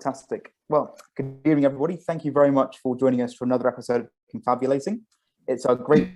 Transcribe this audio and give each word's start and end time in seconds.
Fantastic. 0.00 0.54
Well, 0.70 0.96
good 1.14 1.40
evening, 1.44 1.66
everybody. 1.66 1.96
Thank 1.96 2.24
you 2.24 2.32
very 2.32 2.50
much 2.50 2.78
for 2.78 2.96
joining 2.96 3.20
us 3.20 3.34
for 3.34 3.44
another 3.44 3.68
episode 3.68 4.00
of 4.00 4.08
Confabulating. 4.30 5.02
It's 5.46 5.66
our 5.66 5.74
great 5.74 6.08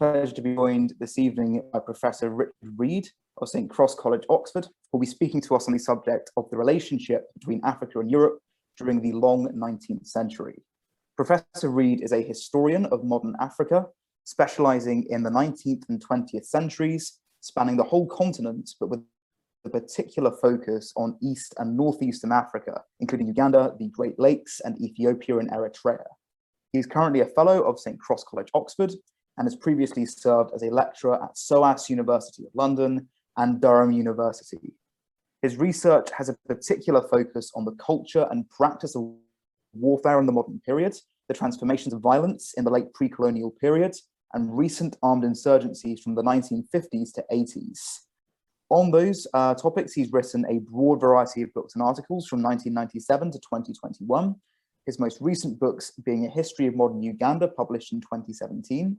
pleasure 0.00 0.34
to 0.34 0.42
be 0.42 0.56
joined 0.56 0.94
this 0.98 1.20
evening 1.20 1.62
by 1.72 1.78
Professor 1.78 2.30
Richard 2.30 2.52
Reid 2.76 3.06
of 3.40 3.48
St. 3.48 3.70
Cross 3.70 3.94
College, 3.94 4.24
Oxford, 4.28 4.64
who 4.64 4.70
will 4.98 5.00
be 5.02 5.06
speaking 5.06 5.40
to 5.42 5.54
us 5.54 5.68
on 5.68 5.72
the 5.72 5.78
subject 5.78 6.32
of 6.36 6.50
the 6.50 6.56
relationship 6.56 7.26
between 7.38 7.60
Africa 7.64 8.00
and 8.00 8.10
Europe 8.10 8.40
during 8.76 9.00
the 9.00 9.12
long 9.12 9.48
19th 9.54 10.08
century. 10.08 10.60
Professor 11.16 11.70
Reid 11.70 12.02
is 12.02 12.10
a 12.10 12.20
historian 12.20 12.86
of 12.86 13.04
modern 13.04 13.36
Africa, 13.38 13.86
specializing 14.24 15.06
in 15.10 15.22
the 15.22 15.30
19th 15.30 15.84
and 15.88 16.04
20th 16.04 16.46
centuries, 16.46 17.20
spanning 17.38 17.76
the 17.76 17.84
whole 17.84 18.08
continent, 18.08 18.68
but 18.80 18.88
with 18.88 19.04
a 19.68 19.80
particular 19.80 20.30
focus 20.30 20.92
on 20.96 21.18
East 21.22 21.54
and 21.58 21.76
Northeastern 21.76 22.32
Africa, 22.32 22.82
including 23.00 23.28
Uganda, 23.28 23.74
the 23.78 23.88
Great 23.88 24.18
Lakes, 24.18 24.60
and 24.64 24.80
Ethiopia 24.80 25.38
and 25.38 25.50
Eritrea. 25.50 26.04
He 26.72 26.78
is 26.78 26.86
currently 26.86 27.20
a 27.20 27.26
fellow 27.26 27.62
of 27.62 27.78
St. 27.78 28.00
Cross 28.00 28.24
College, 28.24 28.50
Oxford, 28.54 28.92
and 29.36 29.46
has 29.46 29.56
previously 29.56 30.04
served 30.04 30.50
as 30.54 30.62
a 30.62 30.70
lecturer 30.70 31.22
at 31.22 31.38
SOAS 31.38 31.88
University 31.88 32.44
of 32.44 32.50
London 32.54 33.08
and 33.36 33.60
Durham 33.60 33.92
University. 33.92 34.74
His 35.42 35.56
research 35.56 36.08
has 36.16 36.28
a 36.28 36.36
particular 36.48 37.06
focus 37.08 37.52
on 37.54 37.64
the 37.64 37.76
culture 37.76 38.26
and 38.30 38.48
practice 38.50 38.96
of 38.96 39.14
warfare 39.72 40.18
in 40.18 40.26
the 40.26 40.32
modern 40.32 40.60
period, 40.66 40.96
the 41.28 41.34
transformations 41.34 41.94
of 41.94 42.00
violence 42.00 42.54
in 42.56 42.64
the 42.64 42.70
late 42.70 42.92
pre-colonial 42.94 43.52
period, 43.52 43.94
and 44.34 44.56
recent 44.56 44.96
armed 45.02 45.24
insurgencies 45.24 46.02
from 46.02 46.14
the 46.14 46.22
1950s 46.22 47.12
to 47.14 47.24
80s. 47.32 48.00
On 48.70 48.90
those 48.90 49.26
uh, 49.32 49.54
topics, 49.54 49.94
he's 49.94 50.12
written 50.12 50.44
a 50.46 50.58
broad 50.58 51.00
variety 51.00 51.40
of 51.42 51.52
books 51.54 51.74
and 51.74 51.82
articles 51.82 52.26
from 52.28 52.42
1997 52.42 53.32
to 53.32 53.38
2021. 53.38 54.34
His 54.84 54.98
most 54.98 55.18
recent 55.22 55.58
books 55.58 55.92
being 56.04 56.26
A 56.26 56.30
History 56.30 56.66
of 56.66 56.76
Modern 56.76 57.02
Uganda, 57.02 57.48
published 57.48 57.92
in 57.92 58.00
2017, 58.02 58.96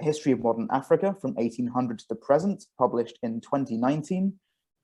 A 0.00 0.04
History 0.04 0.32
of 0.32 0.40
Modern 0.40 0.68
Africa 0.70 1.16
from 1.20 1.34
1800 1.34 1.98
to 1.98 2.04
the 2.08 2.14
present, 2.14 2.66
published 2.78 3.18
in 3.24 3.40
2019, 3.40 4.32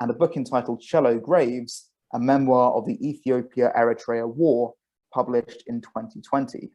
and 0.00 0.10
a 0.10 0.14
book 0.14 0.36
entitled 0.36 0.82
Shallow 0.82 1.18
Graves, 1.18 1.90
a 2.12 2.18
memoir 2.18 2.72
of 2.72 2.86
the 2.86 2.98
Ethiopia-Eritrea 3.08 4.26
War, 4.34 4.74
published 5.12 5.62
in 5.68 5.80
2020. 5.80 6.72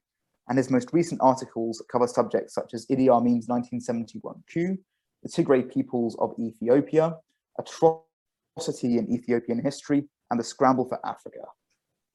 And 0.48 0.58
his 0.58 0.70
most 0.70 0.94
recent 0.94 1.20
articles 1.22 1.84
cover 1.92 2.08
subjects 2.08 2.54
such 2.54 2.74
as 2.74 2.86
Idi 2.88 3.10
Amin's 3.10 3.48
1971 3.50 4.44
coup, 4.52 4.78
the 5.24 5.30
Tigray 5.30 5.70
peoples 5.70 6.16
of 6.20 6.34
Ethiopia, 6.40 7.18
atrocity 7.60 8.98
in 8.98 9.12
Ethiopian 9.12 9.62
history, 9.62 10.08
and 10.32 10.40
the 10.40 10.44
scramble 10.44 10.86
for 10.86 11.00
Africa. 11.06 11.40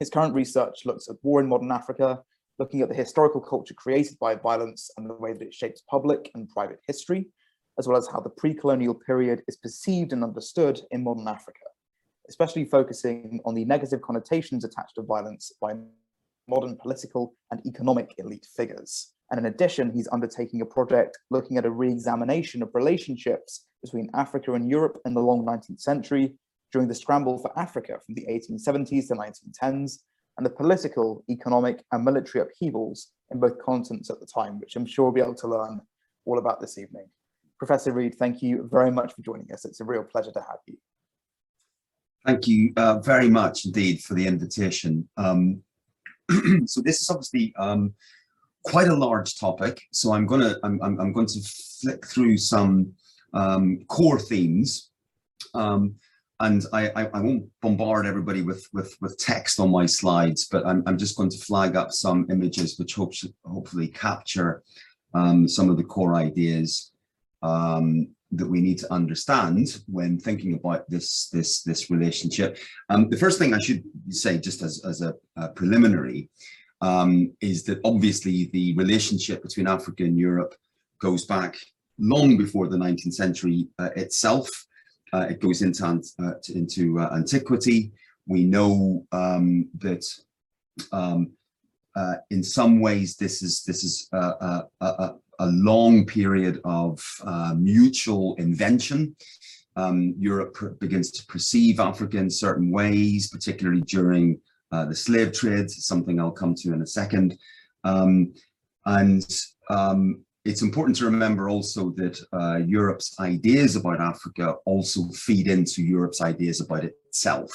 His 0.01 0.11
current 0.11 0.35
research 0.35 0.85
looks 0.85 1.09
at 1.09 1.17
war 1.23 1.41
in 1.41 1.49
modern 1.49 1.71
Africa, 1.71 2.23
looking 2.59 2.81
at 2.81 2.89
the 2.89 2.95
historical 2.95 3.41
culture 3.41 3.75
created 3.75 4.19
by 4.19 4.35
violence 4.35 4.91
and 4.97 5.09
the 5.09 5.15
way 5.15 5.33
that 5.33 5.43
it 5.43 5.55
shapes 5.55 5.83
public 5.89 6.31
and 6.35 6.49
private 6.49 6.81
history, 6.87 7.27
as 7.79 7.89
well 7.89 7.97
as 7.97 8.09
how 8.09 8.21
the 8.21 8.31
pre-colonial 8.31 8.95
period 8.95 9.43
is 9.49 9.57
perceived 9.57 10.13
and 10.13 10.23
understood 10.23 10.81
in 10.91 11.03
modern 11.03 11.27
Africa, 11.27 11.65
especially 12.29 12.65
focusing 12.65 13.41
on 13.45 13.55
the 13.55 13.65
negative 13.65 14.03
connotations 14.03 14.65
attached 14.65 14.95
to 14.95 15.03
violence 15.03 15.53
by 15.61 15.75
modern 16.49 16.77
political 16.77 17.35
and 17.51 17.65
economic 17.67 18.15
elite 18.19 18.47
figures. 18.57 19.14
And 19.31 19.41
in 19.41 19.47
addition, 19.47 19.93
he's 19.93 20.09
undertaking 20.13 20.61
a 20.61 20.67
project 20.67 21.19
looking 21.31 21.57
at 21.57 21.65
a 21.65 21.71
re-examination 21.71 22.63
of 22.63 22.71
relationships 22.75 23.67
between 23.83 24.11
Africa 24.15 24.53
and 24.55 24.69
Europe 24.69 24.99
in 25.07 25.15
the 25.15 25.21
long 25.21 25.45
19th 25.45 25.81
century 25.81 26.35
during 26.73 26.89
the 26.89 26.95
scramble 26.95 27.39
for 27.39 27.57
Africa 27.59 27.99
from 28.05 28.15
the 28.15 28.27
1870s 28.27 29.09
to 29.09 29.15
1910s 29.15 29.99
and 30.37 30.45
the 30.45 30.51
political, 30.51 31.25
economic 31.31 31.85
and 31.93 32.05
military 32.05 32.43
upheavals 32.43 33.13
in 33.31 33.41
both 33.41 33.59
continents 33.65 34.11
at 34.11 34.21
the 34.21 34.27
time, 34.27 34.59
which 34.61 34.77
I'm 34.77 34.87
sure 34.87 35.05
we'll 35.05 35.15
be 35.15 35.21
able 35.21 35.35
to 35.37 35.49
learn 35.49 35.81
all 36.25 36.39
about 36.39 36.61
this 36.61 36.79
evening. 36.79 37.07
Professor 37.59 37.93
Reid, 37.93 38.17
thank 38.17 38.43
you 38.43 38.69
very 38.71 38.91
much 38.91 39.13
for 39.13 39.23
joining 39.23 39.51
us. 39.53 39.65
It's 39.65 39.81
a 39.81 39.85
real 39.85 40.03
pleasure 40.03 40.33
to 40.33 40.41
have 40.41 40.59
you. 40.67 40.77
Thank 42.27 42.49
you 42.49 42.73
uh, 42.77 42.99
very 43.01 43.29
much 43.29 43.67
indeed 43.67 44.03
for 44.03 44.15
the 44.15 44.27
invitation. 44.27 45.09
Um, 45.17 45.63
so 46.67 46.81
this 46.81 47.03
is 47.03 47.11
obviously 47.11 47.55
um, 47.59 47.95
quite 48.65 48.89
a 48.89 48.95
large 48.95 49.39
topic. 49.39 49.81
So 49.93 50.13
I'm 50.13 50.27
going 50.27 50.41
to 50.41 50.59
I'm, 50.63 50.81
I'm, 50.83 51.13
going 51.13 51.27
to 51.27 51.41
flick 51.81 52.07
through 52.07 52.39
some 52.39 52.93
um, 53.33 53.81
core 53.89 54.19
themes. 54.19 54.91
Um, 55.55 55.97
and 56.41 56.65
I, 56.73 56.89
I, 56.97 57.11
I, 57.15 57.21
won't 57.21 57.49
bombard 57.63 58.07
everybody 58.07 58.43
with, 58.43 58.67
with, 58.73 58.97
with 59.01 59.17
text 59.19 59.61
on 59.61 59.71
my 59.71 59.87
slides, 59.87 60.49
but 60.51 60.67
I'm, 60.67 60.83
I'm 60.85 60.99
just 60.99 61.17
going 61.17 61.31
to 61.31 61.39
flag 61.39 61.77
up 61.77 61.93
some 61.93 62.27
images 62.29 62.77
which 62.77 62.95
hope, 62.95 63.13
hopefully 63.45 63.87
capture 63.87 64.65
um, 65.15 65.47
some 65.47 65.71
of 65.71 65.77
the 65.77 65.85
core 65.85 66.17
ideas 66.17 66.93
um, 67.43 68.09
that 68.33 68.49
we 68.49 68.61
need 68.61 68.79
to 68.79 68.93
understand 68.93 69.81
when 69.87 70.19
thinking 70.19 70.55
about 70.55 70.89
this 70.91 71.29
this 71.29 71.63
this 71.63 71.89
relationship. 71.89 72.59
Um, 72.89 73.09
the 73.09 73.17
first 73.17 73.39
thing 73.39 73.55
I 73.55 73.61
should 73.61 73.85
say, 74.09 74.39
just 74.39 74.63
as, 74.63 74.85
as 74.85 75.03
a, 75.03 75.15
a 75.37 75.51
preliminary, 75.51 76.31
um, 76.81 77.33
is 77.41 77.65
that 77.65 77.81
obviously 77.85 78.51
the 78.53 78.75
relationship 78.77 79.43
between 79.43 79.67
Africa 79.67 80.05
and 80.05 80.19
Europe 80.19 80.55
goes 81.01 81.25
back 81.27 81.57
long 81.99 82.37
before 82.37 82.69
the 82.69 82.77
19th 82.77 83.15
century 83.15 83.69
uh, 83.79 83.91
itself. 83.97 84.49
Uh, 85.13 85.27
it 85.31 85.41
goes 85.41 85.63
into, 85.63 85.85
uh, 86.21 86.33
into 86.55 86.99
uh, 86.99 87.11
antiquity. 87.15 87.93
We 88.27 88.45
know 88.45 89.07
um, 89.13 89.69
that 89.79 90.05
um, 90.93 91.33
uh, 91.95 92.15
in 92.31 92.43
some 92.43 92.81
ways 92.81 93.17
this 93.17 93.43
is 93.43 93.63
this 93.63 93.85
is 93.85 94.09
a, 94.13 94.65
a, 94.81 95.15
a 95.39 95.47
long 95.47 96.05
period 96.07 96.61
of 96.65 97.01
mutual 97.57 98.35
invention. 98.37 99.15
Um, 99.77 100.15
Europe 100.19 100.57
begins 100.81 101.11
to 101.13 101.27
perceive 101.27 101.79
Africa 101.81 102.19
in 102.19 102.31
certain 102.31 102.71
ways, 102.71 103.29
particularly 103.29 103.83
during 103.83 104.41
the 104.71 104.95
slave 104.95 105.33
trade, 105.33 105.71
something 105.71 106.19
I'll 106.19 106.31
come 106.31 106.55
to 106.57 106.73
in 106.73 106.83
a 106.83 106.87
second. 106.87 107.39
Um, 107.85 108.35
and 108.87 109.25
um, 109.71 110.25
it's 110.45 110.63
important 110.63 110.97
to 110.99 111.07
remember 111.07 111.49
also 111.49 111.91
that 111.91 112.21
uh, 112.33 112.57
Europe's 112.57 113.19
ideas 113.19 113.77
about 113.77 114.01
Africa 114.01 114.57
also 114.67 115.09
feed 115.11 115.49
into 115.49 115.83
Europe's 115.83 116.21
ideas 116.21 116.61
about 116.61 116.85
itself. 116.85 117.51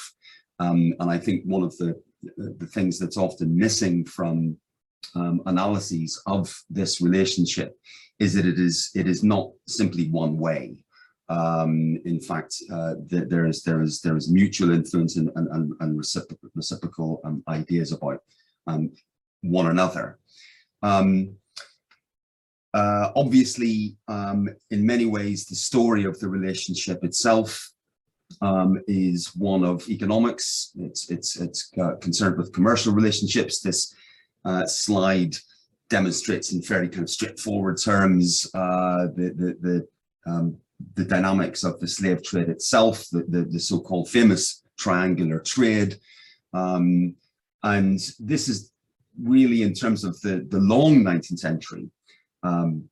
Um, 0.58 0.94
and 0.98 1.10
I 1.10 1.18
think 1.18 1.44
one 1.44 1.62
of 1.62 1.76
the, 1.78 2.00
the 2.36 2.66
things 2.66 2.98
that's 2.98 3.16
often 3.16 3.56
missing 3.56 4.04
from 4.04 4.56
um, 5.14 5.40
analyses 5.46 6.20
of 6.26 6.54
this 6.68 7.00
relationship 7.00 7.76
is 8.18 8.34
that 8.34 8.44
it 8.44 8.58
is 8.58 8.90
it 8.94 9.08
is 9.08 9.24
not 9.24 9.50
simply 9.66 10.08
one 10.10 10.36
way. 10.36 10.84
Um, 11.30 11.96
in 12.04 12.20
fact, 12.20 12.56
uh, 12.72 12.94
there 13.06 13.46
is 13.46 13.62
there 13.62 13.82
is 13.82 14.00
there 14.00 14.16
is 14.16 14.28
mutual 14.30 14.72
influence 14.72 15.16
and 15.16 15.30
and, 15.36 15.72
and 15.78 15.96
reciprocal, 15.96 16.50
reciprocal 16.54 17.20
um, 17.24 17.44
ideas 17.48 17.92
about 17.92 18.20
um, 18.66 18.90
one 19.42 19.68
another. 19.68 20.18
Um, 20.82 21.36
uh, 22.74 23.10
obviously, 23.14 23.96
um, 24.08 24.48
in 24.70 24.84
many 24.84 25.06
ways, 25.06 25.46
the 25.46 25.54
story 25.54 26.04
of 26.04 26.18
the 26.18 26.28
relationship 26.28 27.04
itself 27.04 27.70
um, 28.42 28.80
is 28.86 29.34
one 29.36 29.64
of 29.64 29.88
economics. 29.88 30.72
It's 30.76 31.10
it's 31.10 31.40
it's 31.40 31.70
uh, 31.80 31.94
concerned 31.96 32.38
with 32.38 32.52
commercial 32.52 32.92
relationships. 32.92 33.60
This 33.60 33.94
uh, 34.44 34.66
slide 34.66 35.36
demonstrates 35.88 36.52
in 36.52 36.62
fairly 36.62 36.88
kind 36.88 37.02
of 37.02 37.10
straightforward 37.10 37.80
terms 37.80 38.48
uh, 38.54 39.08
the 39.16 39.32
the 39.36 39.56
the, 39.60 39.88
um, 40.30 40.56
the, 40.94 41.04
dynamics 41.04 41.64
of 41.64 41.78
the 41.80 41.88
slave 41.88 42.22
trade 42.22 42.48
itself, 42.48 43.06
the 43.10 43.24
the, 43.28 43.42
the 43.42 43.60
so-called 43.60 44.08
famous 44.08 44.62
triangular 44.78 45.40
trade, 45.40 45.98
um, 46.54 47.14
and 47.62 47.98
this 48.18 48.48
is 48.48 48.72
really 49.22 49.62
in 49.62 49.74
terms 49.74 50.04
of 50.04 50.20
the 50.20 50.46
the 50.48 50.60
long 50.60 51.02
19th 51.02 51.38
century 51.38 51.90
um, 52.42 52.88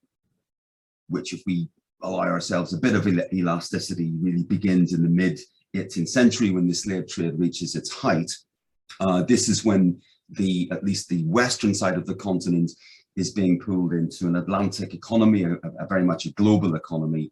which 1.09 1.33
if 1.33 1.43
we 1.47 1.69
allow 2.03 2.29
ourselves 2.29 2.73
a 2.73 2.79
bit 2.79 2.95
of 2.95 3.07
elasticity 3.33 4.13
really 4.21 4.45
begins 4.45 4.93
in 4.93 5.03
the 5.03 5.09
mid 5.09 5.39
18th 5.75 6.09
century 6.09 6.51
when 6.51 6.67
the 6.67 6.75
slave 6.75 7.09
trade 7.09 7.39
reaches 7.39 7.75
its 7.75 7.93
height. 7.93 8.31
Uh, 9.01 9.23
this 9.23 9.49
is 9.49 9.65
when 9.65 10.01
the 10.31 10.69
at 10.73 10.85
least 10.85 11.09
the 11.09 11.25
western 11.25 11.75
side 11.75 11.97
of 11.97 12.07
the 12.07 12.15
continent 12.15 12.71
is 13.17 13.33
being 13.33 13.59
pulled 13.59 13.93
into 13.93 14.27
an 14.27 14.37
Atlantic 14.37 14.95
economy, 14.95 15.43
a, 15.43 15.55
a 15.81 15.87
very 15.89 16.05
much 16.05 16.27
a 16.27 16.33
global 16.33 16.75
economy, 16.77 17.31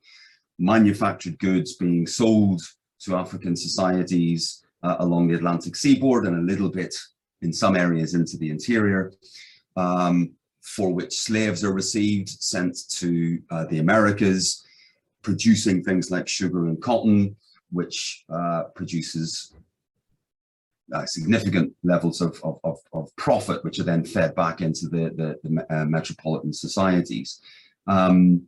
manufactured 0.59 1.39
goods 1.39 1.75
being 1.75 2.07
sold 2.07 2.63
to 3.01 3.17
African 3.17 3.57
societies 3.57 4.65
uh, 4.83 4.97
along 5.01 5.29
the 5.29 5.35
Atlantic 5.35 5.77
seaboard 5.77 6.27
and 6.27 6.37
a 6.37 6.53
little 6.53 6.71
bit 6.71 6.95
in 7.43 7.53
some 7.53 7.77
areas 7.77 8.15
into 8.15 8.37
the 8.37 8.51
interior. 8.51 9.13
Um, 9.77 10.33
for 10.67 10.93
which 10.93 11.17
slaves 11.17 11.63
are 11.63 11.73
received, 11.73 12.29
sent 12.29 12.89
to 12.91 13.41
uh, 13.51 13.65
the 13.67 13.79
Americas, 13.79 14.67
producing 15.23 15.83
things 15.83 16.11
like 16.11 16.27
sugar 16.27 16.67
and 16.67 16.83
cotton, 16.83 17.37
which 17.71 18.25
uh, 18.29 18.65
produces 18.75 19.55
uh, 20.93 21.07
significant 21.07 21.73
levels 21.85 22.21
of, 22.21 22.41
of, 22.43 22.59
of, 22.65 22.79
of, 22.93 23.15
profit, 23.17 23.63
which 23.65 23.79
are 23.79 23.85
then 23.85 24.05
fed 24.05 24.35
back 24.35 24.61
into 24.61 24.89
the, 24.89 25.11
the, 25.17 25.39
the 25.49 25.75
uh, 25.75 25.85
metropolitan 25.85 26.53
societies. 26.53 27.41
Um, 27.87 28.43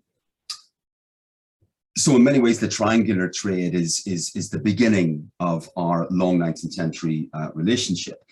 so 1.99 2.15
in 2.15 2.23
many 2.23 2.39
ways, 2.39 2.61
the 2.61 2.69
triangular 2.69 3.29
trade 3.29 3.75
is, 3.75 4.03
is, 4.07 4.31
is 4.37 4.51
the 4.51 4.59
beginning 4.59 5.31
of 5.41 5.69
our 5.77 6.07
long 6.11 6.39
19th 6.39 6.73
century 6.73 7.29
uh, 7.35 7.49
relationship. 7.55 8.23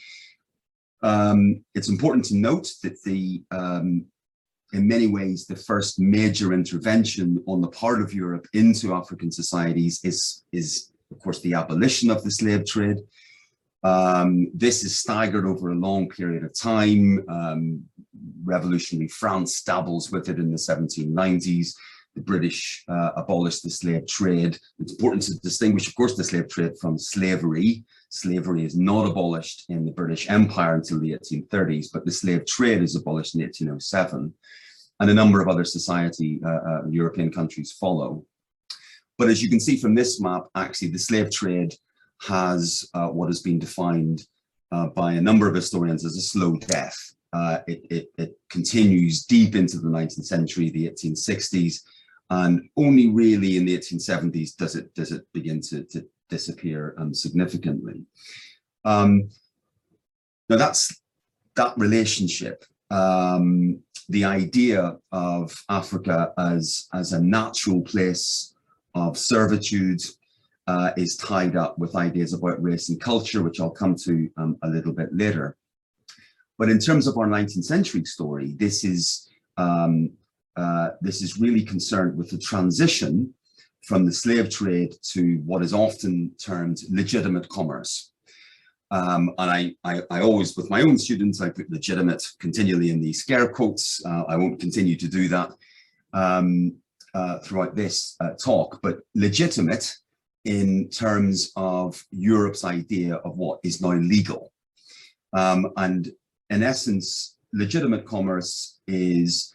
Um, 1.02 1.64
it's 1.74 1.88
important 1.88 2.24
to 2.26 2.36
note 2.36 2.68
that 2.82 3.02
the, 3.02 3.42
um, 3.50 4.06
in 4.72 4.86
many 4.86 5.08
ways, 5.08 5.46
the 5.46 5.56
first 5.56 5.98
major 5.98 6.52
intervention 6.52 7.42
on 7.46 7.60
the 7.60 7.68
part 7.68 8.00
of 8.00 8.14
Europe 8.14 8.46
into 8.52 8.94
African 8.94 9.32
societies 9.32 10.00
is, 10.04 10.44
is 10.52 10.92
of 11.10 11.18
course, 11.18 11.40
the 11.40 11.54
abolition 11.54 12.10
of 12.10 12.22
the 12.22 12.30
slave 12.30 12.66
trade. 12.66 12.98
Um, 13.82 14.48
this 14.54 14.84
is 14.84 14.98
staggered 14.98 15.46
over 15.46 15.70
a 15.70 15.76
long 15.76 16.08
period 16.08 16.44
of 16.44 16.58
time. 16.58 17.24
Um, 17.28 17.84
revolutionary 18.44 19.08
France 19.08 19.60
dabbles 19.62 20.10
with 20.10 20.28
it 20.28 20.38
in 20.38 20.50
the 20.50 20.56
1790s. 20.56 21.74
The 22.16 22.22
British 22.22 22.84
uh, 22.88 23.10
abolished 23.16 23.62
the 23.62 23.70
slave 23.70 24.06
trade. 24.06 24.58
It's 24.78 24.92
important 24.92 25.22
to 25.24 25.38
distinguish, 25.40 25.86
of 25.86 25.94
course, 25.94 26.16
the 26.16 26.24
slave 26.24 26.48
trade 26.48 26.72
from 26.80 26.98
slavery. 26.98 27.84
Slavery 28.08 28.64
is 28.64 28.74
not 28.74 29.06
abolished 29.06 29.66
in 29.68 29.84
the 29.84 29.92
British 29.92 30.28
Empire 30.30 30.76
until 30.76 30.98
the 30.98 31.12
1830s, 31.12 31.88
but 31.92 32.06
the 32.06 32.12
slave 32.12 32.46
trade 32.46 32.82
is 32.82 32.96
abolished 32.96 33.34
in 33.34 33.42
1807. 33.42 34.32
And 34.98 35.10
a 35.10 35.14
number 35.14 35.42
of 35.42 35.48
other 35.48 35.64
society, 35.64 36.40
uh, 36.44 36.48
uh, 36.48 36.82
European 36.88 37.30
countries 37.30 37.72
follow. 37.72 38.24
But 39.18 39.28
as 39.28 39.42
you 39.42 39.50
can 39.50 39.60
see 39.60 39.76
from 39.76 39.94
this 39.94 40.20
map, 40.20 40.44
actually 40.54 40.88
the 40.88 40.98
slave 40.98 41.30
trade 41.30 41.74
has 42.22 42.88
uh, 42.94 43.08
what 43.08 43.28
has 43.28 43.42
been 43.42 43.58
defined 43.58 44.26
uh, 44.72 44.88
by 44.88 45.12
a 45.12 45.20
number 45.20 45.48
of 45.48 45.54
historians 45.54 46.04
as 46.04 46.16
a 46.16 46.20
slow 46.20 46.56
death. 46.56 46.96
Uh, 47.32 47.58
it, 47.66 47.86
it, 47.90 48.06
it, 48.16 48.38
continues 48.48 49.24
deep 49.24 49.54
into 49.54 49.78
the 49.78 49.88
19th 49.88 50.24
century, 50.24 50.70
the 50.70 50.88
1860s, 50.88 51.82
and 52.30 52.68
only 52.76 53.08
really 53.08 53.56
in 53.56 53.64
the 53.64 53.78
1870s 53.78 54.56
does 54.56 54.74
it 54.74 54.94
does 54.94 55.12
it 55.12 55.24
begin 55.32 55.60
to, 55.60 55.84
to 55.84 56.04
disappear 56.28 56.94
um, 56.98 57.14
significantly. 57.14 58.04
Um, 58.84 59.28
now 60.48 60.56
that's 60.56 61.00
that 61.56 61.74
relationship, 61.76 62.64
um, 62.90 63.80
the 64.08 64.24
idea 64.24 64.96
of 65.10 65.52
Africa 65.68 66.32
as, 66.38 66.86
as 66.94 67.12
a 67.12 67.22
natural 67.22 67.82
place 67.82 68.54
of 68.94 69.18
servitude 69.18 70.02
uh, 70.68 70.92
is 70.96 71.16
tied 71.16 71.56
up 71.56 71.78
with 71.78 71.96
ideas 71.96 72.32
about 72.32 72.62
race 72.62 72.88
and 72.88 73.00
culture, 73.00 73.42
which 73.42 73.60
I'll 73.60 73.70
come 73.70 73.96
to 74.04 74.28
um, 74.36 74.56
a 74.62 74.68
little 74.68 74.92
bit 74.92 75.08
later. 75.12 75.56
But 76.58 76.70
in 76.70 76.78
terms 76.78 77.06
of 77.06 77.18
our 77.18 77.26
19th 77.26 77.64
century 77.64 78.04
story, 78.04 78.54
this 78.58 78.84
is 78.84 79.28
um, 79.56 80.10
uh, 80.56 80.90
this 81.00 81.22
is 81.22 81.38
really 81.38 81.64
concerned 81.64 82.16
with 82.16 82.30
the 82.30 82.38
transition 82.38 83.32
from 83.84 84.04
the 84.04 84.12
slave 84.12 84.50
trade 84.50 84.94
to 85.12 85.36
what 85.44 85.62
is 85.62 85.72
often 85.72 86.32
termed 86.42 86.78
legitimate 86.90 87.48
commerce. 87.48 88.12
Um, 88.90 89.32
and 89.38 89.50
I, 89.50 89.74
I, 89.84 90.02
I, 90.10 90.20
always, 90.22 90.56
with 90.56 90.70
my 90.70 90.82
own 90.82 90.96
students, 90.98 91.40
I 91.40 91.50
put 91.50 91.70
legitimate 91.70 92.24
continually 92.38 92.90
in 92.90 93.00
the 93.00 93.12
scare 93.12 93.48
quotes. 93.48 94.04
Uh, 94.04 94.24
I 94.28 94.36
won't 94.36 94.60
continue 94.60 94.96
to 94.96 95.08
do 95.08 95.28
that. 95.28 95.50
Um, 96.12 96.76
uh, 97.16 97.38
throughout 97.38 97.74
this 97.74 98.14
uh, 98.20 98.32
talk, 98.32 98.78
but 98.82 98.98
legitimate 99.14 99.90
in 100.44 100.86
terms 100.90 101.50
of 101.56 102.04
Europe's 102.10 102.62
idea 102.62 103.14
of 103.16 103.38
what 103.38 103.58
is 103.64 103.80
now 103.80 103.94
legal. 103.94 104.52
Um, 105.32 105.72
and 105.78 106.10
in 106.50 106.62
essence, 106.62 107.38
legitimate 107.54 108.04
commerce 108.04 108.80
is 108.86 109.54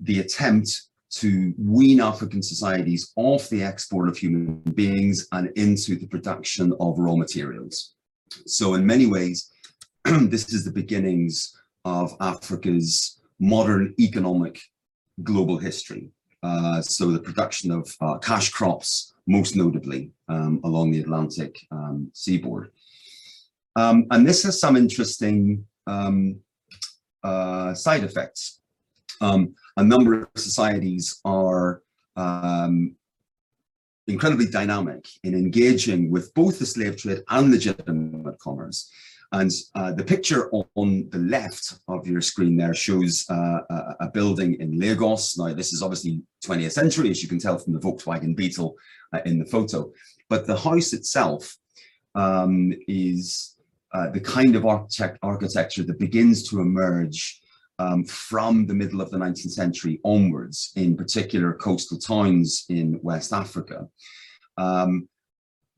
the 0.00 0.20
attempt 0.20 0.82
to 1.10 1.52
wean 1.58 2.00
African 2.00 2.42
societies 2.42 3.12
off 3.16 3.48
the 3.48 3.62
export 3.62 4.08
of 4.08 4.16
human 4.16 4.60
beings 4.74 5.26
and 5.32 5.50
into 5.56 5.96
the 5.96 6.06
production 6.06 6.72
of 6.80 6.98
raw 6.98 7.16
materials. 7.16 7.94
So 8.46 8.74
in 8.74 8.86
many 8.86 9.06
ways, 9.06 9.50
this 10.04 10.52
is 10.52 10.64
the 10.64 10.70
beginnings 10.70 11.56
of 11.84 12.16
Africa's 12.20 13.20
modern 13.40 13.94
economic 13.98 14.60
global 15.22 15.58
history. 15.58 16.10
Uh, 16.42 16.80
so 16.80 17.10
the 17.10 17.18
production 17.18 17.70
of 17.70 17.92
uh, 18.00 18.18
cash 18.18 18.50
crops, 18.50 19.12
most 19.26 19.56
notably 19.56 20.12
um, 20.28 20.60
along 20.64 20.90
the 20.90 21.00
Atlantic 21.00 21.58
um, 21.70 22.10
seaboard. 22.14 22.70
Um, 23.76 24.06
and 24.10 24.26
this 24.26 24.42
has 24.44 24.60
some 24.60 24.76
interesting 24.76 25.66
um, 25.86 26.40
uh, 27.22 27.74
side 27.74 28.04
effects. 28.04 28.59
Um, 29.20 29.54
a 29.76 29.84
number 29.84 30.22
of 30.22 30.28
societies 30.36 31.20
are 31.24 31.82
um, 32.16 32.96
incredibly 34.06 34.46
dynamic 34.46 35.06
in 35.22 35.34
engaging 35.34 36.10
with 36.10 36.32
both 36.34 36.58
the 36.58 36.66
slave 36.66 36.96
trade 36.96 37.22
and 37.28 37.50
legitimate 37.50 38.38
commerce. 38.38 38.90
And 39.32 39.52
uh, 39.76 39.92
the 39.92 40.04
picture 40.04 40.50
on 40.74 41.08
the 41.10 41.18
left 41.18 41.74
of 41.86 42.06
your 42.06 42.20
screen 42.20 42.56
there 42.56 42.74
shows 42.74 43.24
uh, 43.30 43.60
a, 44.00 44.10
building 44.12 44.54
in 44.60 44.78
Lagos. 44.78 45.38
Now, 45.38 45.54
this 45.54 45.72
is 45.72 45.82
obviously 45.82 46.22
20th 46.44 46.72
century, 46.72 47.10
as 47.10 47.22
you 47.22 47.28
can 47.28 47.38
tell 47.38 47.56
from 47.56 47.72
the 47.72 47.78
Volkswagen 47.78 48.34
Beetle 48.34 48.74
uh, 49.12 49.20
in 49.26 49.38
the 49.38 49.44
photo. 49.44 49.92
But 50.28 50.48
the 50.48 50.56
house 50.56 50.92
itself 50.92 51.56
um, 52.16 52.72
is 52.88 53.56
uh, 53.92 54.10
the 54.10 54.20
kind 54.20 54.56
of 54.56 54.66
architect 54.66 55.18
architecture 55.22 55.84
that 55.84 56.00
begins 56.00 56.48
to 56.48 56.60
emerge 56.60 57.40
um, 57.80 58.04
from 58.04 58.66
the 58.66 58.74
middle 58.74 59.00
of 59.00 59.10
the 59.10 59.16
19th 59.16 59.52
century 59.52 60.00
onwards, 60.04 60.72
in 60.76 60.96
particular 60.96 61.54
coastal 61.54 61.98
towns 61.98 62.66
in 62.68 63.00
West 63.02 63.32
Africa. 63.32 63.88
Um, 64.58 65.08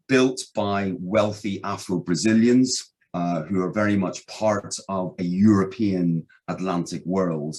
built 0.09 0.43
by 0.55 0.95
wealthy 0.99 1.63
Afro-Brazilians 1.63 2.93
uh, 3.15 3.43
who 3.43 3.63
are 3.63 3.71
very 3.71 3.97
much 3.97 4.27
part 4.27 4.75
of 4.89 5.15
a 5.21 5.23
European 5.23 6.27
Atlantic 6.49 7.03
world. 7.07 7.57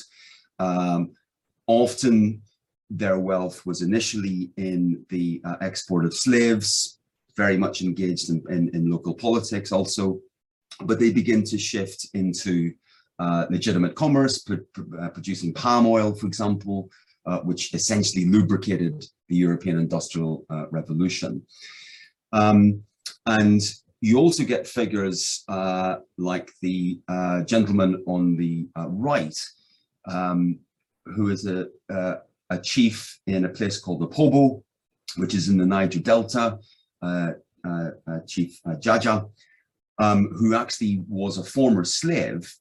Um, 0.60 1.14
often 1.68 2.42
their 2.90 3.20
wealth 3.20 3.66
was 3.66 3.82
initially 3.82 4.52
in 4.58 5.06
the 5.10 5.42
uh, 5.46 5.56
export 5.62 6.04
of 6.04 6.14
slaves, 6.14 7.00
very 7.38 7.58
much 7.58 7.82
engaged 7.82 8.30
in, 8.30 8.44
in, 8.50 8.70
in, 8.76 8.92
local 8.92 9.14
politics 9.14 9.72
also, 9.72 10.20
but 10.82 11.00
they 11.00 11.12
begin 11.12 11.44
to 11.46 11.58
shift 11.58 12.08
into 12.14 12.74
uh, 13.24 13.46
legitimate 13.50 13.96
commerce, 13.96 14.36
pr 14.40 14.56
pr 14.74 14.82
uh, 15.02 15.10
producing 15.18 15.54
palm 15.54 15.86
oil, 15.88 16.10
for 16.14 16.28
example, 16.28 16.90
uh, 17.26 17.40
which 17.48 17.74
essentially 17.74 18.26
lubricated 18.26 18.96
the 19.30 19.38
European 19.46 19.78
Industrial 19.86 20.46
uh, 20.50 20.66
Revolution. 20.72 21.42
Um, 22.34 22.84
and 23.26 23.62
you 24.02 24.18
also 24.18 24.44
get 24.44 24.68
figures 24.68 25.46
like 26.18 26.48
the 26.62 27.00
gentleman 27.54 27.92
on 28.06 28.36
the 28.42 28.68
right, 29.10 29.38
um, 30.16 30.60
who 31.16 31.30
is 31.30 31.42
a, 31.46 31.60
a 32.50 32.58
chief 32.72 32.96
in 33.28 33.46
a 33.46 33.56
place 33.58 33.78
called 33.84 34.02
Opobo, 34.02 34.62
which 35.16 35.34
is 35.34 35.48
in 35.48 35.58
the 35.58 35.66
Niger 35.66 36.02
Delta, 36.12 36.60
Chief 38.28 38.52
Jaja, 38.86 39.16
um, 40.06 40.22
who 40.38 40.50
actually 40.56 40.96
was 41.08 41.38
a 41.38 41.50
former 41.56 41.86
slave 41.86 42.54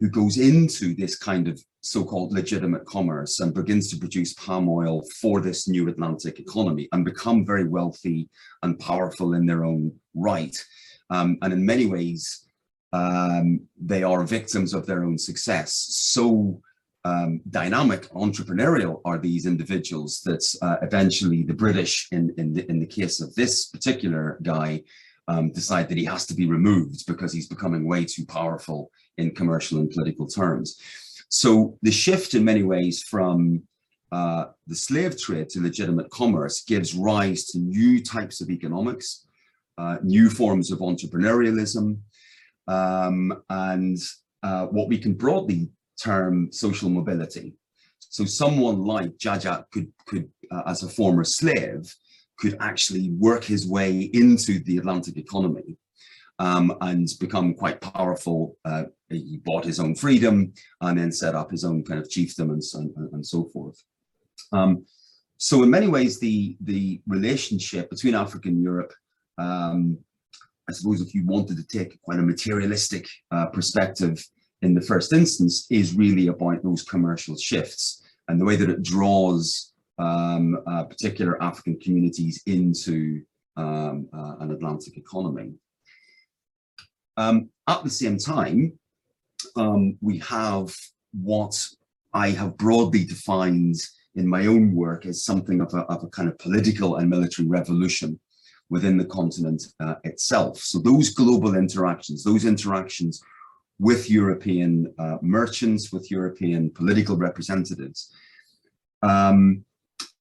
who 0.00 0.08
goes 0.08 0.38
into 0.38 0.94
this 0.94 1.16
kind 1.16 1.48
of 1.48 1.60
so-called 1.80 2.32
legitimate 2.32 2.84
commerce 2.84 3.40
and 3.40 3.54
begins 3.54 3.90
to 3.90 3.96
produce 3.96 4.34
palm 4.34 4.68
oil 4.68 5.02
for 5.20 5.40
this 5.40 5.68
new 5.68 5.88
Atlantic 5.88 6.38
economy 6.38 6.88
and 6.92 7.04
become 7.04 7.44
very 7.44 7.66
wealthy 7.66 8.28
and 8.62 8.78
powerful 8.78 9.34
in 9.34 9.46
their 9.46 9.64
own 9.64 9.92
right. 10.14 10.56
Um, 11.10 11.38
and 11.42 11.52
in 11.52 11.64
many 11.64 11.86
ways, 11.86 12.44
um, 12.92 13.60
they 13.80 14.02
are 14.02 14.24
victims 14.24 14.74
of 14.74 14.86
their 14.86 15.04
own 15.04 15.18
success. 15.18 15.72
So 15.90 16.60
um, 17.04 17.40
dynamic, 17.48 18.08
entrepreneurial 18.10 19.00
are 19.04 19.18
these 19.18 19.46
individuals 19.46 20.20
that 20.22 20.44
uh, 20.62 20.76
eventually 20.82 21.42
the 21.42 21.54
British, 21.54 22.08
in, 22.12 22.34
in, 22.38 22.52
the, 22.52 22.68
in 22.70 22.78
the 22.80 22.86
case 22.86 23.20
of 23.20 23.34
this 23.34 23.66
particular 23.66 24.38
guy, 24.42 24.82
um, 25.28 25.52
decide 25.52 25.88
that 25.88 25.98
he 25.98 26.04
has 26.06 26.26
to 26.26 26.34
be 26.34 26.46
removed 26.46 27.06
because 27.06 27.32
he's 27.32 27.48
becoming 27.48 27.86
way 27.86 28.04
too 28.04 28.26
powerful 28.26 28.90
in 29.18 29.34
commercial 29.34 29.78
and 29.78 29.90
political 29.90 30.26
terms. 30.26 30.80
So 31.28 31.78
the 31.82 31.92
shift 31.92 32.34
in 32.34 32.44
many 32.44 32.62
ways 32.62 33.02
from 33.02 33.62
uh, 34.10 34.46
the 34.66 34.74
slave 34.74 35.20
trade 35.20 35.50
to 35.50 35.62
legitimate 35.62 36.10
commerce 36.10 36.64
gives 36.64 36.94
rise 36.94 37.44
to 37.46 37.58
new 37.58 38.02
types 38.02 38.40
of 38.40 38.48
economics, 38.50 39.26
uh, 39.76 39.98
new 40.02 40.30
forms 40.30 40.72
of 40.72 40.78
entrepreneurialism, 40.78 41.98
um, 42.66 43.42
and 43.50 43.98
uh, 44.42 44.66
what 44.66 44.88
we 44.88 44.96
can 44.96 45.12
broadly 45.12 45.68
term 46.02 46.50
social 46.52 46.88
mobility. 46.88 47.54
So 47.98 48.24
someone 48.24 48.84
like 48.84 49.18
Jaja 49.18 49.64
could, 49.70 49.92
could 50.06 50.30
uh, 50.50 50.62
as 50.66 50.82
a 50.82 50.88
former 50.88 51.24
slave, 51.24 51.94
could 52.38 52.56
actually 52.60 53.10
work 53.10 53.44
his 53.44 53.66
way 53.66 54.10
into 54.12 54.60
the 54.60 54.78
Atlantic 54.78 55.16
economy 55.16 55.76
um, 56.38 56.76
and 56.80 57.08
become 57.20 57.54
quite 57.54 57.80
powerful. 57.80 58.56
Uh, 58.64 58.84
he 59.10 59.38
bought 59.44 59.64
his 59.64 59.80
own 59.80 59.94
freedom 59.94 60.52
and 60.80 60.98
then 60.98 61.10
set 61.10 61.34
up 61.34 61.50
his 61.50 61.64
own 61.64 61.82
kind 61.84 62.00
of 62.00 62.08
chiefdom 62.08 62.50
and, 62.52 62.62
and, 62.74 63.12
and 63.12 63.26
so 63.26 63.44
forth. 63.52 63.82
Um, 64.52 64.84
so 65.36 65.62
in 65.62 65.70
many 65.70 65.88
ways, 65.88 66.18
the, 66.18 66.56
the 66.60 67.00
relationship 67.06 67.90
between 67.90 68.14
Africa 68.14 68.48
and 68.48 68.62
Europe, 68.62 68.92
um, 69.38 69.98
I 70.68 70.72
suppose 70.72 71.00
if 71.00 71.14
you 71.14 71.24
wanted 71.24 71.56
to 71.56 71.78
take 71.78 72.00
quite 72.02 72.18
a 72.18 72.22
materialistic 72.22 73.08
uh, 73.30 73.46
perspective 73.46 74.22
in 74.62 74.74
the 74.74 74.80
first 74.80 75.12
instance, 75.12 75.66
is 75.70 75.94
really 75.94 76.26
about 76.26 76.62
those 76.62 76.82
commercial 76.82 77.36
shifts 77.36 78.02
and 78.26 78.40
the 78.40 78.44
way 78.44 78.56
that 78.56 78.70
it 78.70 78.82
draws 78.82 79.72
um, 79.98 80.62
uh, 80.66 80.84
particular 80.84 81.42
African 81.42 81.78
communities 81.80 82.42
into 82.46 83.22
um, 83.56 84.08
uh, 84.12 84.36
an 84.40 84.52
Atlantic 84.52 84.96
economy. 84.96 85.52
Um, 87.16 87.50
at 87.66 87.82
the 87.82 87.90
same 87.90 88.16
time, 88.16 88.78
um, 89.56 89.98
we 90.00 90.18
have 90.18 90.74
what 91.12 91.60
I 92.12 92.30
have 92.30 92.56
broadly 92.56 93.04
defined 93.04 93.76
in 94.14 94.26
my 94.26 94.46
own 94.46 94.74
work 94.74 95.06
as 95.06 95.24
something 95.24 95.60
of 95.60 95.72
a, 95.74 95.78
of 95.92 96.04
a 96.04 96.08
kind 96.08 96.28
of 96.28 96.38
political 96.38 96.96
and 96.96 97.10
military 97.10 97.48
revolution 97.48 98.18
within 98.70 98.96
the 98.98 99.04
continent 99.04 99.62
uh, 99.80 99.94
itself. 100.04 100.58
So 100.58 100.78
those 100.78 101.10
global 101.10 101.54
interactions, 101.54 102.22
those 102.22 102.44
interactions 102.44 103.20
with 103.78 104.10
European 104.10 104.92
uh, 104.98 105.18
merchants, 105.22 105.92
with 105.92 106.10
European 106.10 106.70
political 106.70 107.16
representatives, 107.16 108.12
um, 109.02 109.64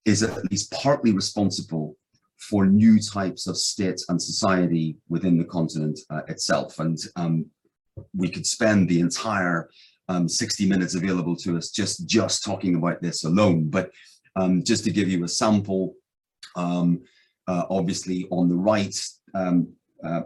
is 0.07 0.23
at 0.23 0.49
least 0.49 0.71
partly 0.71 1.11
responsible 1.11 1.95
for 2.37 2.65
new 2.65 2.97
types 2.97 3.45
of 3.45 3.57
state 3.57 4.01
and 4.07 4.21
society 4.21 4.95
within 5.09 5.37
the 5.37 5.43
continent 5.43 5.99
uh, 6.09 6.21
itself. 6.29 6.79
And 6.79 6.97
um, 7.17 7.45
we 8.15 8.29
could 8.29 8.47
spend 8.47 8.87
the 8.87 9.01
entire 9.01 9.69
um, 10.07 10.29
60 10.29 10.65
minutes 10.69 10.95
available 10.95 11.35
to 11.37 11.57
us 11.57 11.71
just, 11.71 12.07
just 12.07 12.45
talking 12.45 12.75
about 12.75 13.01
this 13.01 13.25
alone. 13.25 13.69
But 13.69 13.91
um, 14.37 14.63
just 14.63 14.85
to 14.85 14.91
give 14.91 15.09
you 15.09 15.25
a 15.25 15.27
sample, 15.27 15.95
um, 16.55 17.01
uh, 17.47 17.65
obviously 17.69 18.27
on 18.31 18.47
the 18.47 18.55
right, 18.55 18.95
um, 19.35 19.67
uh, 20.03 20.21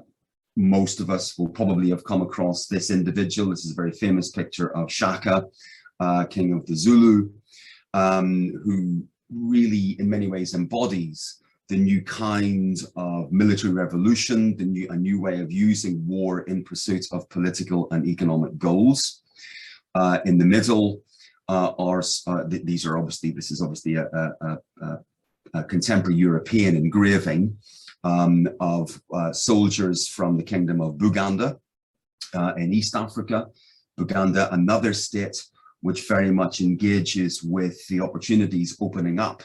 most 0.56 1.00
of 1.00 1.10
us 1.10 1.40
will 1.40 1.50
probably 1.50 1.90
have 1.90 2.04
come 2.04 2.22
across 2.22 2.68
this 2.68 2.92
individual. 2.92 3.50
This 3.50 3.66
is 3.66 3.72
a 3.72 3.82
very 3.82 3.94
famous 3.94 4.30
picture 4.30 4.76
of 4.78 4.92
Shaka, 4.92 5.46
uh, 6.00 6.26
king 6.26 6.54
of 6.54 6.68
the 6.68 6.76
Zulu, 6.76 7.32
um, 7.96 8.52
who 8.64 9.08
really 9.32 9.96
in 10.00 10.10
many 10.10 10.28
ways 10.28 10.54
embodies 10.54 11.42
the 11.70 11.78
new 11.78 12.02
kind 12.02 12.78
of 12.98 13.32
military 13.32 13.72
revolution, 13.72 14.58
the 14.58 14.66
new, 14.66 14.90
a 14.90 14.96
new 14.96 15.22
way 15.22 15.40
of 15.40 15.52
using 15.52 16.06
war 16.06 16.42
in 16.42 16.64
pursuit 16.64 17.06
of 17.14 17.30
political 17.30 17.88
and 17.92 18.06
economic 18.06 18.58
goals. 18.58 19.22
Uh, 19.96 20.20
in 20.26 20.38
the 20.38 20.46
middle 20.46 21.02
uh, 21.48 21.72
are, 21.80 22.04
uh, 22.28 22.44
th 22.50 22.64
these 22.66 22.86
are 22.86 22.98
obviously, 22.98 23.32
this 23.32 23.52
is 23.52 23.62
obviously 23.62 23.96
a, 23.96 24.06
a, 24.22 24.58
a, 24.82 25.00
a 25.54 25.64
contemporary 25.64 26.18
European 26.18 26.76
engraving 26.76 27.56
um, 28.04 28.48
of 28.60 29.02
uh, 29.14 29.32
soldiers 29.32 30.08
from 30.08 30.38
the 30.38 30.44
kingdom 30.44 30.82
of 30.82 30.96
Buganda 30.96 31.58
uh, 32.34 32.54
in 32.58 32.74
East 32.74 32.96
Africa. 32.96 33.48
Buganda, 34.00 34.52
another 34.52 34.94
state 34.94 35.38
which 35.82 36.08
very 36.08 36.32
much 36.32 36.62
engages 36.62 37.44
with 37.44 37.86
the 37.88 38.00
opportunities 38.00 38.78
opening 38.80 39.20
up 39.20 39.44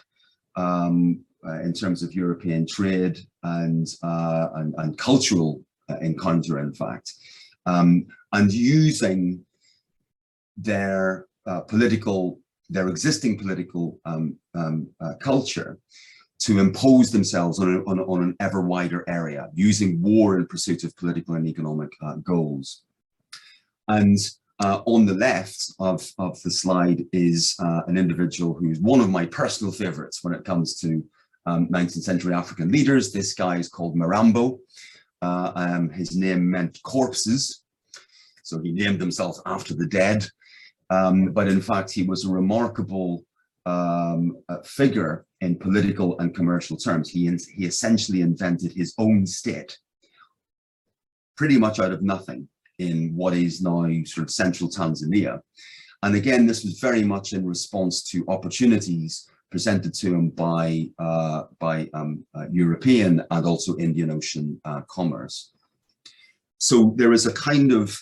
um, 0.56 1.24
uh, 1.46 1.60
in 1.60 1.72
terms 1.72 2.02
of 2.02 2.14
European 2.14 2.66
trade 2.66 3.18
and, 3.42 3.86
uh, 4.02 4.48
and, 4.56 4.74
and, 4.78 4.98
cultural 4.98 5.62
uh, 5.90 5.96
encounter, 5.98 6.58
in 6.58 6.72
fact, 6.72 7.12
um, 7.66 8.06
and 8.32 8.52
using 8.52 9.44
their 10.56 11.26
uh, 11.46 11.60
political, 11.60 12.40
their 12.68 12.88
existing 12.88 13.38
political 13.38 13.98
um, 14.04 14.36
um, 14.54 14.88
uh, 15.00 15.14
culture 15.20 15.78
to 16.38 16.58
impose 16.58 17.10
themselves 17.10 17.60
on, 17.60 17.76
a, 17.76 17.78
on, 17.84 18.00
on, 18.00 18.22
an 18.22 18.36
ever 18.40 18.60
wider 18.60 19.04
area, 19.08 19.48
using 19.54 20.02
war 20.02 20.36
in 20.36 20.46
pursuit 20.46 20.84
of 20.84 20.94
political 20.96 21.34
and 21.34 21.46
economic 21.46 21.90
goals. 22.22 22.82
And 23.88 24.18
uh, 24.60 24.80
on 24.86 25.04
the 25.04 25.14
left 25.14 25.72
of, 25.78 26.08
of 26.18 26.40
the 26.42 26.50
slide 26.50 27.04
is 27.12 27.54
uh, 27.58 27.82
an 27.86 27.98
individual 27.98 28.54
who's 28.54 28.80
one 28.80 29.00
of 29.00 29.10
my 29.10 29.26
personal 29.26 29.72
favorites 29.72 30.20
when 30.22 30.32
it 30.32 30.44
comes 30.44 30.78
to 30.80 31.04
um, 31.44 31.68
19th 31.68 32.02
century 32.02 32.34
African 32.34 32.70
leaders. 32.70 33.12
This 33.12 33.34
guy 33.34 33.56
is 33.58 33.68
called 33.68 33.96
Mirambo. 33.96 34.58
Uh, 35.22 35.52
um, 35.54 35.90
his 35.90 36.16
name 36.16 36.50
meant 36.50 36.82
corpses. 36.82 37.62
So 38.42 38.60
he 38.60 38.72
named 38.72 39.00
himself 39.00 39.38
after 39.44 39.74
the 39.74 39.86
dead. 39.86 40.26
Um, 40.88 41.32
but 41.32 41.48
in 41.48 41.60
fact, 41.60 41.90
he 41.90 42.04
was 42.04 42.24
a 42.24 42.30
remarkable 42.30 43.24
um, 43.66 44.36
uh, 44.48 44.62
figure 44.64 45.26
in 45.40 45.56
political 45.58 46.18
and 46.20 46.34
commercial 46.34 46.76
terms. 46.76 47.10
He, 47.10 47.26
he 47.54 47.66
essentially 47.66 48.20
invented 48.20 48.72
his 48.72 48.94
own 48.96 49.26
state, 49.26 49.76
pretty 51.36 51.58
much 51.58 51.80
out 51.80 51.92
of 51.92 52.02
nothing 52.02 52.48
in 52.78 53.14
what 53.16 53.34
is 53.34 53.62
now 53.62 53.86
sort 54.04 54.26
of 54.26 54.30
central 54.30 54.68
Tanzania. 54.70 55.40
And 56.02 56.14
again, 56.14 56.46
this 56.46 56.64
was 56.64 56.78
very 56.78 57.02
much 57.02 57.32
in 57.32 57.44
response 57.44 58.02
to 58.10 58.24
opportunities 58.28 59.28
presented 59.50 59.94
to 59.94 60.14
him 60.14 60.28
by, 60.30 60.88
uh, 60.98 61.44
by 61.58 61.88
um, 61.94 62.24
uh, 62.34 62.46
European 62.50 63.22
and 63.30 63.46
also 63.46 63.76
Indian 63.78 64.10
Ocean 64.10 64.60
uh, 64.64 64.82
commerce. 64.90 65.52
So 66.58 66.94
there 66.96 67.12
is 67.12 67.26
a 67.26 67.32
kind 67.32 67.72
of, 67.72 67.98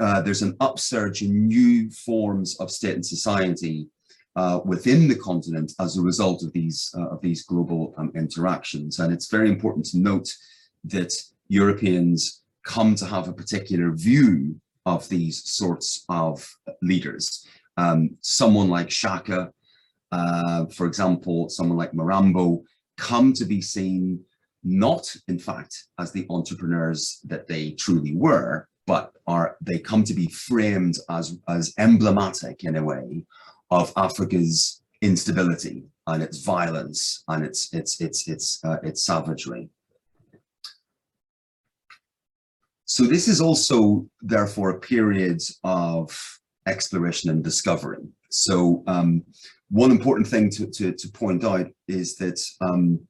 uh, 0.00 0.20
there's 0.22 0.42
an 0.42 0.56
upsurge 0.60 1.22
in 1.22 1.46
new 1.46 1.90
forms 1.90 2.58
of 2.60 2.70
state 2.70 2.94
and 2.94 3.06
society 3.06 3.88
uh, 4.36 4.60
within 4.64 5.06
the 5.08 5.14
continent 5.16 5.72
as 5.80 5.96
a 5.96 6.02
result 6.02 6.42
of 6.42 6.52
these, 6.52 6.92
uh, 6.98 7.08
of 7.08 7.20
these 7.20 7.44
global 7.44 7.94
um, 7.96 8.10
interactions. 8.14 8.98
And 8.98 9.12
it's 9.12 9.30
very 9.30 9.48
important 9.48 9.86
to 9.86 9.98
note 9.98 10.28
that 10.84 11.12
Europeans 11.48 12.43
come 12.64 12.94
to 12.96 13.06
have 13.06 13.28
a 13.28 13.32
particular 13.32 13.92
view 13.92 14.60
of 14.86 15.08
these 15.08 15.48
sorts 15.48 16.04
of 16.08 16.46
leaders. 16.82 17.46
Um, 17.76 18.16
someone 18.20 18.68
like 18.68 18.90
Shaka, 18.90 19.52
uh, 20.12 20.66
for 20.66 20.86
example, 20.86 21.48
someone 21.48 21.78
like 21.78 21.92
Mirambo, 21.92 22.62
come 22.96 23.32
to 23.34 23.44
be 23.44 23.60
seen 23.60 24.20
not, 24.62 25.14
in 25.28 25.38
fact, 25.38 25.84
as 25.98 26.12
the 26.12 26.26
entrepreneurs 26.30 27.20
that 27.24 27.46
they 27.46 27.72
truly 27.72 28.14
were, 28.14 28.68
but 28.86 29.12
are 29.26 29.56
they 29.60 29.78
come 29.78 30.04
to 30.04 30.14
be 30.14 30.26
framed 30.28 30.96
as, 31.10 31.38
as 31.48 31.74
emblematic 31.78 32.64
in 32.64 32.76
a 32.76 32.84
way 32.84 33.24
of 33.70 33.92
Africa's 33.96 34.82
instability 35.00 35.84
and 36.06 36.22
its 36.22 36.38
violence 36.38 37.24
and 37.28 37.44
its 37.44 37.72
its 37.72 38.00
its 38.00 38.28
its 38.28 38.64
uh, 38.64 38.78
its 38.82 39.04
savagery. 39.04 39.68
So 42.86 43.04
this 43.04 43.28
is 43.28 43.40
also, 43.40 44.06
therefore, 44.20 44.70
a 44.70 44.80
period 44.80 45.40
of 45.62 46.16
exploration 46.66 47.30
and 47.30 47.42
discovery. 47.42 48.04
So 48.30 48.82
um, 48.86 49.22
one 49.70 49.90
important 49.90 50.26
thing 50.26 50.50
to, 50.50 50.66
to, 50.66 50.92
to, 50.92 51.08
point 51.08 51.44
out 51.44 51.68
is 51.88 52.16
that 52.16 52.40
um, 52.60 53.00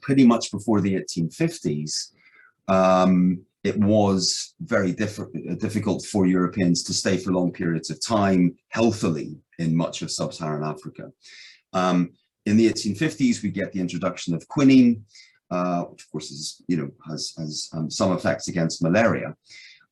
pretty 0.00 0.26
much 0.26 0.50
before 0.50 0.80
the 0.80 0.94
1850s, 0.94 2.12
um, 2.68 3.42
it 3.62 3.76
was 3.76 4.54
very 4.60 4.92
diff 4.92 5.18
difficult 5.58 6.04
for 6.06 6.26
Europeans 6.26 6.82
to 6.84 6.94
stay 6.94 7.18
for 7.18 7.32
long 7.32 7.52
periods 7.52 7.90
of 7.90 8.04
time 8.04 8.56
healthily 8.68 9.36
in 9.58 9.76
much 9.76 10.00
of 10.00 10.10
sub-Saharan 10.10 10.64
Africa. 10.64 11.12
Um, 11.74 12.12
in 12.46 12.56
the 12.56 12.72
1850s, 12.72 13.42
we 13.42 13.50
get 13.50 13.72
the 13.72 13.80
introduction 13.80 14.34
of 14.34 14.48
quinine, 14.48 15.04
uh, 15.50 15.82
which 15.84 16.04
of 16.04 16.10
course 16.10 16.30
is, 16.30 16.62
you 16.68 16.76
know, 16.76 16.90
has, 17.08 17.32
has 17.36 17.68
um, 17.72 17.90
some 17.90 18.12
effects 18.12 18.48
against 18.48 18.82
malaria. 18.82 19.34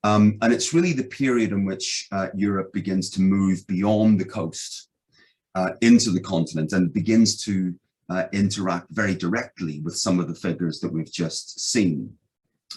Um, 0.04 0.38
and 0.42 0.52
it's 0.52 0.72
really 0.72 0.92
the 0.92 1.04
period 1.04 1.50
in 1.50 1.64
which 1.64 2.06
uh, 2.12 2.28
Europe 2.34 2.72
begins 2.72 3.10
to 3.10 3.20
move 3.20 3.66
beyond 3.66 4.20
the 4.20 4.24
coast 4.24 4.88
uh, 5.54 5.70
into 5.80 6.10
the 6.10 6.20
continent 6.20 6.72
and 6.72 6.92
begins 6.92 7.42
to 7.44 7.74
uh, 8.08 8.24
interact 8.32 8.86
very 8.90 9.14
directly 9.14 9.80
with 9.80 9.96
some 9.96 10.20
of 10.20 10.28
the 10.28 10.34
figures 10.34 10.80
that 10.80 10.92
we've 10.92 11.12
just 11.12 11.60
seen. 11.60 12.16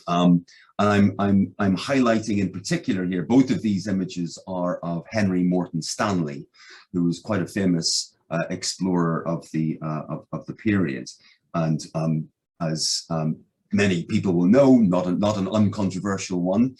Um, 0.08 0.46
and 0.80 0.90
I'm, 0.90 1.16
I'm, 1.20 1.56
I'm 1.60 1.78
highlighting 1.78 2.40
in 2.40 2.52
particular 2.52 3.06
here, 3.06 3.22
both 3.24 3.52
of 3.52 3.62
these 3.62 3.88
images 3.88 4.42
are 4.48 4.80
of 4.80 5.06
Henry 5.10 5.44
Morton 5.44 5.82
Stanley, 5.82 6.48
who 6.92 7.04
was 7.04 7.20
quite 7.20 7.44
a 7.44 7.48
famous 7.48 8.18
uh, 8.32 8.46
explorer 8.50 9.28
of 9.28 9.48
the, 9.52 9.78
of, 9.84 10.26
of 10.34 10.46
the 10.48 10.54
period. 10.54 11.08
And 11.54 11.80
um, 11.94 12.30
as 12.62 13.06
um, 13.10 13.38
many 13.72 14.04
people 14.04 14.34
will 14.34 14.48
know, 14.48 14.76
not, 14.76 15.08
a, 15.08 15.12
not 15.12 15.38
an 15.38 15.48
uncontroversial 15.48 16.42
one. 16.42 16.76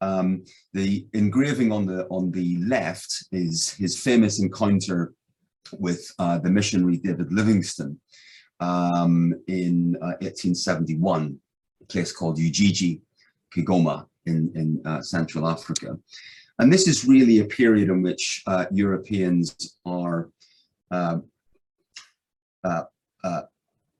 Um, 0.00 0.44
the 0.72 1.06
engraving 1.12 1.72
on 1.72 1.86
the, 1.86 2.06
on 2.08 2.30
the 2.30 2.58
left 2.58 3.24
is 3.32 3.72
his 3.74 3.98
famous 3.98 4.40
encounter 4.40 5.12
with 5.78 6.12
uh, 6.18 6.38
the 6.38 6.50
missionary 6.50 6.98
David 6.98 7.32
Livingstone 7.32 7.98
um, 8.60 9.34
in 9.48 9.96
uh, 9.96 10.16
1871, 10.20 11.38
a 11.82 11.84
place 11.86 12.12
called 12.12 12.38
Ujiji 12.38 13.00
Kigoma 13.54 14.06
in, 14.26 14.52
in 14.54 14.82
uh, 14.86 15.02
Central 15.02 15.48
Africa. 15.48 15.98
And 16.60 16.72
this 16.72 16.88
is 16.88 17.04
really 17.04 17.40
a 17.40 17.44
period 17.44 17.88
in 17.88 18.02
which 18.02 18.42
uh, 18.46 18.66
Europeans 18.72 19.78
are 19.84 20.30
uh, 20.90 21.18
uh, 22.64 22.82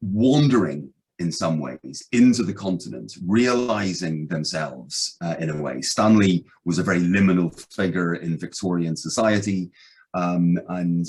wandering 0.01 0.93
in 1.19 1.33
some 1.33 1.59
ways 1.59 2.07
into 2.13 2.43
the 2.43 2.53
continent, 2.53 3.13
realizing 3.27 4.27
themselves 4.29 5.17
uh, 5.23 5.35
in 5.39 5.51
a 5.51 5.63
way. 5.63 5.83
Stanley 5.83 6.45
was 6.65 6.79
a 6.79 6.83
very 6.83 7.01
liminal 7.01 7.53
figure 7.73 8.15
in 8.15 8.39
Victorian 8.39 8.97
society, 8.97 9.71
um, 10.15 10.59
and 10.69 11.07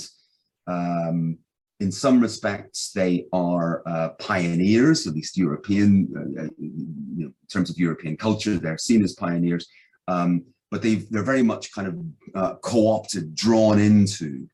um, 0.66 1.38
in 1.80 1.90
some 1.90 2.20
respects, 2.20 2.92
they 2.92 3.26
are 3.32 3.82
uh, 3.86 4.10
pioneers, 4.18 5.06
at 5.06 5.14
least 5.14 5.38
European, 5.38 6.08
uh, 6.14 6.42
uh, 6.42 6.48
you 6.58 7.24
know, 7.24 7.26
in 7.26 7.48
terms 7.50 7.70
of 7.70 7.78
European 7.78 8.16
culture, 8.16 8.58
they're 8.58 8.78
seen 8.78 9.02
as 9.02 9.14
pioneers, 9.14 9.66
um, 10.06 10.44
but 10.70 10.82
they 10.82 10.96
they're 11.10 11.22
very 11.24 11.42
much 11.42 11.72
kind 11.72 11.88
of 11.88 11.96
uh, 12.34 12.54
co-opted, 12.56 13.34
drawn 13.34 13.78
into 13.78 14.46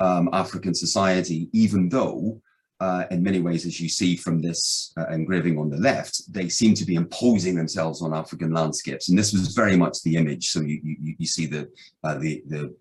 um, 0.00 0.30
African 0.32 0.74
society, 0.74 1.48
even 1.52 1.88
though 1.88 2.40
uh, 2.82 3.06
in 3.12 3.22
many 3.22 3.38
ways, 3.38 3.64
as 3.64 3.80
you 3.80 3.88
see 3.88 4.16
from 4.16 4.42
this 4.42 4.92
uh, 4.98 5.06
engraving 5.10 5.56
on 5.56 5.70
the 5.70 5.76
left, 5.76 6.20
they 6.32 6.48
seem 6.48 6.74
to 6.74 6.84
be 6.84 6.96
imposing 6.96 7.54
themselves 7.54 8.02
on 8.02 8.12
African 8.12 8.52
landscapes. 8.52 9.08
And 9.08 9.16
this 9.16 9.32
was 9.32 9.54
very 9.54 9.76
much 9.76 10.02
the 10.02 10.16
image. 10.16 10.48
So 10.48 10.62
you, 10.62 10.80
you, 10.82 11.14
you 11.16 11.26
see 11.26 11.46
the, 11.46 11.70
uh, 12.02 12.18
the, 12.18 12.42
the 12.48 12.74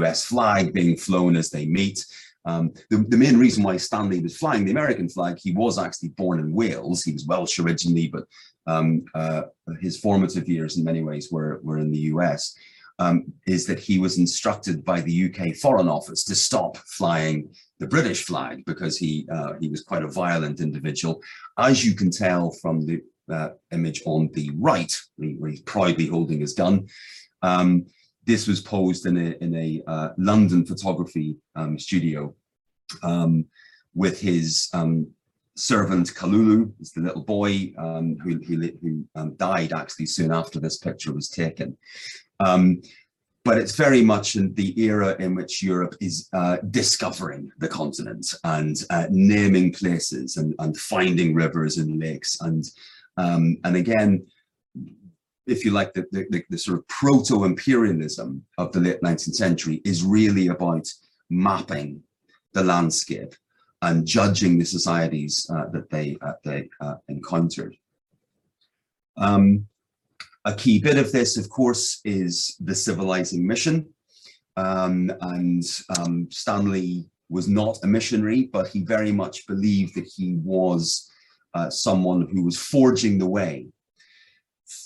US 0.00 0.26
uh, 0.26 0.34
flag 0.34 0.74
being 0.74 0.94
flown 0.98 1.36
as 1.36 1.48
they 1.48 1.64
meet. 1.64 2.04
Um, 2.44 2.74
the, 2.90 2.98
the, 3.08 3.16
main 3.16 3.38
reason 3.38 3.62
why 3.62 3.78
Stanley 3.78 4.20
was 4.20 4.36
flying 4.36 4.66
the 4.66 4.72
American 4.72 5.08
flag, 5.08 5.38
he 5.42 5.52
was 5.52 5.78
actually 5.78 6.10
born 6.10 6.38
in 6.38 6.52
Wales. 6.52 7.02
He 7.02 7.14
was 7.14 7.24
Welsh 7.24 7.58
originally, 7.58 8.08
but 8.08 8.24
um, 8.66 9.06
uh, 9.14 9.44
his 9.80 9.98
formative 9.98 10.46
years 10.46 10.76
in 10.76 10.84
many 10.84 11.02
ways 11.02 11.32
were, 11.32 11.62
were 11.62 11.78
in 11.78 11.90
the 11.90 12.12
US. 12.12 12.54
Um, 12.98 13.32
is 13.46 13.66
that 13.66 13.80
he 13.80 13.98
was 13.98 14.18
instructed 14.18 14.84
by 14.84 15.00
the 15.00 15.24
UK 15.24 15.56
Foreign 15.56 15.88
Office 15.88 16.22
to 16.24 16.34
stop 16.36 16.76
flying 16.76 17.48
the 17.84 17.96
British 17.96 18.24
flag 18.24 18.64
because 18.64 18.96
he 18.96 19.26
uh, 19.30 19.52
he 19.60 19.68
was 19.68 19.82
quite 19.82 20.02
a 20.02 20.14
violent 20.22 20.60
individual, 20.60 21.22
as 21.58 21.84
you 21.84 21.94
can 21.94 22.10
tell 22.10 22.50
from 22.62 22.86
the 22.86 23.02
uh, 23.30 23.50
image 23.72 24.00
on 24.06 24.30
the 24.32 24.50
right, 24.56 24.92
where 25.16 25.50
he's 25.50 25.60
proudly 25.62 26.06
holding 26.06 26.40
his 26.40 26.54
gun. 26.54 26.86
Um, 27.42 27.86
this 28.24 28.46
was 28.46 28.62
posed 28.62 29.04
in 29.04 29.16
a 29.18 29.30
in 29.44 29.54
a 29.54 29.82
uh, 29.86 30.08
London 30.16 30.64
photography 30.64 31.36
um, 31.56 31.78
studio 31.78 32.34
um, 33.02 33.44
with 33.94 34.18
his 34.18 34.70
um, 34.72 35.06
servant 35.54 36.14
Kalulu, 36.14 36.72
is 36.80 36.92
the 36.92 37.02
little 37.02 37.24
boy 37.24 37.74
um, 37.76 38.16
who 38.22 38.32
who, 38.46 38.56
who 38.80 39.30
died 39.36 39.72
actually 39.74 40.06
soon 40.06 40.32
after 40.32 40.58
this 40.58 40.78
picture 40.78 41.12
was 41.12 41.28
taken. 41.28 41.76
Um, 42.40 42.80
but 43.44 43.58
it's 43.58 43.76
very 43.76 44.02
much 44.02 44.36
in 44.36 44.54
the 44.54 44.78
era 44.80 45.14
in 45.18 45.34
which 45.34 45.62
Europe 45.62 45.94
is 46.00 46.28
uh, 46.32 46.56
discovering 46.70 47.52
the 47.58 47.68
continent 47.68 48.34
and 48.44 48.76
uh, 48.88 49.06
naming 49.10 49.70
places 49.70 50.38
and, 50.38 50.54
and 50.60 50.76
finding 50.78 51.34
rivers 51.34 51.76
and 51.76 52.00
lakes. 52.00 52.38
And, 52.40 52.64
um, 53.18 53.58
and 53.64 53.76
again, 53.76 54.26
if 55.46 55.62
you 55.62 55.72
like, 55.72 55.92
the, 55.92 56.06
the, 56.10 56.42
the 56.48 56.56
sort 56.56 56.78
of 56.78 56.88
proto-imperialism 56.88 58.42
of 58.56 58.72
the 58.72 58.80
late 58.80 59.02
19th 59.02 59.34
century 59.34 59.82
is 59.84 60.02
really 60.02 60.48
about 60.48 60.88
mapping 61.28 62.02
the 62.54 62.64
landscape 62.64 63.34
and 63.82 64.06
judging 64.06 64.58
the 64.58 64.64
societies 64.64 65.46
uh, 65.54 65.66
that 65.66 65.90
they, 65.90 66.16
uh, 66.22 66.32
they 66.44 66.70
uh, 66.80 66.94
encountered. 67.08 67.76
Um, 69.18 69.66
a 70.44 70.54
key 70.54 70.78
bit 70.78 70.98
of 70.98 71.12
this, 71.12 71.36
of 71.36 71.48
course, 71.48 72.00
is 72.04 72.56
the 72.60 72.74
civilizing 72.74 73.46
mission. 73.46 73.88
Um, 74.56 75.10
and 75.20 75.62
um, 75.98 76.28
Stanley 76.30 77.06
was 77.28 77.48
not 77.48 77.78
a 77.82 77.86
missionary, 77.86 78.48
but 78.52 78.68
he 78.68 78.82
very 78.82 79.10
much 79.10 79.46
believed 79.46 79.94
that 79.96 80.10
he 80.16 80.36
was 80.42 81.10
uh, 81.54 81.70
someone 81.70 82.28
who 82.32 82.44
was 82.44 82.58
forging 82.58 83.18
the 83.18 83.26
way 83.26 83.68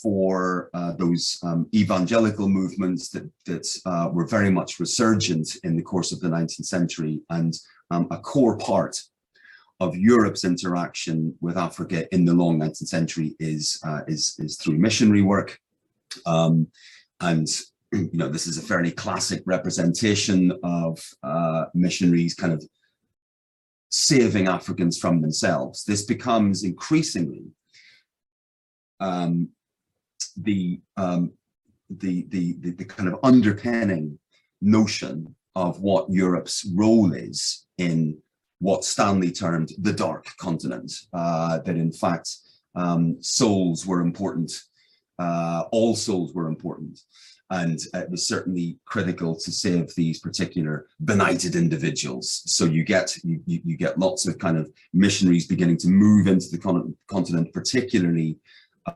for 0.03 0.71
uh, 0.75 0.93
those 0.93 1.39
um, 1.43 1.69
evangelical 1.75 2.49
movements 2.49 3.11
that, 3.11 3.31
that 3.47 3.67
uh, 3.87 4.09
were 4.13 4.27
very 4.27 4.51
much 4.51 4.79
resurgent 4.79 5.57
in 5.65 5.77
the 5.77 5.83
course 5.83 6.13
of 6.13 6.21
the 6.21 6.29
19th 6.29 6.67
century 6.67 7.21
and 7.31 7.55
um, 7.91 8.07
a 8.11 8.19
core 8.19 8.57
part 8.59 9.01
of 9.81 9.97
Europe's 9.97 10.45
interaction 10.45 11.35
with 11.41 11.57
Africa 11.57 12.13
in 12.15 12.25
the 12.25 12.35
long 12.35 12.59
19th 12.59 12.89
century 12.89 13.37
is 13.39 13.81
uh, 13.87 14.01
is 14.09 14.35
is 14.39 14.57
through 14.57 14.79
missionary 14.79 15.23
work, 15.23 15.59
um, 16.27 16.67
and 17.21 17.47
you 17.93 18.11
know 18.13 18.29
this 18.29 18.47
is 18.47 18.59
a 18.59 18.63
fairly 18.63 18.91
classic 18.91 19.43
representation 19.47 20.53
of 20.63 21.01
uh, 21.23 21.67
missionaries 21.75 22.35
kind 22.35 22.53
of 22.53 22.65
saving 23.91 24.49
Africans 24.49 24.99
from 24.99 25.23
themselves. 25.23 25.85
This 25.85 26.05
becomes 26.05 26.65
increasingly 26.65 27.45
um, 29.01 29.49
the, 30.37 30.81
um, 30.97 31.33
the, 31.89 32.27
the 32.29 32.57
the 32.61 32.71
the 32.73 32.85
kind 32.85 33.09
of 33.09 33.19
underpinning 33.23 34.19
notion 34.61 35.35
of 35.55 35.81
what 35.81 36.11
Europe's 36.11 36.71
role 36.75 37.13
is 37.13 37.67
in 37.79 38.19
what 38.61 38.85
Stanley 38.85 39.31
termed 39.31 39.71
the 39.79 39.93
dark 39.93 40.27
continent, 40.39 40.93
uh, 41.13 41.59
that 41.59 41.77
in 41.77 41.93
fact 41.93 42.29
um, 42.75 43.17
souls 43.21 43.87
were 43.87 44.01
important, 44.01 44.53
uh, 45.19 45.65
all 45.73 45.95
souls 45.95 46.33
were 46.35 46.49
important. 46.49 47.01
And 47.51 47.79
it 47.95 48.11
was 48.11 48.29
certainly 48.29 48.79
critical 48.85 49.35
to 49.35 49.51
save 49.51 49.95
these 49.95 50.21
particular 50.21 50.87
benighted 51.01 51.57
individuals. 51.57 52.43
So 52.45 52.67
you 52.67 52.85
get 52.85 53.17
you, 53.25 53.41
you 53.47 53.77
get 53.77 53.99
lots 53.99 54.29
of 54.29 54.39
kind 54.39 54.59
of 54.59 54.71
missionaries 54.93 55.47
beginning 55.47 55.79
to 55.79 55.89
move 55.89 56.27
into 56.27 56.49
the 56.51 56.59
con 56.59 56.95
continent, 57.07 57.55
particularly 57.55 58.37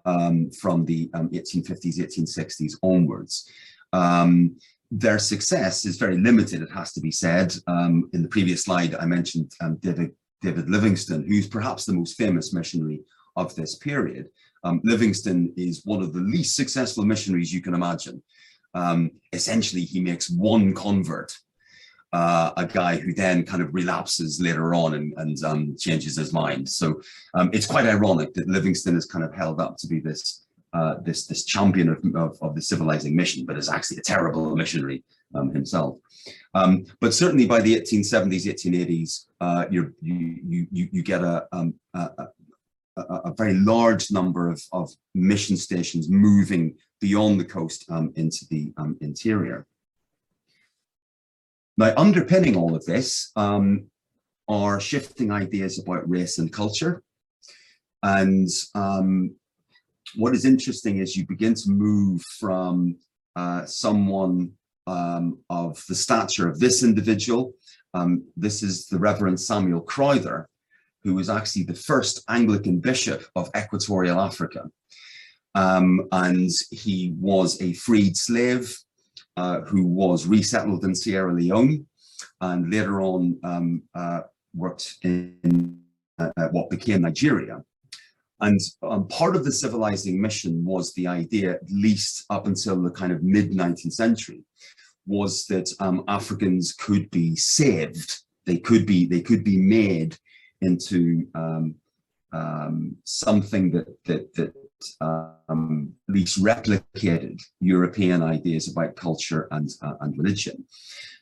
um, 0.04 0.50
from 0.50 0.84
the 0.84 1.10
um, 1.14 1.30
1850s, 1.30 1.98
1860s 1.98 2.74
onwards. 2.82 3.50
Um, 3.94 4.56
their 4.94 5.18
success 5.18 5.86
is 5.86 5.96
very 5.96 6.18
limited, 6.18 6.60
it 6.60 6.70
has 6.70 6.92
to 6.92 7.00
be 7.00 7.10
said. 7.10 7.54
Um, 7.66 8.10
in 8.12 8.22
the 8.22 8.28
previous 8.28 8.64
slide, 8.64 8.94
I 8.94 9.06
mentioned 9.06 9.50
um, 9.62 9.76
David, 9.76 10.10
David 10.42 10.68
Livingstone, 10.68 11.24
who's 11.26 11.48
perhaps 11.48 11.86
the 11.86 11.94
most 11.94 12.18
famous 12.18 12.52
missionary 12.52 13.00
of 13.34 13.54
this 13.54 13.76
period. 13.76 14.28
Um, 14.64 14.82
Livingstone 14.84 15.50
is 15.56 15.80
one 15.86 16.02
of 16.02 16.12
the 16.12 16.20
least 16.20 16.56
successful 16.56 17.06
missionaries 17.06 17.54
you 17.54 17.62
can 17.62 17.72
imagine. 17.72 18.22
Um, 18.74 19.12
essentially, 19.32 19.82
he 19.82 19.98
makes 19.98 20.28
one 20.28 20.74
convert, 20.74 21.38
uh, 22.12 22.50
a 22.58 22.66
guy 22.66 22.96
who 22.96 23.14
then 23.14 23.46
kind 23.46 23.62
of 23.62 23.72
relapses 23.72 24.42
later 24.42 24.74
on 24.74 24.92
and, 24.92 25.14
and 25.16 25.42
um, 25.42 25.76
changes 25.78 26.16
his 26.16 26.34
mind. 26.34 26.68
So 26.68 27.00
um, 27.32 27.48
it's 27.54 27.66
quite 27.66 27.86
ironic 27.86 28.34
that 28.34 28.46
Livingstone 28.46 28.96
is 28.96 29.06
kind 29.06 29.24
of 29.24 29.34
held 29.34 29.58
up 29.58 29.78
to 29.78 29.86
be 29.86 30.00
this 30.00 30.41
uh, 30.72 30.94
this 31.02 31.26
this 31.26 31.44
champion 31.44 31.88
of, 31.88 31.98
of, 32.14 32.38
of, 32.40 32.54
the 32.54 32.62
civilizing 32.62 33.14
mission, 33.14 33.44
but 33.44 33.58
is 33.58 33.68
actually 33.68 33.98
a 33.98 34.02
terrible 34.02 34.56
missionary 34.56 35.04
um, 35.34 35.52
himself. 35.52 35.98
Um, 36.54 36.86
but 37.00 37.12
certainly 37.12 37.46
by 37.46 37.60
the 37.60 37.78
1870s, 37.80 38.46
1880s, 38.46 39.26
uh, 39.40 39.66
you 39.70 39.92
you 40.00 40.66
you 40.70 40.88
you 40.92 41.02
get 41.02 41.22
a, 41.22 41.46
um, 41.52 41.74
a, 41.94 42.10
a, 42.96 43.02
a, 43.02 43.34
very 43.34 43.54
large 43.54 44.10
number 44.10 44.50
of, 44.50 44.62
of 44.72 44.90
mission 45.14 45.56
stations 45.56 46.08
moving 46.08 46.74
beyond 47.00 47.40
the 47.40 47.44
coast 47.44 47.84
um, 47.90 48.12
into 48.16 48.46
the 48.50 48.72
um, 48.76 48.96
interior. 49.00 49.66
Now, 51.76 51.94
underpinning 51.96 52.56
all 52.56 52.74
of 52.74 52.84
this 52.84 53.32
um, 53.36 53.86
are 54.48 54.80
shifting 54.80 55.30
ideas 55.30 55.78
about 55.78 56.08
race 56.08 56.38
and 56.38 56.52
culture. 56.52 57.02
And 58.02 58.48
um, 58.74 59.34
what 60.16 60.34
is 60.34 60.44
interesting 60.44 60.98
is 60.98 61.16
you 61.16 61.26
begin 61.26 61.54
to 61.54 61.70
move 61.70 62.22
from 62.38 62.96
uh, 63.36 63.64
someone 63.64 64.52
um, 64.86 65.38
of 65.48 65.82
the 65.88 65.94
stature 65.94 66.48
of 66.48 66.58
this 66.58 66.82
individual. 66.82 67.52
Um, 67.94 68.24
this 68.36 68.62
is 68.62 68.86
the 68.86 68.98
Reverend 68.98 69.40
Samuel 69.40 69.80
Crowther, 69.80 70.48
who 71.04 71.14
was 71.14 71.28
actually 71.28 71.64
the 71.64 71.74
first 71.74 72.22
Anglican 72.28 72.80
bishop 72.80 73.24
of 73.36 73.50
Equatorial 73.56 74.20
Africa. 74.20 74.64
Um, 75.54 76.08
and 76.12 76.50
he 76.70 77.14
was 77.18 77.60
a 77.60 77.74
freed 77.74 78.16
slave 78.16 78.76
uh, 79.36 79.60
who 79.60 79.86
was 79.86 80.26
resettled 80.26 80.84
in 80.84 80.94
Sierra 80.94 81.32
Leone 81.32 81.86
and 82.40 82.70
later 82.70 83.00
on 83.02 83.38
um, 83.44 83.82
uh, 83.94 84.20
worked 84.54 84.96
in 85.02 85.82
uh, 86.18 86.30
what 86.50 86.70
became 86.70 87.02
Nigeria. 87.02 87.62
And 88.42 88.60
um, 88.82 89.06
part 89.06 89.36
of 89.36 89.44
the 89.44 89.52
civilizing 89.52 90.20
mission 90.20 90.64
was 90.64 90.92
the 90.92 91.06
idea, 91.06 91.52
at 91.54 91.70
least 91.70 92.24
up 92.28 92.48
until 92.48 92.82
the 92.82 92.90
kind 92.90 93.12
of 93.12 93.22
mid 93.22 93.52
19th 93.52 93.92
century, 93.92 94.42
was 95.06 95.46
that 95.46 95.72
um, 95.78 96.04
Africans 96.08 96.72
could 96.72 97.08
be 97.10 97.36
saved. 97.36 98.18
They 98.44 98.58
could 98.58 98.84
be 98.84 99.06
they 99.06 99.20
could 99.20 99.44
be 99.44 99.58
made 99.58 100.16
into 100.60 101.28
um, 101.36 101.76
um, 102.32 102.96
something 103.04 103.70
that 103.70 103.86
that 104.06 104.34
that 104.34 104.52
um, 105.00 105.94
at 106.08 106.14
least 106.14 106.42
replicated 106.42 107.40
European 107.60 108.24
ideas 108.24 108.68
about 108.68 108.96
culture 108.96 109.46
and 109.52 109.70
uh, 109.82 109.94
and 110.00 110.18
religion. 110.18 110.64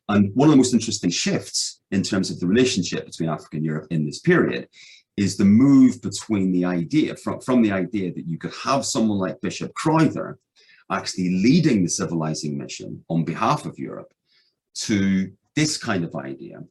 And 0.09 0.35
one 0.35 0.49
of 0.49 0.53
the 0.53 0.57
most 0.57 0.73
interesting 0.73 1.11
shifts 1.11 1.83
in 1.91 2.03
terms 2.03 2.31
of 2.31 2.41
the 2.41 2.47
relationship 2.47 3.05
between 3.05 3.29
Africa 3.29 3.59
and 3.59 3.65
Europe 3.65 3.89
in 3.91 4.07
this 4.07 4.21
period 4.21 4.69
is 5.21 5.37
the 5.37 5.45
move 5.45 6.01
between 6.01 6.51
the 6.51 6.65
idea 6.65 7.15
from, 7.15 7.39
from 7.43 7.61
the 7.61 7.71
idea 7.71 8.11
that 8.11 8.27
you 8.27 8.39
could 8.39 8.55
have 8.65 8.87
someone 8.87 9.19
like 9.19 9.39
Bishop 9.43 9.71
Crowther 9.75 10.39
actually 10.91 11.29
leading 11.47 11.83
the 11.83 11.91
civilizing 11.91 12.57
mission 12.57 13.05
on 13.11 13.23
behalf 13.23 13.67
of 13.67 13.79
Europe 13.79 14.15
to 14.87 15.31
this 15.55 15.77
kind 15.77 16.05
of 16.05 16.17
idea, 16.17 16.65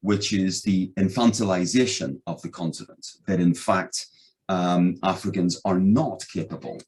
which 0.00 0.32
is 0.32 0.62
the 0.62 0.92
infantilization 0.98 2.18
of 2.26 2.40
the 2.40 2.48
continent, 2.48 3.06
that 3.26 3.38
in 3.38 3.52
fact, 3.52 4.06
um, 4.48 4.96
Africans 5.02 5.60
are 5.66 5.78
not 5.78 6.24
capable 6.32 6.80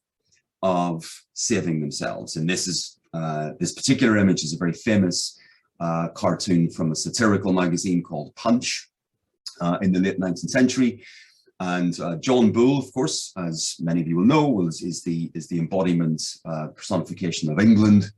of 0.63 1.05
saving 1.35 1.79
themselves. 1.79 2.37
And 2.37 2.49
this 2.49 2.67
is, 2.67 3.01
uh, 3.13 3.51
this 3.61 3.75
particular 3.75 4.17
image 4.17 4.43
is 4.45 4.55
a 4.55 4.59
very 4.65 4.73
famous 4.73 5.39
uh, 5.79 6.09
cartoon 6.15 6.71
from 6.71 6.91
a 6.91 6.97
satirical 6.97 7.53
magazine 7.53 8.03
called 8.03 8.35
Punch 8.35 8.89
uh, 9.61 9.79
in 9.83 9.93
the 9.93 10.01
late 10.01 10.19
19th 10.19 10.51
century. 10.51 11.05
And 11.61 11.99
uh, 12.01 12.17
John 12.17 12.53
Bull, 12.53 12.79
of 12.79 12.93
course, 12.93 13.33
as 13.39 13.77
many 13.81 14.03
of 14.03 14.09
you 14.09 14.17
will 14.17 14.25
know, 14.25 14.67
is, 14.67 14.83
is 14.83 15.03
the, 15.03 15.31
is 15.35 15.49
the 15.49 15.59
embodiment 15.59 16.23
uh, 16.45 16.69
personification 16.69 17.51
of 17.51 17.61
England. 17.61 18.11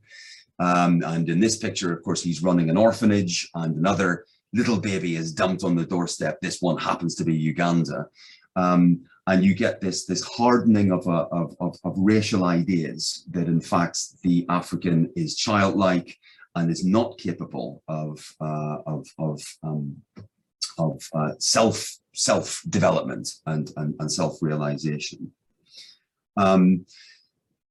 Um, 0.59 1.01
and 1.05 1.29
in 1.29 1.39
this 1.39 1.57
picture, 1.57 1.93
of 1.93 2.03
course, 2.03 2.21
he's 2.21 2.43
running 2.43 2.69
an 2.69 2.77
orphanage 2.77 3.49
and 3.55 3.77
another 3.77 4.25
little 4.53 4.79
baby 4.79 5.15
is 5.15 5.31
dumped 5.31 5.63
on 5.63 5.75
the 5.75 5.85
doorstep. 5.85 6.39
This 6.41 6.61
one 6.61 6.77
happens 6.77 7.15
to 7.15 7.23
be 7.23 7.35
Uganda. 7.35 8.07
Um, 8.55 9.05
and 9.27 9.43
you 9.43 9.53
get 9.53 9.79
this, 9.79 10.05
this 10.05 10.23
hardening 10.23 10.91
of, 10.91 11.05
a, 11.07 11.27
of, 11.31 11.55
of, 11.59 11.77
of 11.83 11.93
racial 11.97 12.45
ideas 12.45 13.25
that 13.29 13.47
in 13.47 13.61
fact 13.61 14.21
the 14.23 14.45
African 14.49 15.11
is 15.15 15.35
childlike 15.35 16.17
and 16.55 16.71
is 16.71 16.83
not 16.83 17.17
capable 17.19 17.83
of, 17.87 18.35
uh, 18.41 18.77
of, 18.87 19.07
of, 19.19 19.41
um, 19.63 19.95
of 20.79 21.01
uh, 21.13 21.31
self, 21.39 21.97
self-development 22.13 23.29
and, 23.45 23.71
and, 23.77 23.95
and 23.99 24.11
self-realization. 24.11 25.31
Um, 26.37 26.85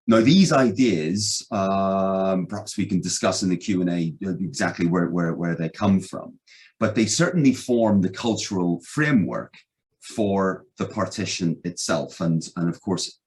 now, 0.07 0.21
these 0.21 0.53
ideas, 0.53 1.47
um, 1.51 2.47
perhaps 2.47 2.79
we 2.79 2.87
can 2.87 3.01
discuss 3.01 3.43
in 3.43 3.51
the 3.51 3.57
Q&A 3.57 4.15
exactly 4.23 4.87
where, 4.87 5.09
where, 5.09 5.35
where 5.35 5.55
they 5.55 5.69
come 5.69 6.01
from, 6.01 6.39
but 6.81 6.95
they 6.95 7.05
certainly 7.05 7.53
form 7.53 8.01
the 8.01 8.09
cultural 8.09 8.81
framework 8.87 9.55
for 10.01 10.65
the 10.79 10.87
partition 10.87 11.61
itself. 11.65 12.21
And, 12.21 12.43
and 12.57 12.71
of 12.71 12.81
course, 12.81 13.19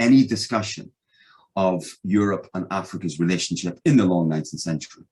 any 0.00 0.26
discussion 0.26 0.90
of 1.54 1.84
Europe 2.02 2.48
and 2.54 2.66
Africa's 2.70 3.20
relationship 3.20 3.78
in 3.84 3.96
the 3.96 4.04
long 4.04 4.28
19th 4.28 4.60
century 4.60 5.04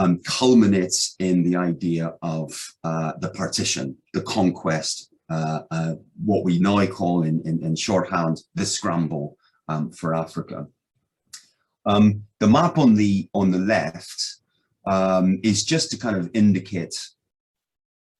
um, 0.00 0.18
culminates 0.24 1.14
in 1.18 1.42
the 1.42 1.56
idea 1.56 2.14
of 2.22 2.50
uh, 2.84 3.12
the 3.20 3.28
partition, 3.30 3.94
the 4.14 4.22
conquest, 4.22 5.12
uh, 5.28 5.60
uh, 5.70 5.94
what 6.24 6.42
we 6.42 6.58
now 6.58 6.84
call 6.86 7.22
in, 7.22 7.42
in, 7.44 7.62
in 7.62 7.76
shorthand, 7.76 8.40
the 8.54 8.64
scramble 8.64 9.36
um, 9.68 9.90
for 9.90 10.14
Africa. 10.14 10.66
Um, 11.84 12.24
the 12.38 12.46
map 12.46 12.78
on 12.78 12.94
the, 12.94 13.28
on 13.34 13.50
the 13.50 13.58
left 13.58 14.36
um, 14.86 15.38
is 15.42 15.64
just 15.64 15.90
to 15.90 15.98
kind 15.98 16.16
of 16.16 16.30
indicate 16.32 16.96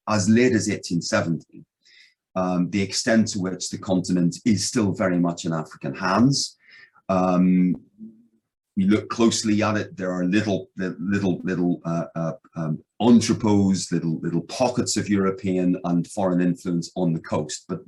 as 0.06 0.28
late 0.28 0.52
as 0.52 0.68
1870, 0.68 1.64
um, 2.36 2.68
the 2.68 2.82
extent 2.82 3.28
to 3.28 3.40
which 3.40 3.70
the 3.70 3.78
continent 3.78 4.36
is 4.44 4.68
still 4.68 4.92
very 4.92 5.18
much 5.18 5.46
in 5.46 5.54
African 5.54 5.94
hands. 5.94 6.58
We 8.76 8.84
look 8.84 9.08
closely 9.08 9.62
at 9.62 9.76
it, 9.76 9.96
there 9.96 10.12
are 10.12 10.24
little, 10.24 10.68
little, 10.76 11.40
little 11.42 11.80
uh, 11.84 12.04
uh, 12.14 12.32
um, 12.56 12.82
entrepôts, 13.02 13.92
little, 13.92 14.18
little 14.20 14.42
pockets 14.42 14.96
of 14.96 15.08
European 15.08 15.76
and 15.84 16.06
foreign 16.06 16.40
influence 16.40 16.90
on 16.96 17.12
the 17.12 17.20
coast, 17.20 17.64
but 17.68 17.80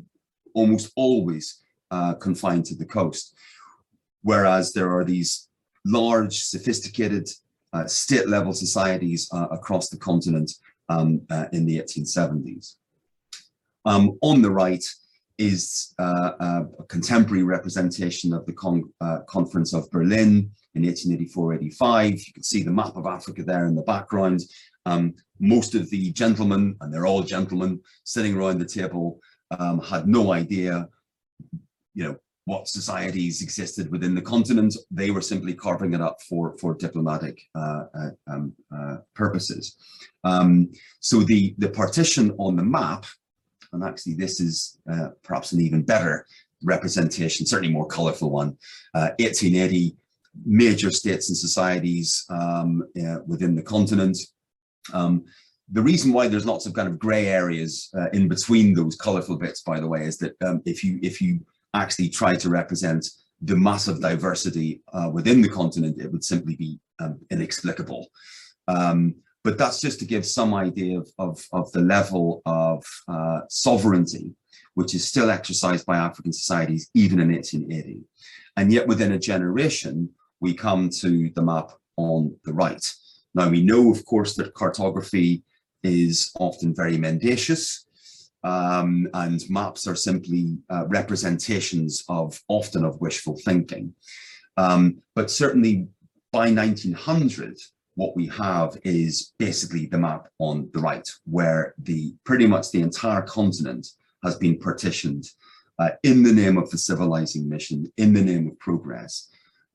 almost 0.54 0.92
always 0.96 1.62
uh, 1.90 2.14
confined 2.14 2.64
to 2.66 2.74
the 2.74 2.84
coast. 2.84 3.34
Whereas 4.22 4.72
there 4.72 4.90
are 4.96 5.04
these 5.04 5.48
large, 5.84 6.40
sophisticated 6.40 7.28
uh, 7.72 7.86
state-level 7.86 8.52
societies 8.52 9.28
uh, 9.32 9.46
across 9.50 9.88
the 9.88 9.96
continent 9.96 10.50
um, 10.88 11.22
uh, 11.30 11.46
in 11.52 11.64
the 11.64 11.78
1870s. 11.78 12.76
Um, 13.84 14.18
on 14.20 14.42
the 14.42 14.50
right, 14.50 14.84
is 15.42 15.94
uh, 15.98 16.32
a 16.78 16.84
contemporary 16.88 17.42
representation 17.42 18.32
of 18.32 18.46
the 18.46 18.54
uh, 19.00 19.18
Conference 19.28 19.74
of 19.74 19.90
Berlin 19.90 20.50
in 20.74 20.82
1884-85. 20.82 22.26
You 22.26 22.32
can 22.32 22.42
see 22.42 22.62
the 22.62 22.70
map 22.70 22.96
of 22.96 23.06
Africa 23.06 23.42
there 23.42 23.66
in 23.66 23.74
the 23.74 23.82
background. 23.82 24.40
Um, 24.86 25.14
most 25.40 25.74
of 25.74 25.90
the 25.90 26.12
gentlemen, 26.12 26.76
and 26.80 26.92
they're 26.92 27.06
all 27.06 27.22
gentlemen, 27.22 27.80
sitting 28.04 28.36
around 28.36 28.58
the 28.58 28.66
table 28.66 29.20
um, 29.58 29.80
had 29.80 30.06
no 30.06 30.32
idea, 30.32 30.88
you 31.94 32.04
know, 32.04 32.16
what 32.44 32.68
societies 32.68 33.42
existed 33.42 33.90
within 33.90 34.14
the 34.14 34.22
continent. 34.22 34.74
They 34.90 35.10
were 35.10 35.20
simply 35.20 35.54
carving 35.54 35.94
it 35.94 36.00
up 36.00 36.20
for, 36.28 36.56
for 36.58 36.74
diplomatic 36.74 37.40
uh, 37.54 37.84
uh, 37.94 38.10
um, 38.26 38.52
uh, 38.74 38.96
purposes. 39.14 39.76
Um, 40.24 40.72
so 41.00 41.20
the, 41.20 41.54
the 41.58 41.70
partition 41.70 42.32
on 42.38 42.56
the 42.56 42.64
map 42.64 43.06
and 43.72 43.84
actually 43.84 44.14
this 44.14 44.40
is 44.40 44.78
uh, 44.90 45.08
perhaps 45.22 45.52
an 45.52 45.60
even 45.60 45.82
better 45.82 46.26
representation, 46.62 47.46
certainly 47.46 47.72
more 47.72 47.86
colorful 47.86 48.30
one. 48.30 48.56
Uh, 48.94 49.10
1880, 49.18 49.96
major 50.44 50.90
states 50.90 51.28
and 51.28 51.36
societies 51.36 52.24
um, 52.30 52.82
uh, 53.04 53.18
within 53.26 53.54
the 53.54 53.62
continent. 53.62 54.18
Um, 54.92 55.24
the 55.70 55.82
reason 55.82 56.12
why 56.12 56.28
there's 56.28 56.46
lots 56.46 56.66
of 56.66 56.74
kind 56.74 56.88
of 56.88 56.98
gray 56.98 57.26
areas 57.26 57.88
uh, 57.96 58.10
in 58.12 58.28
between 58.28 58.74
those 58.74 58.96
colorful 58.96 59.36
bits, 59.36 59.62
by 59.62 59.80
the 59.80 59.86
way, 59.86 60.04
is 60.04 60.18
that 60.18 60.34
um, 60.42 60.60
if 60.66 60.84
you 60.84 60.98
if 61.02 61.20
you 61.20 61.40
actually 61.74 62.08
try 62.08 62.34
to 62.34 62.50
represent 62.50 63.08
the 63.40 63.56
massive 63.56 64.00
diversity 64.00 64.82
uh, 64.92 65.10
within 65.12 65.40
the 65.40 65.48
continent, 65.48 66.00
it 66.00 66.12
would 66.12 66.24
simply 66.24 66.56
be 66.56 66.78
um, 67.00 67.18
inexplicable. 67.30 68.06
Um, 68.68 69.16
but 69.44 69.58
that's 69.58 69.80
just 69.80 69.98
to 69.98 70.04
give 70.04 70.24
some 70.24 70.54
idea 70.54 70.98
of, 70.98 71.10
of, 71.18 71.44
of 71.52 71.72
the 71.72 71.80
level 71.80 72.42
of 72.46 72.84
uh, 73.08 73.40
sovereignty, 73.48 74.34
which 74.74 74.94
is 74.94 75.04
still 75.06 75.30
exercised 75.30 75.84
by 75.84 75.96
African 75.96 76.32
societies, 76.32 76.90
even 76.94 77.20
in 77.20 77.32
1880. 77.32 78.00
And 78.56 78.72
yet 78.72 78.86
within 78.86 79.12
a 79.12 79.18
generation, 79.18 80.10
we 80.40 80.54
come 80.54 80.90
to 81.00 81.30
the 81.30 81.42
map 81.42 81.70
on 81.96 82.36
the 82.44 82.52
right. 82.52 82.92
Now 83.34 83.48
we 83.48 83.62
know, 83.62 83.90
of 83.90 84.04
course, 84.04 84.34
that 84.36 84.54
cartography 84.54 85.42
is 85.82 86.30
often 86.38 86.74
very 86.74 86.96
mendacious, 86.96 87.86
um, 88.44 89.08
and 89.14 89.42
maps 89.48 89.86
are 89.86 89.94
simply 89.94 90.58
uh, 90.68 90.86
representations 90.88 92.04
of 92.08 92.40
often 92.48 92.84
of 92.84 93.00
wishful 93.00 93.38
thinking. 93.44 93.94
Um, 94.56 95.02
but 95.14 95.30
certainly 95.30 95.88
by 96.32 96.50
1900, 96.50 97.58
what 97.94 98.16
we 98.16 98.26
have 98.28 98.76
is 98.84 99.32
basically 99.38 99.86
the 99.86 99.98
map 99.98 100.28
on 100.38 100.70
the 100.72 100.80
right, 100.80 101.08
where 101.24 101.74
the 101.78 102.14
pretty 102.24 102.46
much 102.46 102.70
the 102.70 102.80
entire 102.80 103.22
continent 103.22 103.86
has 104.24 104.36
been 104.36 104.58
partitioned 104.58 105.24
uh, 105.78 105.90
in 106.02 106.22
the 106.22 106.32
name 106.32 106.56
of 106.56 106.70
the 106.70 106.78
civilizing 106.78 107.48
mission, 107.48 107.90
in 107.96 108.12
the 108.12 108.22
name 108.22 108.48
of 108.48 108.58
progress, 108.58 109.28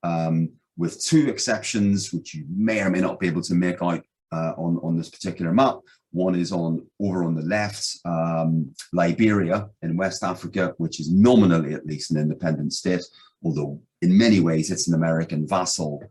um, 0.03 0.49
with 0.77 1.01
two 1.03 1.27
exceptions, 1.27 2.13
which 2.13 2.33
you 2.33 2.45
may 2.49 2.81
or 2.81 2.89
may 2.89 3.01
not 3.01 3.19
be 3.19 3.27
able 3.27 3.41
to 3.41 3.55
make 3.55 3.81
out 3.81 4.01
uh, 4.31 4.53
on, 4.57 4.79
on 4.83 4.97
this 4.97 5.09
particular 5.09 5.53
map. 5.53 5.77
One 6.11 6.35
is 6.35 6.51
on 6.51 6.85
over 6.99 7.23
on 7.23 7.35
the 7.35 7.41
left, 7.41 7.97
um, 8.05 8.73
Liberia 8.93 9.69
in 9.81 9.97
West 9.97 10.23
Africa, 10.23 10.73
which 10.77 10.99
is 10.99 11.11
nominally 11.11 11.73
at 11.73 11.85
least 11.85 12.11
an 12.11 12.17
independent 12.17 12.73
state, 12.73 13.03
although 13.43 13.81
in 14.01 14.17
many 14.17 14.39
ways 14.39 14.71
it's 14.71 14.87
an 14.87 14.95
American 14.95 15.47
vassal 15.47 16.01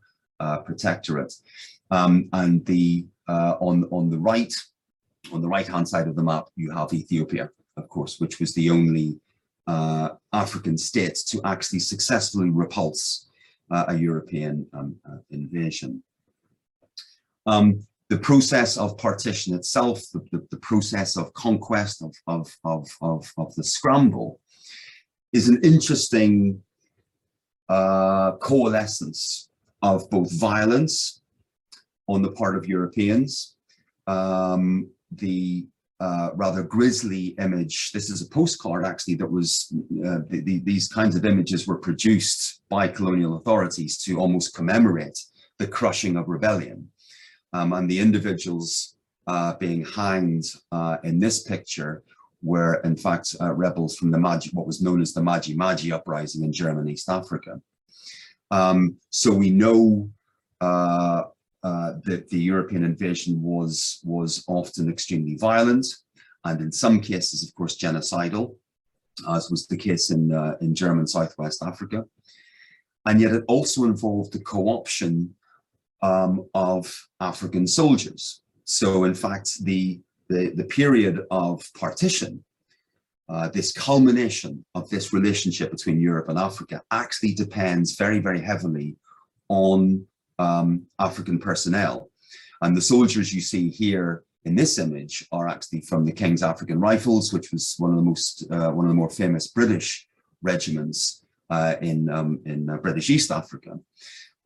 uh, 0.40 0.58
protectorate. 0.58 1.32
Um, 1.90 2.28
and 2.32 2.64
the 2.66 3.06
uh, 3.28 3.56
on 3.60 3.84
on 3.90 4.10
the 4.10 4.18
right, 4.18 4.52
on 5.32 5.40
the 5.40 5.48
right 5.48 5.66
hand 5.66 5.88
side 5.88 6.08
of 6.08 6.16
the 6.16 6.22
map, 6.22 6.48
you 6.56 6.70
have 6.70 6.92
Ethiopia, 6.92 7.50
of 7.76 7.88
course, 7.88 8.20
which 8.20 8.40
was 8.40 8.54
the 8.54 8.70
only 8.70 9.20
uh, 9.66 10.10
African 10.32 10.78
state 10.78 11.18
to 11.28 11.40
actually 11.44 11.80
successfully 11.80 12.50
repulse 12.50 13.28
uh, 13.70 13.84
a 13.88 13.96
European 13.96 14.66
um, 14.72 14.96
uh, 15.08 15.18
invasion. 15.30 16.02
Um, 17.46 17.86
the 18.08 18.18
process 18.18 18.76
of 18.76 18.96
partition 18.98 19.54
itself, 19.54 20.00
the, 20.12 20.20
the, 20.30 20.46
the 20.50 20.58
process 20.58 21.16
of 21.16 21.32
conquest 21.34 22.02
of, 22.02 22.14
of, 22.28 22.56
of, 22.64 22.88
of, 23.02 23.32
of 23.36 23.54
the 23.56 23.64
scramble 23.64 24.40
is 25.32 25.48
an 25.48 25.60
interesting 25.64 26.62
uh, 27.68 28.32
coalescence 28.36 29.48
of 29.82 30.08
both 30.10 30.32
violence 30.38 31.22
on 32.08 32.22
the 32.22 32.32
part 32.32 32.56
of 32.56 32.66
Europeans, 32.66 33.56
um, 34.06 34.88
the 35.10 35.66
uh, 35.98 36.30
rather 36.34 36.62
grisly 36.62 37.34
image. 37.38 37.92
This 37.92 38.10
is 38.10 38.20
a 38.20 38.28
postcard 38.28 38.84
actually 38.84 39.14
that 39.14 39.30
was, 39.30 39.72
uh, 40.04 40.18
the, 40.28 40.42
the, 40.42 40.60
these 40.60 40.88
kinds 40.88 41.16
of 41.16 41.24
images 41.24 41.66
were 41.66 41.78
produced 41.78 42.60
by 42.68 42.86
colonial 42.88 43.38
authorities 43.38 43.96
to 44.02 44.18
almost 44.18 44.54
commemorate 44.54 45.18
the 45.58 45.66
crushing 45.66 46.16
of 46.16 46.28
rebellion. 46.28 46.90
Um, 47.52 47.72
and 47.72 47.90
the 47.90 47.98
individuals 47.98 48.96
uh, 49.26 49.54
being 49.54 49.84
hanged 49.84 50.44
uh, 50.70 50.98
in 51.02 51.18
this 51.18 51.42
picture 51.42 52.02
were 52.42 52.74
in 52.84 52.96
fact 52.96 53.34
uh, 53.40 53.52
rebels 53.52 53.96
from 53.96 54.10
the 54.10 54.18
Maji, 54.18 54.52
what 54.52 54.66
was 54.66 54.82
known 54.82 55.00
as 55.00 55.14
the 55.14 55.20
Maji 55.22 55.56
Maji 55.56 55.92
uprising 55.92 56.44
in 56.44 56.52
German 56.52 56.88
East 56.88 57.08
Africa. 57.08 57.60
Um, 58.50 58.96
so 59.10 59.32
we 59.32 59.50
know 59.50 60.10
uh, 61.66 61.94
that 62.08 62.28
the 62.28 62.42
European 62.52 62.84
invasion 62.84 63.34
was, 63.42 64.00
was 64.04 64.44
often 64.46 64.88
extremely 64.88 65.36
violent 65.36 65.84
and 66.44 66.60
in 66.60 66.70
some 66.70 67.00
cases, 67.00 67.42
of 67.42 67.52
course, 67.56 67.76
genocidal, 67.76 68.54
as 69.34 69.50
was 69.50 69.66
the 69.66 69.76
case 69.76 70.10
in, 70.10 70.22
uh, 70.32 70.54
in 70.60 70.76
German 70.76 71.06
Southwest 71.08 71.64
Africa. 71.64 72.04
And 73.04 73.20
yet 73.20 73.32
it 73.32 73.44
also 73.48 73.82
involved 73.82 74.32
the 74.32 74.44
co-option 74.52 75.34
um, 76.02 76.46
of 76.54 76.82
African 77.20 77.66
soldiers. 77.66 78.42
So 78.64 79.02
in 79.02 79.14
fact, 79.14 79.48
the, 79.64 80.00
the, 80.28 80.52
the 80.54 80.68
period 80.80 81.16
of 81.32 81.68
partition, 81.74 82.44
uh, 83.28 83.48
this 83.48 83.72
culmination 83.72 84.64
of 84.76 84.88
this 84.88 85.12
relationship 85.12 85.72
between 85.72 86.00
Europe 86.00 86.28
and 86.28 86.38
Africa 86.38 86.80
actually 86.92 87.34
depends 87.34 87.96
very, 87.96 88.20
very 88.20 88.40
heavily 88.40 88.96
on 89.48 90.06
um, 90.38 90.86
African 90.98 91.38
personnel. 91.38 92.10
And 92.62 92.76
the 92.76 92.80
soldiers 92.80 93.34
you 93.34 93.40
see 93.40 93.68
here 93.68 94.24
in 94.44 94.54
this 94.54 94.78
image 94.78 95.26
are 95.32 95.48
actually 95.48 95.82
from 95.82 96.04
the 96.04 96.12
King's 96.12 96.42
African 96.42 96.80
Rifles, 96.80 97.32
which 97.32 97.52
was 97.52 97.74
one 97.78 97.90
of 97.90 97.96
the 97.96 98.02
most, 98.02 98.46
uh, 98.50 98.70
one 98.70 98.86
of 98.86 98.90
the 98.90 98.94
more 98.94 99.10
famous 99.10 99.48
British 99.48 100.06
regiments 100.42 101.24
uh, 101.50 101.74
in, 101.80 102.08
um, 102.08 102.40
in 102.46 102.70
uh, 102.70 102.76
British 102.76 103.10
East 103.10 103.30
Africa. 103.30 103.78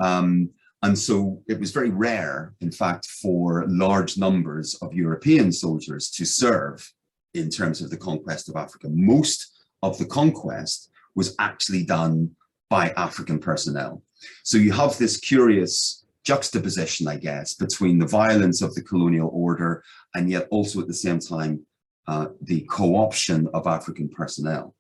Um, 0.01 0.51
and 0.83 0.99
so 0.99 1.43
it 1.47 1.61
was 1.61 1.73
very 1.73 1.91
rare, 1.91 2.55
in 2.61 2.73
fact, 2.73 3.07
for 3.07 3.67
large 3.69 4.17
numbers 4.17 4.75
of 4.81 4.95
European 4.95 5.53
soldiers 5.53 6.11
to 6.13 6.25
serve 6.25 6.91
in 7.35 7.51
terms 7.51 7.83
of 7.83 7.91
the 7.91 7.97
conquest 7.97 8.49
of 8.49 8.57
Africa. 8.57 8.89
Most 8.91 9.65
of 9.83 9.99
the 9.99 10.07
conquest 10.07 10.91
was 11.15 11.35
actually 11.39 11.85
done 11.85 12.31
by 12.71 12.91
African 12.97 13.39
personnel. 13.39 14.03
So 14.43 14.59
you 14.59 14.73
have 14.73 14.97
this 14.99 15.19
curious 15.19 16.05
juxtaposition, 16.25 17.09
I 17.09 17.17
guess, 17.17 17.55
between 17.55 17.99
the 17.99 18.07
violence 18.07 18.63
of 18.63 18.75
the 18.75 18.83
colonial 18.83 19.31
order 19.33 19.83
and 20.15 20.29
yet 20.29 20.47
also 20.51 20.81
at 20.81 20.87
the 20.87 20.95
same 20.95 21.19
time 21.19 21.67
uh, 22.07 22.29
the 22.43 22.63
co-option 22.71 23.49
of 23.55 23.67
African 23.67 24.09
personnel 24.09 24.75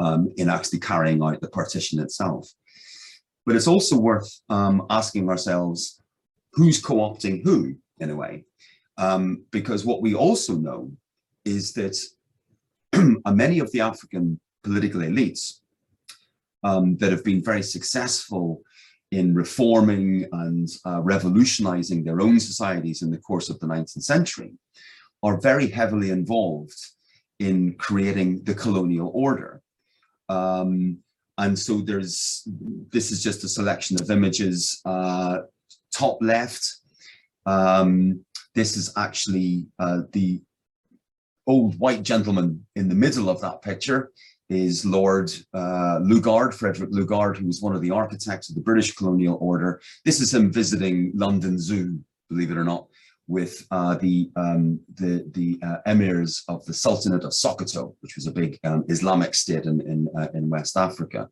um, 0.00 0.32
in 0.36 0.48
actually 0.48 0.80
carrying 0.80 1.22
out 1.22 1.40
the 1.40 1.48
partition 1.48 2.00
itself. 2.00 2.48
But 3.46 3.56
it's 3.56 3.66
also 3.66 3.98
worth 3.98 4.40
um, 4.48 4.86
asking 4.90 5.28
ourselves, 5.28 6.02
who's 6.52 6.82
co-opting 6.82 7.44
who 7.44 7.76
in 7.98 8.10
a 8.10 8.16
way? 8.16 8.44
Um, 8.96 9.44
because 9.50 9.84
what 9.84 10.02
we 10.02 10.14
also 10.14 10.54
know 10.56 10.90
is 11.44 11.72
that 11.74 11.96
many 13.26 13.60
of 13.60 13.70
the 13.72 13.80
African 13.80 14.40
political 14.62 15.00
elites 15.00 15.60
um, 16.64 16.96
that 16.98 17.10
have 17.10 17.24
been 17.24 17.42
very 17.42 17.62
successful 17.62 18.62
in 19.10 19.34
reforming 19.34 20.26
and 20.32 20.68
uh, 20.86 21.00
revolutionizing 21.00 22.04
their 22.04 22.20
own 22.20 22.38
societies 22.38 23.02
in 23.02 23.10
the 23.10 23.18
course 23.18 23.48
of 23.48 23.58
the 23.60 23.66
19th 23.66 24.02
century 24.02 24.52
are 25.22 25.40
very 25.40 25.68
heavily 25.68 26.10
involved 26.10 26.78
in 27.38 27.74
creating 27.74 28.42
the 28.44 28.54
colonial 28.54 29.10
order. 29.14 29.62
Um, 30.28 30.98
and 31.38 31.58
so 31.58 31.80
there's, 31.80 32.46
this 32.90 33.10
is 33.10 33.22
just 33.22 33.44
a 33.44 33.48
selection 33.48 34.00
of 34.00 34.10
images, 34.10 34.80
uh, 34.84 35.38
top 35.92 36.18
left. 36.20 36.68
Um, 37.46 38.24
this 38.54 38.76
is 38.76 38.92
actually 38.96 39.66
uh, 39.78 40.02
the 40.12 40.42
old 41.46 41.78
white 41.78 42.02
gentleman 42.02 42.66
in 42.76 42.88
the 42.88 42.94
middle 42.94 43.30
of 43.30 43.40
that 43.40 43.62
picture 43.62 44.10
is 44.48 44.84
Lord 44.84 45.30
uh, 45.52 45.98
Lugard, 46.00 46.54
Frederick 46.54 46.90
Lugard, 46.90 47.36
who 47.36 47.46
was 47.46 47.60
one 47.60 47.74
of 47.74 47.82
the 47.82 47.90
architects 47.90 48.48
of 48.48 48.54
the 48.54 48.62
British 48.62 48.94
colonial 48.94 49.38
order. 49.40 49.80
This 50.04 50.20
is 50.20 50.32
him 50.32 50.52
visiting 50.52 51.12
London 51.14 51.58
Zoo, 51.58 51.98
believe 52.30 52.50
it 52.50 52.56
or 52.56 52.64
not, 52.64 52.86
with 53.26 53.66
uh, 53.70 53.94
the, 53.96 54.30
um, 54.36 54.80
the, 54.94 55.30
the 55.32 55.58
uh, 55.62 55.78
emirs 55.86 56.44
of 56.48 56.64
the 56.64 56.72
Sultanate 56.72 57.24
of 57.24 57.32
Sokoto, 57.32 57.94
which 58.00 58.16
was 58.16 58.26
a 58.26 58.32
big 58.32 58.58
um, 58.64 58.84
Islamic 58.88 59.34
state 59.34 59.64
in, 59.64 59.80
in, 59.82 60.08
uh, 60.18 60.28
in 60.32 60.48
West 60.48 60.76
Africa. 60.76 61.28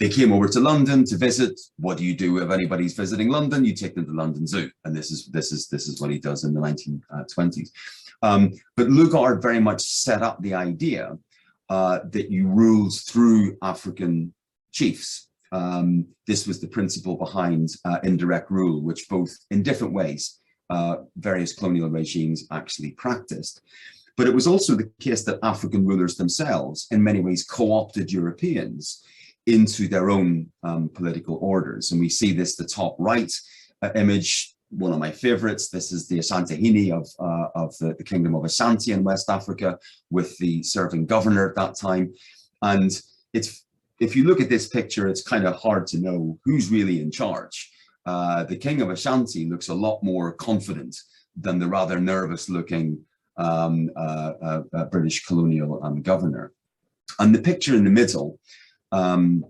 They 0.00 0.08
came 0.08 0.32
over 0.32 0.48
to 0.48 0.60
London 0.60 1.04
to 1.04 1.16
visit. 1.16 1.60
What 1.78 1.98
do 1.98 2.04
you 2.04 2.16
do 2.16 2.38
if 2.38 2.50
anybody's 2.50 2.94
visiting 2.94 3.28
London? 3.28 3.64
You 3.64 3.74
take 3.74 3.94
them 3.94 4.06
to 4.06 4.12
London 4.12 4.46
Zoo. 4.46 4.70
And 4.84 4.96
this 4.96 5.10
is, 5.10 5.26
this 5.26 5.52
is, 5.52 5.68
this 5.68 5.88
is 5.88 6.00
what 6.00 6.10
he 6.10 6.18
does 6.18 6.44
in 6.44 6.52
the 6.52 6.60
1920s. 6.60 7.68
Um, 8.22 8.52
but 8.76 8.88
Lugard 8.88 9.42
very 9.42 9.60
much 9.60 9.82
set 9.82 10.22
up 10.22 10.42
the 10.42 10.54
idea 10.54 11.16
uh, 11.68 12.00
that 12.10 12.30
you 12.30 12.46
ruled 12.48 12.94
through 12.94 13.56
African 13.62 14.34
chiefs. 14.72 15.28
Um, 15.52 16.06
this 16.26 16.46
was 16.46 16.60
the 16.60 16.68
principle 16.68 17.16
behind 17.16 17.68
uh, 17.84 17.98
indirect 18.02 18.50
rule, 18.50 18.82
which 18.82 19.08
both 19.08 19.32
in 19.50 19.62
different 19.62 19.94
ways 19.94 20.40
uh, 20.70 20.96
various 21.16 21.52
colonial 21.52 21.90
regimes 21.90 22.46
actually 22.50 22.92
practiced. 22.92 23.60
But 24.16 24.26
it 24.26 24.34
was 24.34 24.46
also 24.46 24.74
the 24.74 24.90
case 25.00 25.24
that 25.24 25.40
African 25.42 25.84
rulers 25.84 26.16
themselves 26.16 26.86
in 26.90 27.02
many 27.02 27.20
ways 27.20 27.44
co-opted 27.44 28.12
Europeans 28.12 29.04
into 29.46 29.88
their 29.88 30.10
own 30.10 30.50
um, 30.62 30.88
political 30.88 31.38
orders. 31.42 31.92
And 31.92 32.00
we 32.00 32.08
see 32.08 32.32
this, 32.32 32.56
the 32.56 32.64
top 32.64 32.96
right 32.98 33.32
uh, 33.82 33.90
image 33.94 34.53
one 34.76 34.92
of 34.92 34.98
my 34.98 35.10
favorites. 35.10 35.68
This 35.68 35.92
is 35.92 36.08
the 36.08 36.18
Asantehene 36.18 36.92
of, 36.92 37.08
uh, 37.18 37.48
of 37.54 37.76
the, 37.78 37.94
the, 37.94 38.04
Kingdom 38.04 38.34
of 38.34 38.42
Asante 38.42 38.92
in 38.92 39.04
West 39.04 39.30
Africa 39.30 39.78
with 40.10 40.36
the 40.38 40.62
serving 40.62 41.06
governor 41.06 41.48
at 41.48 41.56
that 41.56 41.76
time. 41.78 42.12
And 42.62 42.90
it's 43.32 43.64
if 44.00 44.16
you 44.16 44.24
look 44.24 44.40
at 44.40 44.48
this 44.48 44.68
picture, 44.68 45.08
it's 45.08 45.22
kind 45.22 45.46
of 45.46 45.56
hard 45.56 45.86
to 45.88 45.98
know 45.98 46.38
who's 46.44 46.70
really 46.70 47.00
in 47.00 47.10
charge. 47.10 47.70
Uh, 48.06 48.44
the 48.44 48.56
King 48.56 48.82
of 48.82 48.90
Ashanti 48.90 49.48
looks 49.48 49.68
a 49.68 49.74
lot 49.74 50.02
more 50.02 50.32
confident 50.32 50.96
than 51.36 51.58
the 51.58 51.68
rather 51.68 52.00
nervous 52.00 52.48
looking 52.48 52.98
um, 53.36 53.90
uh, 53.96 54.32
uh, 54.42 54.62
uh 54.72 54.84
British 54.86 55.24
colonial 55.24 55.82
um, 55.82 56.02
governor. 56.02 56.52
And 57.18 57.34
the 57.34 57.42
picture 57.42 57.74
in 57.74 57.84
the 57.84 57.90
middle 57.90 58.38
um, 58.92 59.44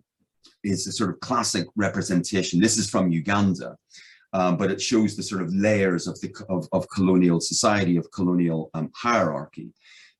is 0.62 0.86
a 0.86 0.92
sort 0.92 1.10
of 1.10 1.20
classic 1.20 1.66
representation. 1.76 2.60
This 2.60 2.78
is 2.78 2.88
from 2.88 3.10
Uganda 3.10 3.76
um, 4.34 4.56
but 4.56 4.70
it 4.70 4.82
shows 4.82 5.16
the 5.16 5.22
sort 5.22 5.40
of 5.40 5.54
layers 5.54 6.06
of 6.06 6.20
the 6.20 6.34
of, 6.48 6.68
of 6.72 6.88
colonial 6.90 7.40
society, 7.40 7.96
of 7.96 8.10
colonial 8.10 8.70
um, 8.74 8.90
hierarchy. 8.94 9.70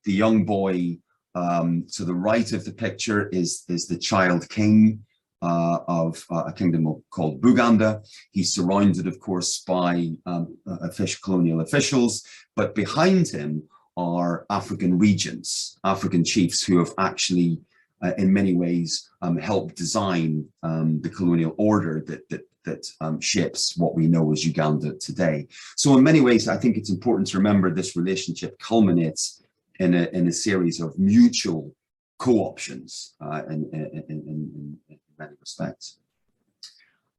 The 0.05 0.13
young 0.13 0.45
boy 0.45 0.97
um, 1.35 1.85
to 1.93 2.05
the 2.05 2.15
right 2.15 2.51
of 2.53 2.63
the 2.63 2.71
picture 2.71 3.27
is, 3.29 3.63
is 3.67 3.87
the 3.87 3.97
child 3.97 4.47
king 4.49 5.03
uh, 5.41 5.79
of 5.87 6.25
uh, 6.31 6.45
a 6.47 6.53
kingdom 6.53 7.03
called 7.09 7.41
Buganda. 7.41 8.07
He's 8.31 8.53
surrounded, 8.53 9.05
of 9.05 9.19
course, 9.19 9.59
by 9.59 10.11
um, 10.25 10.57
official 10.65 11.19
colonial 11.21 11.59
officials, 11.59 12.25
but 12.55 12.73
behind 12.73 13.27
him 13.27 13.63
are 13.97 14.45
African 14.49 14.97
regents, 14.97 15.77
African 15.83 16.23
chiefs 16.23 16.63
who 16.63 16.79
have 16.79 16.93
actually, 16.97 17.59
uh, 18.01 18.13
in 18.17 18.31
many 18.31 18.55
ways, 18.55 19.09
um, 19.21 19.37
helped 19.37 19.75
design 19.75 20.45
um, 20.63 21.01
the 21.01 21.09
colonial 21.09 21.53
order 21.57 22.03
that, 22.07 22.27
that 22.29 22.41
that 22.65 22.85
um, 23.01 23.19
shapes 23.19 23.77
what 23.77 23.95
we 23.95 24.07
know 24.07 24.31
as 24.31 24.45
Uganda 24.45 24.95
today. 24.95 25.47
So 25.75 25.97
in 25.97 26.03
many 26.03 26.21
ways, 26.21 26.47
I 26.47 26.57
think 26.57 26.77
it's 26.77 26.91
important 26.91 27.27
to 27.29 27.37
remember 27.37 27.71
this 27.71 27.95
relationship 27.95 28.57
culminates 28.59 29.43
in 29.79 29.93
a, 29.93 30.07
in 30.13 30.27
a 30.27 30.31
series 30.31 30.81
of 30.81 30.97
mutual 30.97 31.73
co-options 32.17 33.15
uh, 33.21 33.43
in, 33.49 33.69
in, 33.73 34.03
in, 34.09 34.77
in, 34.89 34.99
many 35.17 35.33
respects. 35.39 35.99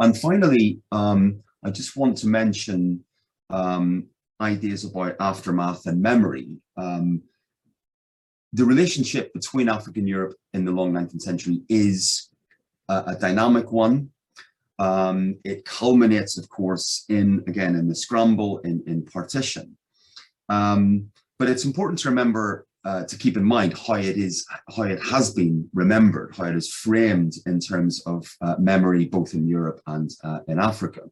And 0.00 0.16
finally, 0.18 0.80
um, 0.92 1.42
I 1.64 1.70
just 1.70 1.96
want 1.96 2.18
to 2.18 2.28
mention 2.28 3.04
um, 3.48 4.06
ideas 4.40 4.84
about 4.84 5.16
aftermath 5.18 5.86
and 5.86 6.02
memory. 6.02 6.48
Um, 6.76 7.22
the 8.52 8.64
relationship 8.64 9.32
between 9.32 9.68
African 9.68 10.06
Europe 10.06 10.34
in 10.52 10.64
the 10.64 10.72
long 10.72 10.92
19th 10.92 11.22
century 11.22 11.62
is 11.68 12.28
a, 12.88 13.04
a 13.08 13.16
dynamic 13.18 13.72
one. 13.72 14.10
Um, 14.78 15.38
it 15.44 15.64
culminates, 15.64 16.36
of 16.38 16.48
course, 16.48 17.04
in, 17.08 17.42
again, 17.46 17.76
in 17.76 17.88
the 17.88 17.94
scramble, 17.94 18.58
in, 18.58 18.82
in 18.86 19.04
partition. 19.04 19.76
Um, 20.48 21.10
but 21.38 21.48
it's 21.48 21.64
important 21.64 21.98
to 22.00 22.08
remember, 22.08 22.66
uh, 22.84 23.04
to 23.04 23.16
keep 23.16 23.36
in 23.36 23.44
mind 23.44 23.76
how 23.76 23.94
it 23.94 24.16
is, 24.16 24.46
how 24.76 24.82
it 24.82 25.02
has 25.02 25.32
been 25.32 25.68
remembered, 25.72 26.34
how 26.36 26.44
it 26.44 26.56
is 26.56 26.72
framed 26.72 27.34
in 27.46 27.58
terms 27.58 28.02
of 28.06 28.26
uh, 28.40 28.56
memory, 28.58 29.06
both 29.06 29.34
in 29.34 29.48
Europe 29.48 29.80
and 29.86 30.10
uh, 30.22 30.40
in 30.48 30.58
Africa. 30.58 31.02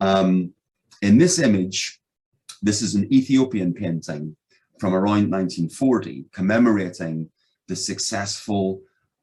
Um, 0.00 0.52
in 1.02 1.18
this 1.18 1.38
image, 1.38 2.00
this 2.62 2.82
is 2.82 2.94
an 2.94 3.12
Ethiopian 3.12 3.72
painting 3.72 4.36
from 4.78 4.94
around 4.94 5.30
1940 5.30 6.26
commemorating 6.32 7.30
the 7.68 7.76
successful 7.76 8.80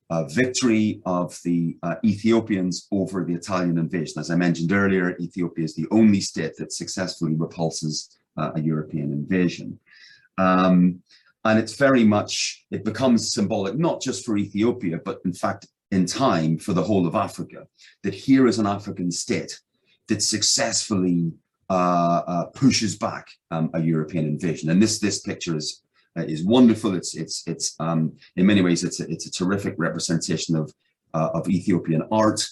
uh, 0.10 0.24
victory 0.26 1.02
of 1.06 1.38
the 1.44 1.78
uh, 1.84 1.96
Ethiopians 2.06 2.88
over 2.92 3.24
the 3.24 3.34
Italian 3.34 3.78
invasion. 3.78 4.20
As 4.20 4.32
I 4.32 4.36
mentioned 4.36 4.72
earlier, 4.72 5.18
Ethiopia 5.18 5.66
is 5.66 5.76
the 5.76 5.88
only 5.92 6.22
state 6.22 6.56
that 6.58 6.72
successfully 6.72 7.36
repulses 7.36 8.18
uh, 8.38 8.52
a 8.56 8.62
European 8.62 9.12
invasion. 9.12 9.80
Um, 10.38 11.02
and 11.44 11.60
it's 11.60 11.76
very 11.76 12.04
much, 12.04 12.66
it 12.72 12.84
becomes 12.84 13.34
symbolic, 13.34 13.76
not 13.76 14.02
just 14.02 14.26
for 14.26 14.38
Ethiopia, 14.38 15.00
but 15.04 15.20
in 15.26 15.34
fact, 15.34 15.68
in 15.92 16.06
time 16.06 16.58
for 16.58 16.74
the 16.74 16.84
whole 16.84 17.08
of 17.08 17.16
Africa, 17.16 17.68
that 18.04 18.14
here 18.14 18.48
is 18.48 18.60
an 18.60 18.68
African 18.68 19.12
state 19.12 19.60
that 20.08 20.22
successfully 20.22 21.32
uh, 21.70 22.22
uh, 22.28 22.46
pushes 22.48 22.98
back 22.98 23.28
um, 23.52 23.70
a 23.74 23.82
European 23.82 24.26
invasion. 24.26 24.70
And 24.70 24.82
this, 24.82 25.00
this 25.00 25.22
picture 25.22 25.56
is 25.56 25.82
is 26.26 26.44
wonderful. 26.44 26.96
It's 26.96 27.16
it's 27.16 27.44
it's 27.48 27.76
um, 27.80 28.14
in 28.36 28.46
many 28.46 28.62
ways 28.62 28.84
it's 28.84 29.00
a, 29.00 29.10
it's 29.10 29.28
a 29.28 29.32
terrific 29.32 29.76
representation 29.78 30.56
of 30.56 30.74
uh, 31.14 31.30
of 31.34 31.50
Ethiopian 31.50 32.04
art. 32.12 32.46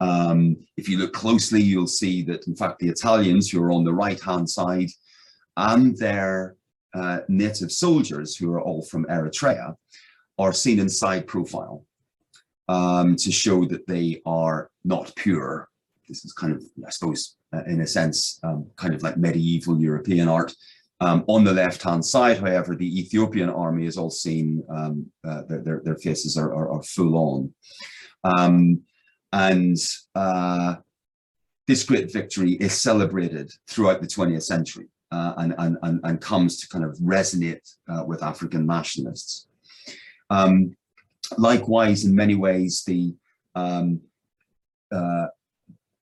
Um, 0.00 0.56
if 0.76 0.88
you 0.88 0.98
look 0.98 1.12
closely, 1.12 1.60
you'll 1.60 1.88
see 1.88 2.22
that 2.24 2.46
in 2.46 2.54
fact 2.54 2.78
the 2.78 2.88
Italians 2.88 3.50
who 3.50 3.62
are 3.62 3.72
on 3.72 3.84
the 3.84 3.94
right 3.94 4.20
hand 4.20 4.48
side 4.48 4.90
and 5.56 5.96
their 5.98 6.56
uh, 6.94 7.20
native 7.28 7.72
soldiers 7.72 8.36
who 8.36 8.52
are 8.52 8.60
all 8.60 8.82
from 8.82 9.04
Eritrea 9.06 9.74
are 10.38 10.52
seen 10.52 10.78
in 10.78 10.88
side 10.88 11.26
profile 11.26 11.84
um, 12.68 13.16
to 13.16 13.32
show 13.32 13.64
that 13.64 13.86
they 13.86 14.22
are 14.24 14.70
not 14.84 15.14
pure. 15.16 15.68
This 16.08 16.24
is 16.24 16.32
kind 16.32 16.54
of, 16.54 16.62
I 16.86 16.90
suppose, 16.90 17.36
uh, 17.52 17.62
in 17.66 17.80
a 17.80 17.86
sense, 17.86 18.38
um, 18.42 18.66
kind 18.76 18.94
of 18.94 19.02
like 19.02 19.16
medieval 19.16 19.80
European 19.80 20.28
art. 20.28 20.54
Um, 21.00 21.24
on 21.28 21.44
the 21.44 21.52
left-hand 21.52 22.04
side, 22.04 22.38
however, 22.38 22.74
the 22.74 23.00
Ethiopian 23.00 23.50
army 23.50 23.86
is 23.86 23.96
all 23.96 24.10
seen, 24.10 24.64
um, 24.68 25.06
uh, 25.26 25.42
their, 25.48 25.62
their, 25.62 25.82
their, 25.84 25.96
faces 25.96 26.36
are, 26.36 26.52
are, 26.52 26.72
are 26.72 26.82
full 26.82 27.16
on. 27.16 27.54
Um, 28.24 28.82
and 29.32 29.76
uh, 30.16 30.76
this 31.68 31.84
great 31.84 32.12
victory 32.12 32.52
is 32.54 32.80
celebrated 32.80 33.52
throughout 33.68 34.00
the 34.00 34.08
20th 34.08 34.42
century 34.42 34.88
uh, 35.12 35.34
and, 35.36 35.54
and, 35.58 35.76
and, 35.82 36.00
and, 36.02 36.20
comes 36.20 36.58
to 36.60 36.68
kind 36.68 36.84
of 36.84 36.96
resonate 36.98 37.76
uh, 37.88 38.04
with 38.04 38.22
African 38.22 38.66
nationalists. 38.66 39.46
Um, 40.30 40.76
likewise, 41.36 42.04
in 42.04 42.14
many 42.14 42.34
ways, 42.34 42.82
the 42.86 43.14
um, 43.54 44.00
uh, 44.90 45.26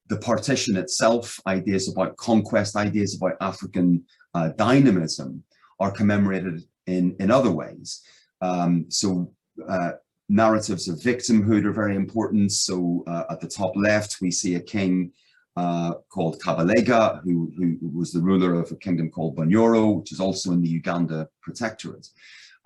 the 0.09 0.19
partition 0.19 0.77
itself, 0.77 1.41
ideas 1.47 1.89
about 1.89 2.17
conquest, 2.17 2.77
ideas 2.77 3.17
about 3.17 3.37
African 3.41 4.05
uh, 4.37 4.49
dynamism 4.49 5.43
are 5.81 5.91
commemorated 5.91 6.63
in, 6.87 7.17
in 7.19 7.31
other 7.31 7.51
ways. 7.51 8.03
Um, 8.43 8.85
so 8.89 9.33
uh, 9.67 9.93
narratives 10.29 10.89
of 10.89 10.97
victimhood 10.99 11.65
are 11.65 11.73
very 11.73 11.97
important. 11.97 12.53
So 12.53 13.03
uh, 13.07 13.25
at 13.31 13.41
the 13.41 13.49
top 13.49 13.73
left, 13.75 14.19
we 14.21 14.31
see 14.31 14.57
a 14.57 14.61
king 14.61 15.13
uh, 15.57 15.95
called 16.11 16.39
Kabalega, 16.39 17.23
who, 17.25 17.51
who 17.57 17.79
was 17.81 18.13
the 18.13 18.21
ruler 18.21 18.61
of 18.61 18.71
a 18.71 18.77
kingdom 18.77 19.11
called 19.11 19.37
Bunyoro, 19.37 19.99
which 19.99 20.13
is 20.13 20.21
also 20.21 20.53
in 20.53 20.61
the 20.61 20.69
Uganda 20.69 21.29
Protectorate, 21.41 22.09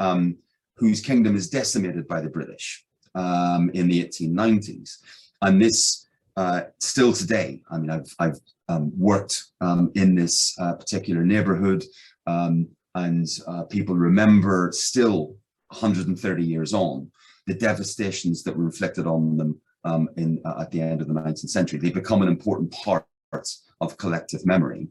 um, 0.01 0.37
whose 0.77 1.01
kingdom 1.01 1.37
is 1.37 1.49
decimated 1.49 2.09
by 2.09 2.21
the 2.21 2.29
British 2.29 2.85
um, 3.15 3.71
in 3.75 3.87
the 3.87 4.05
1890s. 4.05 4.97
And 5.43 5.63
this 5.63 6.09
uh, 6.37 6.63
still 6.79 7.13
today, 7.13 7.61
I 7.71 7.79
mean, 7.79 7.91
I've, 7.91 8.15
I've 8.19 8.39
um, 8.69 8.93
worked 8.97 9.45
um, 9.61 9.91
in 9.95 10.15
this 10.15 10.55
uh, 10.61 10.75
particular 10.75 11.25
neighborhood 11.25 11.85
um, 12.27 12.69
and 12.95 13.27
uh, 13.47 13.65
people 13.65 13.95
remember 13.95 14.71
still 14.73 15.37
130 15.69 16.43
years 16.45 16.75
on 16.75 17.11
the 17.47 17.55
devastations 17.55 18.43
that 18.43 18.57
were 18.57 18.67
inflicted 18.67 19.07
on 19.07 19.37
them 19.37 19.61
um, 19.85 20.09
in, 20.17 20.41
uh, 20.45 20.61
at 20.61 20.71
the 20.71 20.81
end 20.81 21.01
of 21.01 21.09
the 21.09 21.15
19th 21.15 21.49
century. 21.49 21.79
They 21.79 21.91
become 21.91 22.23
an 22.23 22.29
important 22.29 22.73
part 22.73 23.07
of 23.81 23.97
collective 23.97 24.45
memory. 24.45 24.89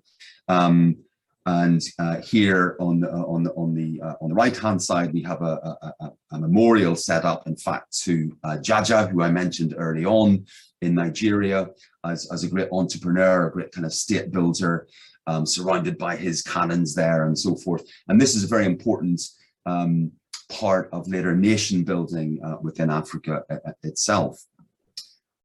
Um, 0.48 0.98
and 1.46 1.82
uh, 2.00 2.18
here 2.22 2.76
on 2.80 3.00
the, 3.00 3.10
on 3.10 3.44
the, 3.44 3.52
on 3.54 3.74
the, 3.74 4.02
uh, 4.02 4.14
on 4.22 4.30
the 4.30 4.36
right 4.36 4.56
hand 4.56 4.82
side, 4.82 5.14
we 5.14 5.24
have 5.24 5.42
a, 5.42 5.78
a, 6.02 6.12
a, 6.32 6.40
memorial 6.40 6.96
set 6.96 7.26
up, 7.26 7.48
in 7.48 7.56
fact, 7.56 7.98
to 8.04 8.38
uh, 8.44 8.58
Jaja, 8.62 9.10
who 9.10 9.24
I 9.24 9.32
mentioned 9.32 9.74
early 9.78 10.06
on 10.06 10.46
in 10.82 10.96
Nigeria 10.96 11.70
as, 12.06 12.32
as 12.32 12.44
a 12.44 12.50
great 12.50 12.70
entrepreneur, 12.72 13.48
a 13.48 13.52
great 13.52 13.72
kind 13.72 13.86
of 13.86 13.94
state 13.94 14.32
builder, 14.32 14.88
um, 15.28 15.46
surrounded 15.46 15.98
by 15.98 16.16
his 16.16 16.42
cannons 16.42 16.96
there 16.96 17.26
and 17.28 17.38
so 17.38 17.56
forth. 17.56 17.84
And 18.08 18.20
this 18.20 18.36
is 18.36 18.44
a 18.44 18.48
very 18.48 18.66
important 18.66 19.22
um, 19.66 20.12
part 20.50 20.90
of 20.92 21.08
later 21.08 21.36
nation 21.36 21.84
building 21.84 22.40
uh, 22.44 22.58
within 22.62 22.90
Africa 22.90 23.44
uh, 23.50 23.72
itself. 23.84 24.44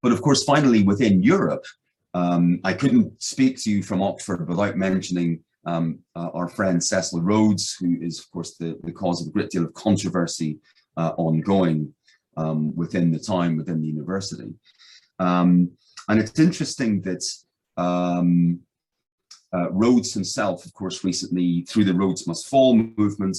But 0.03 0.13
of 0.13 0.23
course, 0.23 0.45
finally, 0.45 0.83
within 0.83 1.23
Europe, 1.23 1.65
um, 2.15 2.61
I 2.65 2.73
couldn't 2.73 3.23
speak 3.23 3.61
to 3.63 3.71
you 3.71 3.83
from 3.83 4.03
Oxford 4.03 4.49
without 4.49 4.77
mentioning 4.77 5.41
um, 5.67 5.99
uh, 6.15 6.31
our 6.33 6.49
friend 6.49 6.83
Cecil 6.83 7.23
Rhodes, 7.23 7.77
who 7.79 7.99
is, 8.01 8.21
of 8.21 8.31
course, 8.31 8.57
the, 8.57 8.79
the 8.85 8.93
cause 8.93 9.21
of 9.21 9.29
a 9.29 9.31
great 9.31 9.51
deal 9.51 9.65
of 9.65 9.75
controversy 9.75 10.59
uh, 10.97 11.13
ongoing 11.17 11.93
um, 12.37 12.75
within 12.77 13.11
the 13.11 13.19
time 13.19 13.57
within 13.57 13.81
the 13.81 13.87
university. 13.87 14.53
Um, 15.19 15.71
and 16.09 16.21
it's 16.21 16.39
interesting 16.39 17.01
that 17.03 17.25
um, 17.77 18.61
uh, 19.53 19.71
Rhodes 19.71 20.13
himself, 20.13 20.65
of 20.67 20.73
course, 20.75 21.05
recently 21.05 21.63
through 21.63 21.85
the 21.85 21.95
Rhodes 21.95 22.27
Must 22.27 22.47
Fall 22.49 22.75
movement, 22.75 23.37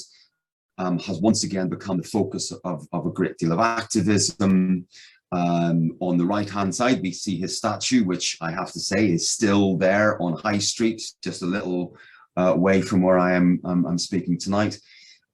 um, 0.78 1.00
has 1.00 1.20
once 1.20 1.44
again 1.44 1.70
become 1.70 1.98
the 1.98 2.04
focus 2.04 2.52
of, 2.52 2.88
of 2.92 3.06
a 3.06 3.12
great 3.12 3.38
deal 3.38 3.54
of 3.54 3.60
activism. 3.60 4.88
Um, 5.32 5.98
on 6.00 6.18
the 6.18 6.26
right 6.26 6.50
hand 6.50 6.74
side, 6.74 7.02
we 7.02 7.12
see 7.12 7.38
his 7.38 7.58
statue, 7.58 8.04
which 8.04 8.38
I 8.42 8.52
have 8.52 8.72
to 8.72 8.80
say 8.80 9.10
is 9.12 9.30
still 9.30 9.78
there 9.78 10.22
on 10.22 10.38
High 10.38 10.60
Street, 10.60 11.02
just 11.22 11.42
a 11.42 11.46
little 11.46 11.98
uh, 12.38 12.54
way 12.56 12.82
from 12.82 13.02
where 13.02 13.18
I 13.18 13.34
am 13.34 13.60
I'm, 13.64 13.86
I'm 13.86 13.98
speaking 13.98 14.38
tonight. 14.38 14.80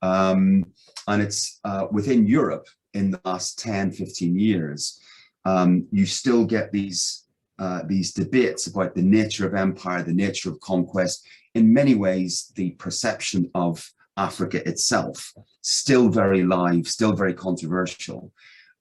Um, 0.01 0.65
and 1.07 1.21
it's 1.21 1.59
uh, 1.63 1.87
within 1.91 2.25
Europe 2.25 2.67
in 2.93 3.11
the 3.11 3.21
last 3.25 3.59
10, 3.59 3.91
15 3.91 4.37
years, 4.37 4.99
um, 5.45 5.87
you 5.91 6.05
still 6.05 6.45
get 6.45 6.71
these 6.71 7.25
uh, 7.59 7.81
these 7.85 8.11
debates 8.11 8.65
about 8.65 8.95
the 8.95 9.01
nature 9.03 9.45
of 9.45 9.53
empire, 9.53 10.01
the 10.01 10.13
nature 10.13 10.49
of 10.49 10.59
conquest. 10.61 11.27
In 11.53 11.71
many 11.71 11.93
ways, 11.93 12.51
the 12.55 12.71
perception 12.71 13.51
of 13.53 13.87
Africa 14.17 14.67
itself 14.67 15.31
still 15.61 16.09
very 16.09 16.43
live, 16.43 16.87
still 16.87 17.13
very 17.13 17.33
controversial, 17.33 18.31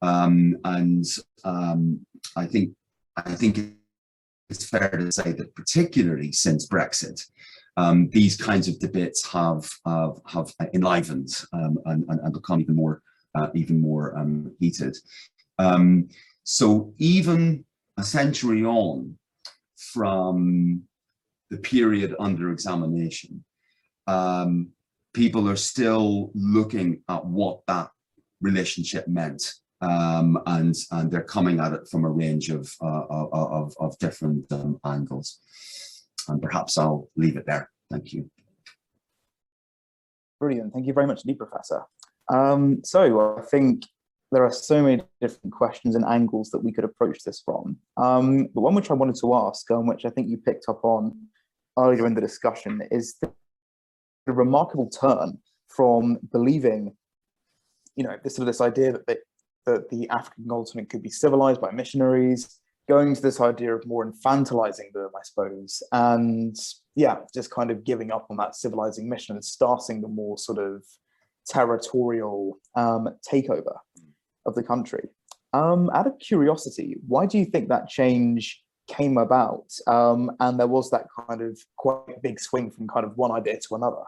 um, 0.03 0.57
and 0.65 1.05
um, 1.45 2.07
I 2.37 2.47
think 2.47 2.75
I 3.17 3.35
think 3.35 3.75
it's 4.49 4.65
fair 4.65 4.91
to 4.91 5.13
say 5.13 5.33
that 5.33 5.55
particularly 5.55 6.33
since 6.33 6.67
Brexit, 6.67 7.27
um, 7.77 8.09
these 8.11 8.37
kinds 8.37 8.67
of 8.69 8.79
debates 8.79 9.27
have 9.27 9.69
have, 9.87 10.21
have 10.27 10.55
enlivened 10.75 11.43
um, 11.53 11.79
and, 11.87 12.05
and, 12.09 12.33
become 12.33 12.61
even 12.61 12.77
more 12.77 13.03
uh, 13.35 13.49
even 13.55 13.81
more 13.81 14.19
um, 14.19 14.53
heated. 14.59 14.97
Um, 15.59 16.09
so 16.45 16.93
even 16.99 17.65
a 17.99 18.03
century 18.03 18.65
on 18.65 19.17
from 19.77 20.83
the 21.51 21.59
period 21.59 22.15
under 22.19 22.53
examination, 22.53 23.45
um, 24.07 24.69
people 25.13 25.49
are 25.49 25.57
still 25.57 26.31
looking 26.35 27.03
at 27.09 27.25
what 27.25 27.61
that 27.67 27.91
relationship 28.41 29.07
meant. 29.09 29.55
Um, 29.83 30.39
and 30.47 30.75
and 30.91 31.11
they're 31.11 31.23
coming 31.23 31.59
at 31.59 31.73
it 31.73 31.89
from 31.91 32.05
a 32.05 32.11
range 32.11 32.51
of 32.51 32.71
uh, 32.83 33.05
of, 33.11 33.75
of 33.81 33.99
different 33.99 34.45
um, 34.53 34.79
angles. 34.85 35.39
And 36.29 36.41
perhaps 36.43 36.77
I'll 36.77 37.09
leave 37.17 37.37
it 37.37 37.47
there. 37.47 37.71
Thank 37.91 38.13
you. 38.13 38.31
Brilliant. 40.39 40.73
Thank 40.73 40.87
you 40.87 40.93
very 40.93 41.07
much, 41.07 41.25
Lee 41.25 41.35
Professor. 41.35 41.85
Um, 42.33 42.83
so 42.85 43.37
I 43.39 43.43
think 43.43 43.85
there 44.33 44.45
are 44.45 44.53
so 44.53 44.83
many 44.83 45.03
different 45.21 45.53
questions 45.53 45.97
and 45.97 46.05
angles 46.05 46.51
that 46.51 46.63
we 46.63 46.73
could 46.73 46.85
approach 46.85 47.25
this 47.25 47.41
from. 47.45 47.77
Um, 47.97 48.49
but 48.55 48.61
one 48.61 48.75
which 48.75 48.91
I 48.91 48.95
wanted 48.95 49.17
to 49.17 49.35
ask, 49.35 49.69
um, 49.71 49.87
which 49.87 50.05
I 50.05 50.11
think 50.11 50.29
you 50.29 50.37
picked 50.37 50.67
up 50.69 50.85
on 50.85 51.17
earlier 51.79 52.07
in 52.07 52.15
the 52.15 52.21
discussion, 52.21 52.83
is 52.91 53.17
the, 53.21 53.33
the 54.27 54.33
remarkable 54.33 54.89
turn 54.89 55.39
from 55.69 56.19
believing, 56.33 56.95
you 57.97 58.05
know, 58.05 58.17
this 58.23 58.37
sort 58.37 58.49
of 58.49 58.53
this 58.53 58.61
idea 58.61 58.93
that, 58.93 59.07
they, 59.07 59.17
that 59.67 59.89
the 59.91 60.09
African 60.11 60.47
continent 60.49 60.91
could 60.91 61.03
be 61.03 61.11
civilized 61.11 61.61
by 61.61 61.73
missionaries, 61.73 62.61
going 62.89 63.15
to 63.15 63.23
this 63.23 63.41
idea 63.41 63.75
of 63.75 63.87
more 63.87 64.11
infantilizing 64.11 64.93
them, 64.93 65.11
I 65.17 65.23
suppose, 65.23 65.83
and 65.93 66.57
yeah, 66.95 67.19
just 67.35 67.51
kind 67.51 67.71
of 67.71 67.85
giving 67.85 68.11
up 68.11 68.27
on 68.31 68.37
that 68.39 68.57
civilizing 68.57 69.09
mission 69.09 69.37
and 69.37 69.45
starting 69.45 70.01
the 70.01 70.09
more 70.09 70.39
sort 70.39 70.59
of 70.59 70.85
territorial 71.47 72.59
um, 72.77 73.09
takeover 73.31 73.77
of 74.47 74.55
the 74.55 74.63
country. 74.63 75.09
Um, 75.53 75.91
out 75.93 76.07
of 76.07 76.19
curiosity, 76.19 76.97
why 77.07 77.27
do 77.27 77.39
you 77.39 77.45
think 77.45 77.69
that 77.69 77.89
change 77.89 78.63
came 78.89 79.19
about? 79.19 79.67
Um, 79.87 80.31
and 80.41 80.59
there 80.59 80.67
was 80.67 80.91
that 80.91 81.07
kind 81.29 81.43
of 81.43 81.59
quite 81.77 82.23
big 82.23 82.39
swing 82.41 82.71
from 82.71 82.89
kind 82.89 83.05
of 83.05 83.17
one 83.17 83.33
idea 83.33 83.59
to 83.69 83.75
another. 83.75 84.05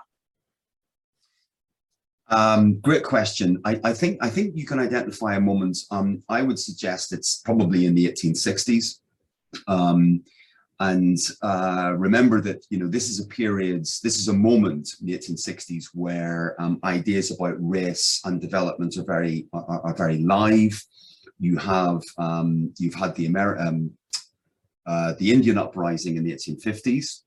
Um, 2.28 2.80
great 2.80 3.05
question. 3.05 3.61
I, 3.64 3.80
I, 3.85 3.93
think 3.93 4.18
I 4.22 4.30
think 4.30 4.57
you 4.57 4.64
can 4.64 4.78
identify 4.78 5.35
a 5.35 5.41
moment. 5.41 5.78
Um, 5.91 6.22
I 6.28 6.43
would 6.43 6.59
suggest 6.59 7.12
it's 7.12 7.37
probably 7.37 7.87
in 7.87 7.95
the 7.95 8.07
1860s. 8.07 9.01
And 10.80 11.18
uh, 11.42 11.94
remember 11.96 12.40
that 12.40 12.64
you 12.70 12.78
know 12.78 12.88
this 12.88 13.08
is 13.08 13.20
a 13.20 13.28
period, 13.28 13.82
this 13.82 14.18
is 14.18 14.28
a 14.28 14.32
moment 14.32 14.88
in 15.00 15.06
the 15.06 15.16
1860s 15.16 15.86
where 15.94 16.56
um, 16.60 16.80
ideas 16.84 17.30
about 17.30 17.54
race 17.58 18.20
and 18.24 18.40
development 18.40 18.96
are 18.96 19.04
very 19.04 19.46
are, 19.52 19.80
are 19.84 19.94
very 19.94 20.18
live. 20.18 20.82
You 21.38 21.56
have 21.58 22.02
um, 22.18 22.72
you've 22.78 22.94
had 22.94 23.14
the 23.14 23.28
Ameri 23.28 23.66
um, 23.66 23.92
uh, 24.86 25.14
the 25.18 25.32
Indian 25.32 25.58
uprising 25.58 26.16
in 26.16 26.24
the 26.24 26.32
1850s, 26.32 27.20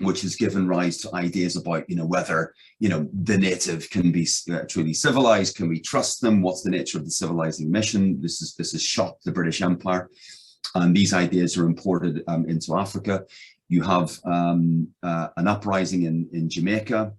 which 0.00 0.20
has 0.22 0.36
given 0.36 0.68
rise 0.68 0.98
to 0.98 1.14
ideas 1.14 1.56
about 1.56 1.88
you 1.88 1.96
know 1.96 2.06
whether 2.06 2.54
you 2.78 2.88
know 2.88 3.08
the 3.22 3.38
native 3.38 3.88
can 3.90 4.12
be 4.12 4.26
uh, 4.52 4.64
truly 4.68 4.92
civilized, 4.92 5.56
can 5.56 5.68
we 5.68 5.80
trust 5.80 6.20
them? 6.20 6.42
What's 6.42 6.62
the 6.62 6.70
nature 6.70 6.98
of 6.98 7.04
the 7.04 7.10
civilizing 7.10 7.70
mission? 7.70 8.20
This 8.20 8.42
is 8.42 8.54
this 8.56 8.72
has 8.72 8.82
shocked 8.82 9.24
the 9.24 9.32
British 9.32 9.62
Empire. 9.62 10.10
And 10.74 10.96
these 10.96 11.12
ideas 11.12 11.56
are 11.56 11.66
imported 11.66 12.22
um, 12.28 12.46
into 12.48 12.76
Africa. 12.76 13.24
You 13.68 13.82
have 13.82 14.18
um, 14.24 14.88
uh, 15.02 15.28
an 15.36 15.48
uprising 15.48 16.04
in, 16.04 16.28
in 16.32 16.48
Jamaica, 16.48 17.12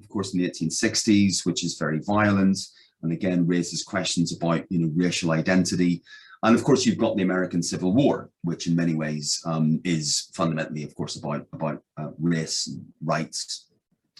of 0.00 0.08
course, 0.08 0.34
in 0.34 0.40
the 0.40 0.50
1860s, 0.50 1.46
which 1.46 1.64
is 1.64 1.78
very 1.78 1.98
violent 2.00 2.58
and 3.02 3.12
again 3.12 3.46
raises 3.46 3.82
questions 3.82 4.36
about 4.36 4.64
you 4.70 4.78
know 4.78 4.92
racial 4.94 5.32
identity. 5.32 6.02
And 6.42 6.56
of 6.56 6.64
course, 6.64 6.86
you've 6.86 6.98
got 6.98 7.16
the 7.16 7.22
American 7.22 7.62
Civil 7.62 7.92
War, 7.92 8.30
which 8.42 8.66
in 8.66 8.74
many 8.74 8.94
ways 8.94 9.42
um, 9.44 9.80
is 9.84 10.30
fundamentally, 10.32 10.84
of 10.84 10.94
course, 10.94 11.16
about 11.16 11.46
about 11.52 11.82
uh, 11.98 12.10
race 12.18 12.66
and 12.66 12.84
rights. 13.04 13.66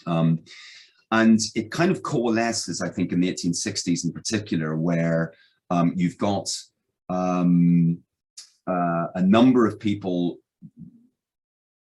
Um, 0.05 0.39
and 1.11 1.39
it 1.55 1.71
kind 1.71 1.91
of 1.91 2.03
coalesces, 2.03 2.81
I 2.81 2.87
think, 2.87 3.11
in 3.11 3.19
the 3.19 3.33
1860s 3.33 4.05
in 4.05 4.13
particular, 4.13 4.77
where 4.77 5.33
um, 5.69 5.93
you've 5.95 6.17
got 6.17 6.49
um, 7.09 7.99
uh, 8.67 9.07
a 9.15 9.21
number 9.21 9.65
of 9.65 9.79
people 9.79 10.37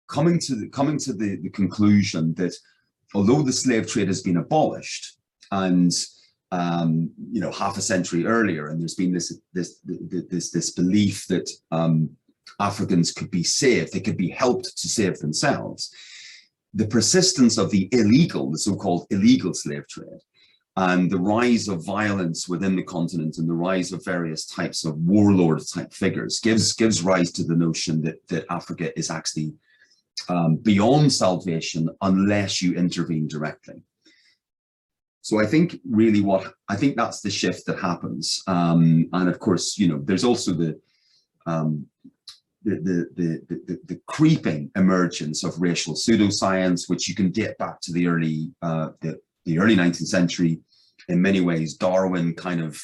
coming 0.08 0.38
to 0.38 0.54
the, 0.54 0.68
coming 0.68 0.98
to 0.98 1.12
the, 1.12 1.36
the 1.36 1.50
conclusion 1.50 2.34
that 2.34 2.54
although 3.14 3.42
the 3.42 3.52
slave 3.52 3.86
trade 3.86 4.08
has 4.08 4.22
been 4.22 4.36
abolished 4.38 5.18
and 5.50 5.92
um, 6.52 7.10
you 7.32 7.40
know 7.40 7.50
half 7.50 7.76
a 7.76 7.82
century 7.82 8.26
earlier 8.26 8.68
and 8.68 8.80
there's 8.80 8.94
been 8.94 9.12
this 9.12 9.38
this 9.52 9.80
this 9.84 10.50
this 10.50 10.70
belief 10.70 11.26
that 11.26 11.50
um, 11.70 12.10
Africans 12.60 13.12
could 13.12 13.30
be 13.30 13.42
saved 13.42 13.92
they 13.92 14.00
could 14.00 14.16
be 14.16 14.30
helped 14.30 14.76
to 14.76 14.88
save 14.88 15.18
themselves 15.18 15.92
the 16.72 16.86
persistence 16.86 17.58
of 17.58 17.70
the 17.70 17.88
illegal 17.92 18.50
the 18.50 18.58
so-called 18.58 19.06
illegal 19.10 19.52
slave 19.54 19.86
trade 19.88 20.20
and 20.76 21.08
the 21.10 21.18
rise 21.18 21.68
of 21.68 21.84
violence 21.84 22.48
within 22.48 22.74
the 22.74 22.82
continent 22.82 23.38
and 23.38 23.48
the 23.48 23.54
rise 23.54 23.92
of 23.92 24.04
various 24.04 24.44
types 24.46 24.84
of 24.84 24.96
warlord 24.98 25.62
type 25.72 25.92
figures 25.92 26.40
gives 26.40 26.72
gives 26.72 27.02
rise 27.02 27.30
to 27.32 27.44
the 27.44 27.54
notion 27.54 28.02
that 28.02 28.26
that 28.28 28.44
Africa 28.50 28.96
is 28.98 29.10
actually 29.10 29.54
um, 30.28 30.56
beyond 30.56 31.12
salvation 31.12 31.88
unless 32.02 32.60
you 32.60 32.74
intervene 32.74 33.28
directly. 33.28 33.82
So 35.20 35.40
I 35.40 35.46
think 35.46 35.80
really 35.88 36.20
what 36.20 36.52
I 36.68 36.76
think 36.76 36.96
that's 36.96 37.20
the 37.20 37.30
shift 37.30 37.66
that 37.66 37.78
happens, 37.78 38.42
um, 38.46 39.08
and 39.12 39.28
of 39.28 39.38
course 39.38 39.78
you 39.78 39.88
know 39.88 40.00
there's 40.02 40.24
also 40.24 40.52
the 40.52 40.80
um, 41.46 41.86
the, 42.64 42.76
the, 42.76 43.08
the, 43.48 43.56
the, 43.66 43.80
the 43.84 44.00
creeping 44.06 44.70
emergence 44.74 45.44
of 45.44 45.60
racial 45.60 45.92
pseudoscience, 45.92 46.88
which 46.88 47.10
you 47.10 47.14
can 47.14 47.30
date 47.30 47.58
back 47.58 47.78
to 47.82 47.92
the 47.92 48.06
early 48.06 48.50
uh, 48.62 48.88
the 49.02 49.20
the 49.44 49.58
early 49.58 49.76
19th 49.76 50.06
century. 50.06 50.60
In 51.08 51.20
many 51.20 51.40
ways, 51.40 51.74
Darwin 51.74 52.34
kind 52.34 52.62
of 52.62 52.82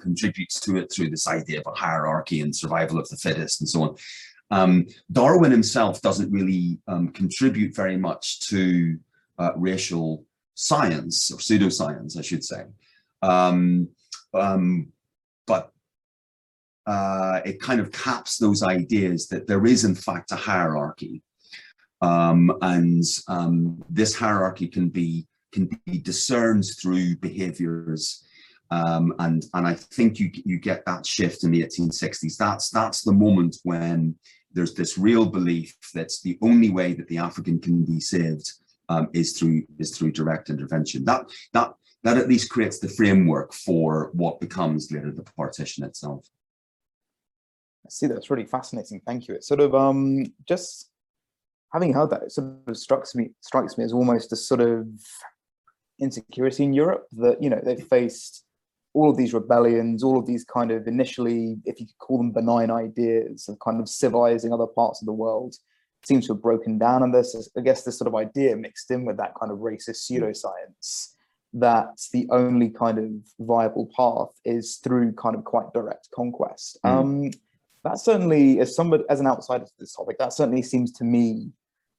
contributes 0.00 0.60
to 0.60 0.76
it 0.76 0.92
through 0.92 1.10
this 1.10 1.26
idea 1.26 1.60
of 1.60 1.66
a 1.66 1.78
hierarchy 1.78 2.40
and 2.40 2.54
survival 2.54 2.98
of 2.98 3.08
the 3.08 3.16
fittest 3.16 3.60
and 3.60 3.68
so 3.68 3.82
on. 3.82 3.96
Um, 4.50 4.86
Darwin 5.10 5.50
himself 5.50 6.00
doesn't 6.02 6.30
really 6.30 6.78
um, 6.86 7.08
contribute 7.08 7.74
very 7.74 7.96
much 7.96 8.40
to 8.48 8.98
uh, 9.38 9.52
racial 9.56 10.24
science 10.54 11.30
or 11.32 11.38
pseudoscience, 11.38 12.18
I 12.18 12.22
should 12.22 12.44
say. 12.44 12.64
Um, 13.22 13.88
um 14.34 14.92
but 15.46 15.72
uh, 16.86 17.40
it 17.44 17.60
kind 17.60 17.80
of 17.80 17.92
caps 17.92 18.38
those 18.38 18.62
ideas 18.62 19.28
that 19.28 19.46
there 19.46 19.66
is 19.66 19.84
in 19.84 19.94
fact 19.94 20.32
a 20.32 20.36
hierarchy. 20.36 21.22
Um, 22.00 22.52
and 22.60 23.04
um, 23.28 23.82
this 23.88 24.14
hierarchy 24.14 24.66
can 24.66 24.88
be 24.88 25.26
can 25.52 25.70
be 25.86 25.98
discerned 25.98 26.64
through 26.80 27.16
behaviors. 27.16 28.26
Um, 28.70 29.14
and, 29.18 29.44
and 29.52 29.66
I 29.66 29.74
think 29.74 30.18
you, 30.18 30.30
you 30.44 30.58
get 30.58 30.86
that 30.86 31.04
shift 31.06 31.44
in 31.44 31.50
the 31.50 31.62
1860s. 31.62 32.36
That's, 32.36 32.70
that's 32.70 33.02
the 33.02 33.12
moment 33.12 33.56
when 33.64 34.16
there's 34.54 34.74
this 34.74 34.98
real 34.98 35.26
belief 35.26 35.74
that 35.94 36.10
the 36.24 36.38
only 36.42 36.70
way 36.70 36.94
that 36.94 37.08
the 37.08 37.18
African 37.18 37.58
can 37.60 37.84
be 37.84 38.00
saved 38.00 38.52
um, 38.88 39.08
is 39.12 39.38
through 39.38 39.62
is 39.78 39.96
through 39.96 40.12
direct 40.12 40.50
intervention. 40.50 41.04
That 41.04 41.30
that 41.52 41.74
that 42.04 42.16
at 42.16 42.28
least 42.28 42.50
creates 42.50 42.78
the 42.78 42.88
framework 42.88 43.52
for 43.52 44.10
what 44.12 44.40
becomes 44.40 44.90
later 44.90 45.12
the 45.12 45.22
partition 45.22 45.84
itself. 45.84 46.26
I 47.86 47.90
see 47.90 48.06
that's 48.06 48.30
really 48.30 48.46
fascinating. 48.46 49.00
Thank 49.06 49.28
you. 49.28 49.34
It 49.34 49.44
sort 49.44 49.60
of 49.60 49.74
um 49.74 50.32
just 50.46 50.90
having 51.72 51.94
heard 51.94 52.10
that, 52.10 52.22
it 52.22 52.32
sort 52.32 52.48
of 52.66 52.76
strikes 52.76 53.14
me 53.14 53.30
strikes 53.40 53.78
me 53.78 53.84
as 53.84 53.92
almost 53.92 54.32
a 54.32 54.36
sort 54.36 54.60
of 54.60 54.86
insecurity 56.00 56.64
in 56.64 56.72
Europe 56.72 57.06
that, 57.12 57.42
you 57.42 57.50
know, 57.50 57.60
they've 57.62 57.86
faced 57.86 58.44
all 58.94 59.10
of 59.10 59.16
these 59.16 59.32
rebellions, 59.32 60.02
all 60.02 60.18
of 60.18 60.26
these 60.26 60.44
kind 60.44 60.70
of 60.70 60.86
initially, 60.86 61.56
if 61.64 61.80
you 61.80 61.86
could 61.86 61.98
call 61.98 62.18
them 62.18 62.32
benign 62.32 62.70
ideas 62.70 63.48
of 63.48 63.58
kind 63.60 63.80
of 63.80 63.88
civilizing 63.88 64.52
other 64.52 64.66
parts 64.66 65.00
of 65.00 65.06
the 65.06 65.12
world, 65.12 65.54
seems 66.04 66.26
to 66.26 66.34
have 66.34 66.42
broken 66.42 66.78
down. 66.78 67.02
And 67.02 67.14
there's, 67.14 67.50
I 67.56 67.60
guess, 67.60 67.84
this 67.84 67.98
sort 67.98 68.08
of 68.08 68.14
idea 68.14 68.56
mixed 68.56 68.90
in 68.90 69.04
with 69.04 69.16
that 69.16 69.34
kind 69.38 69.50
of 69.52 69.58
racist 69.58 70.10
pseudoscience 70.10 71.14
that 71.54 72.00
the 72.12 72.26
only 72.30 72.70
kind 72.70 72.98
of 72.98 73.10
viable 73.38 73.88
path 73.96 74.34
is 74.44 74.76
through 74.76 75.12
kind 75.12 75.36
of 75.36 75.44
quite 75.44 75.72
direct 75.72 76.08
conquest. 76.14 76.78
Mm. 76.84 76.90
Um, 76.90 77.30
that 77.84 77.98
certainly, 77.98 78.60
as 78.60 78.74
somebody, 78.74 79.04
as 79.08 79.20
an 79.20 79.26
outsider 79.26 79.64
to 79.64 79.72
this 79.78 79.94
topic, 79.94 80.18
that 80.18 80.32
certainly 80.32 80.62
seems 80.62 80.92
to 80.92 81.04
me 81.04 81.50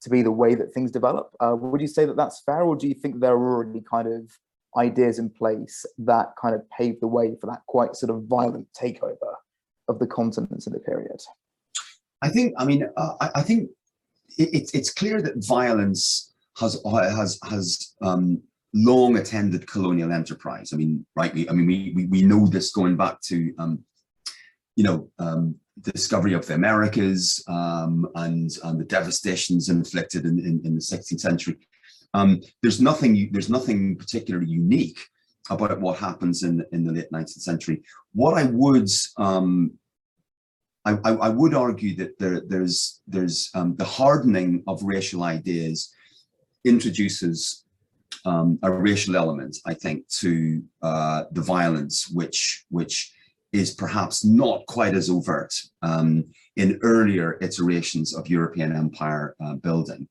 to 0.04 0.10
be 0.10 0.22
the 0.22 0.32
way 0.32 0.56
that 0.56 0.74
things 0.74 0.92
develop. 0.92 1.32
Uh, 1.40 1.56
would 1.58 1.82
you 1.82 1.88
say 1.88 2.06
that 2.06 2.18
that's 2.18 2.42
fair, 2.46 2.62
or 2.62 2.76
do 2.76 2.88
you 2.88 2.94
think 2.94 3.20
there 3.20 3.34
are 3.34 3.56
already 3.56 3.82
kind 3.82 4.08
of 4.08 4.30
ideas 4.78 5.20
in 5.20 5.30
place 5.30 5.86
that 5.98 6.34
kind 6.42 6.56
of 6.56 6.62
pave 6.70 7.00
the 7.00 7.08
way 7.08 7.36
for 7.40 7.48
that 7.48 7.62
quite 7.68 7.96
sort 7.96 8.10
of 8.10 8.24
violent 8.24 8.68
takeover 8.80 9.36
of 9.88 10.00
the 10.00 10.08
continents 10.08 10.68
in 10.68 10.74
the 10.74 10.80
period? 10.80 11.22
I 12.22 12.30
think, 12.30 12.54
I 12.58 12.66
mean, 12.66 12.88
uh, 12.96 13.14
I, 13.22 13.30
I, 13.36 13.42
think 13.42 13.70
it, 14.38 14.72
it's 14.74 14.92
clear 14.92 15.22
that 15.22 15.46
violence 15.46 16.34
has 16.58 16.82
has 16.86 17.40
has 17.50 17.94
um, 18.02 18.42
long 18.74 19.18
attended 19.18 19.68
colonial 19.68 20.12
enterprise. 20.12 20.72
I 20.74 20.78
mean, 20.78 21.06
rightly, 21.16 21.50
I 21.50 21.54
mean, 21.54 21.68
we 21.68 21.94
we, 21.96 22.06
we 22.06 22.22
know 22.22 22.48
this 22.48 22.72
going 22.72 22.96
back 22.96 23.22
to 23.24 23.54
um, 23.58 23.84
you 24.76 24.84
know 24.84 25.10
um, 25.20 25.56
discovery 25.82 26.34
of 26.34 26.46
the 26.46 26.54
Americas 26.54 27.44
um, 27.48 28.08
and, 28.16 28.52
and 28.64 28.80
the 28.80 28.86
devastations 28.86 29.70
inflicted 29.70 30.26
in, 30.26 30.40
in, 30.40 30.62
in 30.64 30.76
the 30.76 30.82
16th 30.82 31.20
century. 31.20 31.58
Um, 32.14 32.42
there's 32.62 32.80
nothing 32.80 33.30
there's 33.32 33.50
nothing 33.50 33.96
particularly 33.96 34.48
unique 34.48 35.00
about 35.50 35.82
what 35.82 35.98
happens 35.98 36.44
in, 36.44 36.64
in 36.72 36.86
the 36.86 36.92
late 36.92 37.12
19th 37.12 37.42
century. 37.42 37.82
What 38.14 38.38
I 38.38 38.44
would 38.44 38.88
um, 39.18 39.74
I, 40.86 40.98
I, 41.02 41.30
would 41.30 41.54
argue 41.54 41.96
that 41.96 42.20
there, 42.20 42.42
there's 42.46 43.02
there's 43.08 43.50
um, 43.56 43.76
the 43.78 43.86
hardening 43.86 44.64
of 44.68 44.84
racial 44.84 45.24
ideas 45.24 45.94
introduces 46.66 47.64
um, 48.26 48.60
a 48.64 48.72
racial 48.72 49.16
element, 49.16 49.58
I 49.66 49.74
think, 49.76 50.08
to 50.20 50.62
uh, 50.82 51.24
the 51.32 51.42
violence 51.42 52.10
which 52.10 52.66
which 52.70 53.13
is 53.54 53.76
perhaps 53.76 54.26
not 54.26 54.66
quite 54.66 54.96
as 54.96 55.10
overt 55.10 55.54
um, 55.84 56.26
in 56.56 56.80
earlier 56.82 57.38
iterations 57.42 58.14
of 58.16 58.28
European 58.28 58.76
empire 58.76 59.36
uh, 59.44 59.54
building. 59.54 60.08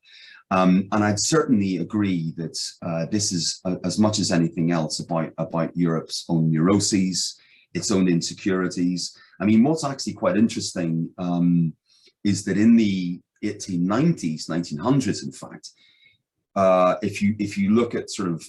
Um, 0.53 0.89
and 0.93 1.03
I'd 1.03 1.19
certainly 1.19 1.79
agree 1.79 2.35
that 2.37 2.59
uh, 2.83 3.07
this 3.07 3.33
is 3.33 3.61
uh, 3.65 3.77
as 3.85 3.99
much 3.99 4.19
as 4.19 4.31
anything 4.31 4.71
else 4.71 5.01
about, 5.01 5.33
about 5.39 5.77
Europe's 5.77 6.25
own 6.29 6.51
neuroses, 6.51 7.41
its 7.75 7.91
own 7.91 8.07
insecurities. 8.07 9.17
I 9.41 9.47
mean, 9.47 9.65
what's 9.65 9.85
actually 9.85 10.13
quite 10.13 10.37
interesting 10.37 11.11
um, 11.19 11.75
is 12.23 12.45
that 12.45 12.59
in 12.59 12.77
the 12.77 13.21
1890s, 13.43 14.49
1900s, 14.49 15.25
in 15.25 15.33
fact, 15.33 15.71
uh, 16.55 16.97
if 17.03 17.23
you 17.23 17.35
if 17.39 17.57
you 17.57 17.75
look 17.75 17.95
at 17.95 18.11
sort 18.11 18.31
of 18.31 18.45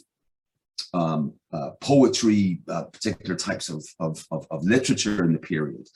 um, 0.93 1.33
uh, 1.51 1.71
poetry, 1.81 2.61
uh, 2.69 2.83
particular 2.83 3.35
types 3.35 3.69
of, 3.69 3.83
of, 3.99 4.23
of, 4.31 4.45
of, 4.51 4.63
literature 4.63 5.23
in 5.23 5.33
the 5.33 5.39
period, 5.39 5.87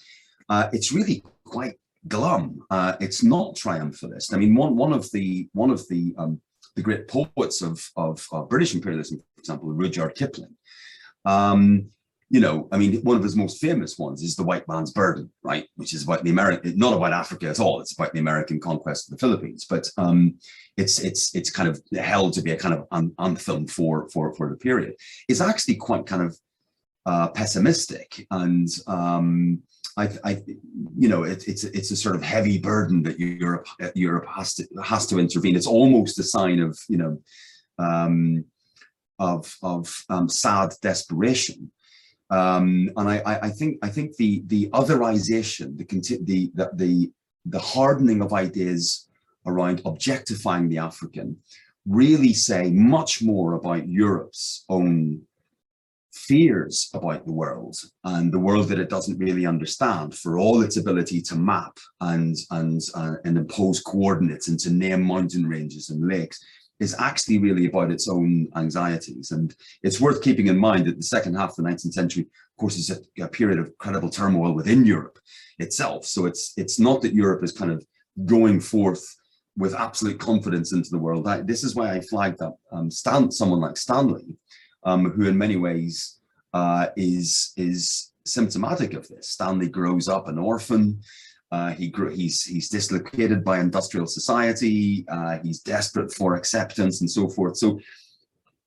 uh, 0.50 0.70
it's 0.74 0.92
really 0.92 1.24
quite 1.46 1.76
glum. 2.08 2.62
Uh, 2.70 2.96
it's 3.00 3.24
not 3.24 3.56
triumphalist. 3.56 4.34
I 4.34 4.38
mean, 4.38 4.56
one, 4.56 4.76
one 4.76 4.94
of 4.94 5.10
the, 5.12 5.50
one 5.54 5.72
of 5.72 5.88
the 5.90 6.16
um, 6.18 6.42
the 6.78 6.84
great 6.84 7.08
poets 7.08 7.62
of, 7.62 7.84
of, 7.98 8.26
of 8.32 8.48
British 8.50 8.76
imperialism, 8.76 9.18
for 9.36 9.40
example, 9.40 9.70
Rudyard 9.74 10.16
Kipling. 10.16 10.56
Um, 11.26 11.90
you 12.30 12.42
know, 12.42 12.68
I 12.72 12.78
mean, 12.78 13.02
one 13.04 13.16
of 13.16 13.24
his 13.24 13.38
most 13.38 13.62
famous 13.62 13.98
ones 13.98 14.22
is 14.22 14.36
The 14.36 14.44
White 14.44 14.68
Man's 14.68 14.92
Burden, 14.92 15.32
right? 15.44 15.66
Which 15.76 15.94
is 15.94 16.04
about 16.04 16.24
the 16.24 16.30
American, 16.30 16.78
not 16.78 16.94
about 16.94 17.14
Africa 17.14 17.48
at 17.48 17.60
all. 17.60 17.80
It's 17.80 17.94
about 17.94 18.12
the 18.14 18.20
American 18.20 18.60
conquest 18.60 19.08
of 19.08 19.18
the 19.18 19.20
Philippines. 19.20 19.66
But 19.70 19.90
um, 19.98 20.36
it's 20.76 21.00
it's 21.00 21.34
it's 21.34 21.50
kind 21.50 21.70
of 21.70 21.82
held 21.98 22.34
to 22.34 22.42
be 22.42 22.52
a 22.52 22.58
kind 22.58 22.74
of 22.74 23.14
anthem 23.18 23.68
for 23.68 24.10
for 24.10 24.34
for 24.36 24.50
the 24.50 24.58
period. 24.58 24.96
It's 25.30 25.42
actually 25.42 25.76
quite 25.76 26.06
kind 26.06 26.24
of 26.24 26.38
uh, 27.06 27.30
pessimistic, 27.30 28.28
and 28.30 28.68
um, 28.88 29.62
I, 29.96 30.10
I, 30.24 30.44
you 30.98 31.08
know, 31.08 31.24
it, 31.24 31.48
it's 31.48 31.64
it's 31.64 31.92
a 31.92 31.96
sort 31.96 32.16
of 32.16 32.22
heavy 32.22 32.58
burden 32.58 33.04
that 33.04 33.20
Europe 33.20 33.68
Europe 33.96 34.28
has 34.28 34.54
to 34.56 34.68
has 34.84 35.08
to 35.08 35.20
intervene. 35.20 35.56
It's 35.56 35.66
almost 35.66 36.20
a 36.20 36.24
sign 36.24 36.60
of 36.60 36.78
you 36.90 36.98
know 36.98 37.22
um, 37.80 38.44
of 39.18 39.56
of 39.64 40.04
um, 40.10 40.28
sad 40.28 40.74
desperation. 40.82 41.72
Um, 42.30 42.92
and 42.98 43.08
I, 43.10 43.40
I 43.44 43.50
think 43.50 43.78
I 43.82 43.90
think 43.90 44.18
the 44.18 44.44
the 44.48 44.70
otherization, 44.72 45.78
the 45.78 45.86
the 46.24 46.52
the 46.74 47.12
the, 47.46 47.60
hardening 47.60 48.22
of 48.22 48.34
ideas 48.34 49.08
around 49.46 49.82
objectifying 49.86 50.68
the 50.68 50.80
African 50.80 51.38
really 51.86 52.34
say 52.34 52.70
much 52.70 53.24
more 53.24 53.54
about 53.54 53.88
Europe's 53.88 54.66
own 54.68 55.22
fears 56.12 56.90
about 56.94 57.26
the 57.26 57.32
world 57.32 57.78
and 58.04 58.34
the 58.34 58.40
world 58.40 58.68
that 58.68 58.80
it 58.80 58.90
doesn't 58.90 59.20
really 59.20 59.46
understand 59.46 60.14
for 60.14 60.38
all 60.38 60.62
its 60.62 60.76
ability 60.76 61.22
to 61.22 61.36
map 61.36 61.78
and 62.02 62.36
and 62.52 62.82
uh, 62.96 63.16
and 63.24 63.38
impose 63.38 63.80
coordinates 63.80 64.50
and 64.50 64.60
to 64.60 64.70
name 64.70 65.04
mountain 65.04 65.48
ranges 65.48 65.90
and 65.90 66.06
lakes 66.06 66.44
is 66.80 66.96
actually 67.00 67.40
really 67.40 67.68
about 67.68 67.92
its 67.92 68.08
own 68.08 68.48
anxieties. 68.56 69.32
And 69.32 69.56
it's 69.84 70.00
worth 70.00 70.22
keeping 70.22 70.48
in 70.48 70.58
mind 70.58 70.86
that 70.86 70.98
the 70.98 71.04
second 71.04 71.36
half 71.36 71.52
of 71.52 71.56
the 71.58 71.64
19th 71.64 71.94
century, 71.94 72.24
of 72.24 72.58
course, 72.60 72.78
is 72.78 72.90
a, 72.92 73.24
a, 73.24 73.28
period 73.28 73.60
of 73.60 73.76
credible 73.78 74.10
turmoil 74.10 74.54
within 74.54 74.86
Europe 74.86 75.20
itself. 75.60 76.06
So 76.06 76.26
it's 76.26 76.54
it's 76.58 76.80
not 76.80 77.02
that 77.02 77.14
Europe 77.14 77.44
is 77.44 77.52
kind 77.52 77.72
of 77.72 77.86
going 78.26 78.60
forth 78.60 79.04
with 79.58 79.74
absolute 79.74 80.20
confidence 80.20 80.72
into 80.72 80.90
the 80.92 81.00
world. 81.00 81.28
I, 81.28 81.42
this 81.42 81.64
is 81.64 81.76
why 81.76 81.92
I 81.92 82.02
flagged 82.02 82.42
up 82.42 82.58
um, 82.72 82.92
Stan, 82.92 83.32
someone 83.32 83.60
like 83.60 83.76
Stanley, 83.76 84.36
um, 84.84 85.10
who 85.10 85.28
in 85.28 85.38
many 85.38 85.56
ways 85.56 86.20
uh, 86.54 86.88
is 86.96 87.54
is 87.58 88.14
symptomatic 88.26 88.94
of 88.94 89.08
this. 89.08 89.30
Stanley 89.30 89.70
grows 89.70 90.08
up 90.08 90.28
an 90.28 90.38
orphan. 90.38 91.02
Uh, 91.52 91.72
he 91.72 91.88
grew, 91.88 92.10
he's 92.10 92.44
he's 92.44 92.70
dislocated 92.70 93.44
by 93.44 93.60
industrial 93.60 94.06
society. 94.06 95.06
Uh, 95.10 95.40
he's 95.44 95.62
desperate 95.62 96.14
for 96.14 96.36
acceptance 96.36 97.00
and 97.02 97.10
so 97.10 97.30
forth. 97.30 97.58
So, 97.58 97.80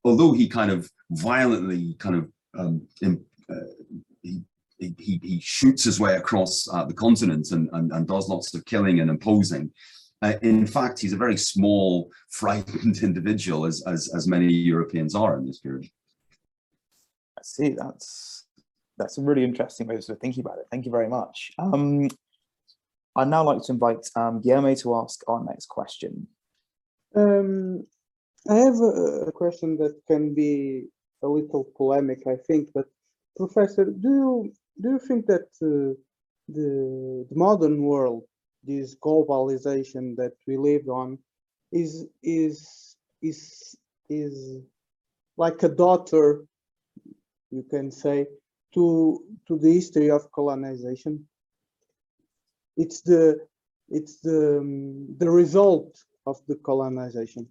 although 0.05 0.33
he 0.33 0.49
kind 0.49 0.71
of 0.71 0.91
violently 1.11 1.95
kind 1.99 2.17
of 2.17 2.33
um, 2.59 2.87
in, 3.03 3.23
uh, 3.51 3.55
he, 4.23 4.43
he, 4.79 5.21
he 5.23 5.41
shoots 5.41 5.85
his 5.85 6.01
way 6.01 6.17
across 6.17 6.67
uh, 6.73 6.85
the 6.85 6.95
continent 6.95 7.51
and, 7.51 7.69
and, 7.73 7.93
and 7.93 8.09
does 8.09 8.29
lots 8.29 8.55
of 8.55 8.65
killing 8.65 9.01
and 9.01 9.11
imposing. 9.11 9.71
Uh, 10.23 10.35
in 10.43 10.67
fact, 10.67 10.99
he's 10.99 11.13
a 11.13 11.19
very 11.19 11.37
small, 11.37 12.11
frightened 12.31 13.03
individual, 13.03 13.67
as, 13.67 13.83
as 13.87 14.11
as 14.15 14.27
many 14.27 14.51
Europeans 14.51 15.15
are 15.15 15.37
in 15.39 15.47
this 15.47 15.61
period. 15.61 15.91
I 17.39 17.43
see. 17.43 17.71
That's 17.71 18.47
that's 18.99 19.19
a 19.19 19.23
really 19.23 19.45
interesting 19.45 19.87
way 19.87 19.97
of 19.97 20.05
thinking 20.21 20.45
about 20.45 20.59
it. 20.59 20.67
Thank 20.71 20.85
you 20.85 20.91
very 20.91 21.09
much. 21.09 21.53
Um, 21.59 22.09
I'd 23.17 23.29
now 23.29 23.45
like 23.45 23.63
to 23.65 23.73
invite 23.73 24.09
um, 24.15 24.41
Guillermo 24.41 24.75
to 24.75 24.95
ask 24.97 25.23
our 25.27 25.45
next 25.45 25.67
question. 25.69 26.29
Um, 27.15 27.87
I 28.49 28.57
have 28.57 28.81
a, 28.81 29.33
question 29.33 29.77
that 29.79 30.01
can 30.07 30.35
be 30.35 30.87
a 31.23 31.29
little 31.29 31.65
polemic, 31.77 32.27
I 32.27 32.37
think, 32.37 32.71
but 32.75 32.87
Professor, 33.37 33.85
do 33.85 34.09
you 34.09 34.53
do 34.81 34.91
you 34.91 34.99
think 34.99 35.27
that 35.27 35.49
uh, 35.63 35.95
the, 36.49 37.27
the 37.29 37.37
modern 37.37 37.83
world, 37.83 38.25
this 38.65 38.97
globalization 38.97 40.17
that 40.17 40.33
we 40.47 40.57
live 40.57 40.89
on, 40.89 41.19
is 41.73 42.07
is 42.23 42.97
is 43.23 43.77
is 44.09 44.63
like 45.37 45.63
a 45.63 45.69
daughter, 45.69 46.45
you 47.51 47.65
can 47.71 47.91
say, 47.91 48.27
to 48.75 49.25
to 49.49 49.59
the 49.59 49.73
history 49.73 50.11
of 50.11 50.31
colonization? 50.33 51.27
It's 52.83 53.01
the 53.03 53.23
it's 53.89 54.21
the 54.21 54.59
um, 54.59 55.17
the 55.19 55.31
result 55.43 55.93
of 56.27 56.37
the 56.49 56.57
colonization. 56.57 57.47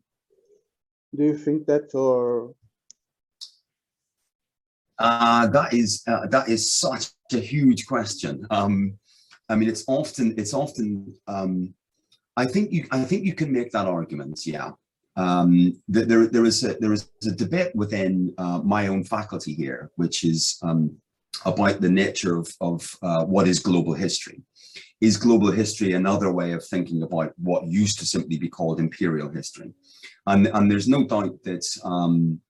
Do 1.16 1.24
you 1.24 1.38
think 1.38 1.66
that 1.68 1.94
or? 1.94 2.54
Uh, 4.98 5.48
that 5.48 5.74
is 5.74 6.04
uh, 6.08 6.28
that 6.28 6.50
is 6.50 6.72
such 6.72 7.04
a 7.34 7.40
huge 7.40 7.86
question. 7.86 8.46
Um, 8.50 9.00
i 9.50 9.56
mean 9.56 9.68
it's 9.68 9.84
often 9.88 10.34
it's 10.38 10.54
often 10.54 11.14
um, 11.28 11.74
i 12.38 12.46
think 12.46 12.72
you 12.72 12.86
i 12.92 13.04
think 13.04 13.26
you 13.26 13.34
can 13.34 13.52
make 13.52 13.72
that 13.72 13.88
argument 13.88 14.46
yeah. 14.46 14.72
Um, 15.16 15.82
there, 15.90 16.28
there 16.28 16.46
is 16.46 16.64
a, 16.64 16.76
there 16.76 16.94
is 16.94 17.10
a 17.28 17.32
debate 17.32 17.76
within 17.76 18.34
uh, 18.38 18.60
my 18.60 18.88
own 18.88 19.04
faculty 19.04 19.54
here, 19.54 19.92
which 19.98 20.24
is 20.24 20.58
um, 20.64 20.96
about 21.44 21.82
the 21.82 21.90
nature 21.90 22.38
of, 22.38 22.48
of 22.62 22.96
uh, 23.02 23.26
what 23.26 23.46
is 23.46 23.60
global 23.60 23.94
history 23.94 24.42
is 25.02 25.18
global 25.18 25.52
history 25.52 25.93
another 25.93 26.32
way 26.32 26.52
of 26.52 26.66
thinking 26.66 27.04
about 27.04 27.34
what 27.38 27.68
used 27.68 28.00
to 28.00 28.06
simply 28.06 28.38
be 28.38 28.50
called 28.50 28.80
imperial 28.80 29.30
history? 29.30 29.74
And, 30.28 30.47
and 30.47 30.70
there's 30.70 30.88
no 30.88 31.06
doubt 31.06 31.41
that, 31.43 31.66
um, 31.84 32.41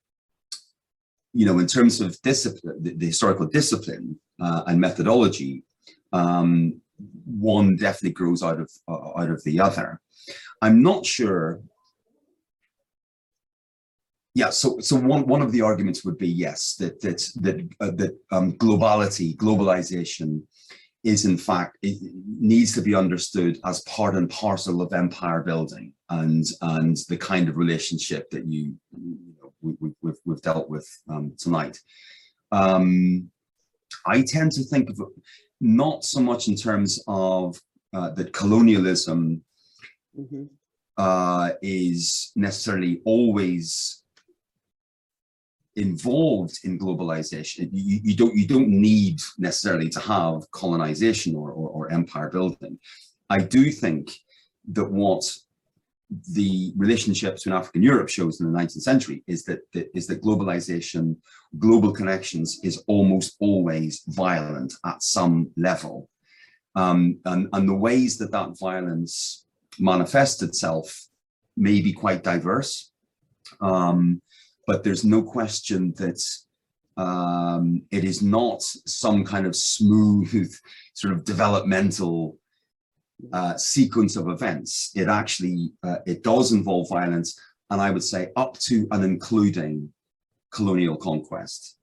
you 1.33 1.45
know, 1.45 1.59
in 1.59 1.67
terms 1.67 2.01
of 2.01 2.19
discipline, 2.21 2.81
the, 2.81 2.95
the 2.95 3.05
historical 3.05 3.45
discipline 3.45 4.19
uh, 4.41 4.63
and 4.67 4.79
methodology, 4.79 5.63
um, 6.11 6.81
one 7.25 7.75
definitely 7.75 8.11
grows 8.11 8.43
out 8.43 8.59
of 8.59 8.69
uh, 8.87 9.21
out 9.21 9.29
of 9.29 9.43
the 9.43 9.59
other. 9.59 10.01
I'm 10.61 10.81
not 10.81 11.05
sure. 11.05 11.61
Yeah, 14.35 14.49
so 14.49 14.79
so 14.79 14.95
one 14.95 15.25
one 15.27 15.41
of 15.41 15.51
the 15.51 15.61
arguments 15.61 16.03
would 16.03 16.17
be 16.17 16.27
yes 16.27 16.75
that 16.75 16.99
that 17.01 17.19
that 17.41 17.69
uh, 17.79 17.91
that 17.91 18.17
um, 18.31 18.53
globality, 18.53 19.35
globalization, 19.35 20.43
is 21.03 21.25
in 21.25 21.37
fact 21.37 21.77
it 21.81 21.97
needs 22.39 22.73
to 22.73 22.81
be 22.81 22.93
understood 22.93 23.57
as 23.65 23.81
part 23.81 24.15
and 24.15 24.29
parcel 24.29 24.81
of 24.81 24.91
empire 24.93 25.41
building 25.41 25.93
and 26.09 26.45
and 26.61 26.97
the 27.07 27.17
kind 27.17 27.47
of 27.47 27.57
relationship 27.57 28.29
that 28.31 28.45
you, 28.45 28.75
you 28.91 29.35
know, 29.41 29.53
we, 29.61 29.71
have 29.71 29.95
we've, 30.01 30.15
we've 30.25 30.41
dealt 30.41 30.69
with 30.69 30.87
um, 31.09 31.33
tonight. 31.37 31.77
Um, 32.51 33.29
I 34.05 34.21
tend 34.21 34.51
to 34.53 34.63
think 34.63 34.89
of 34.89 34.99
it 34.99 35.23
not 35.61 36.03
so 36.03 36.19
much 36.21 36.47
in 36.47 36.55
terms 36.55 37.03
of 37.07 37.59
uh, 37.93 38.09
that 38.11 38.33
colonialism 38.33 39.43
mm 40.17 40.27
-hmm. 40.29 40.49
uh, 40.97 41.49
is 41.61 42.31
necessarily 42.35 43.01
always 43.05 43.99
involved 45.79 46.59
in 46.63 46.77
globalization. 46.77 47.69
You, 47.71 47.99
you, 48.03 48.15
don't 48.15 48.35
you 48.35 48.47
don't 48.47 48.67
need 48.67 49.19
necessarily 49.37 49.89
to 49.89 49.99
have 49.99 50.49
colonization 50.51 51.35
or, 51.35 51.51
or, 51.51 51.69
or 51.69 51.91
empire 51.91 52.29
building. 52.29 52.77
I 53.29 53.39
do 53.39 53.71
think 53.71 54.11
that 54.71 54.89
what 54.91 55.23
the 56.33 56.73
relationship 56.75 57.35
between 57.35 57.53
Africa 57.53 57.77
and 57.77 57.83
Europe 57.83 58.09
shows 58.09 58.41
in 58.41 58.51
the 58.51 58.59
19th 58.59 58.81
century 58.81 59.23
is 59.27 59.43
that, 59.45 59.59
that 59.73 59.89
is 59.95 60.07
that 60.07 60.23
globalization, 60.23 61.15
global 61.59 61.91
connections 61.91 62.59
is 62.63 62.83
almost 62.87 63.35
always 63.39 64.01
violent 64.07 64.73
at 64.85 65.03
some 65.03 65.51
level. 65.55 66.09
Um, 66.75 67.19
and, 67.25 67.47
and 67.53 67.69
the 67.69 67.75
ways 67.75 68.17
that 68.17 68.31
that 68.31 68.57
violence 68.59 69.45
manifests 69.79 70.41
itself 70.41 71.07
may 71.55 71.81
be 71.81 71.93
quite 71.93 72.23
diverse. 72.23 72.91
Um, 73.61 74.21
but 74.69 74.83
there's 74.83 75.03
no 75.03 75.23
question 75.23 75.95
that 75.97 76.21
um, 76.95 77.81
it 77.89 78.03
is 78.03 78.21
not 78.21 78.61
some 78.61 79.25
kind 79.25 79.47
of 79.47 79.55
smooth 79.55 80.53
sort 80.93 81.11
of 81.11 81.25
developmental 81.25 82.37
uh, 83.33 83.57
sequence 83.57 84.15
of 84.15 84.29
events. 84.29 84.91
It 84.93 85.07
actually, 85.07 85.71
uh, 85.81 86.01
it 86.05 86.21
does 86.21 86.51
involve 86.51 86.87
violence, 86.87 87.29
and 87.71 87.81
I 87.81 87.89
would 87.89 88.03
say 88.03 88.27
up 88.35 88.59
to 88.67 88.87
and 88.91 89.03
including 89.03 89.91
colonial 90.51 90.97
conquest. 90.97 91.79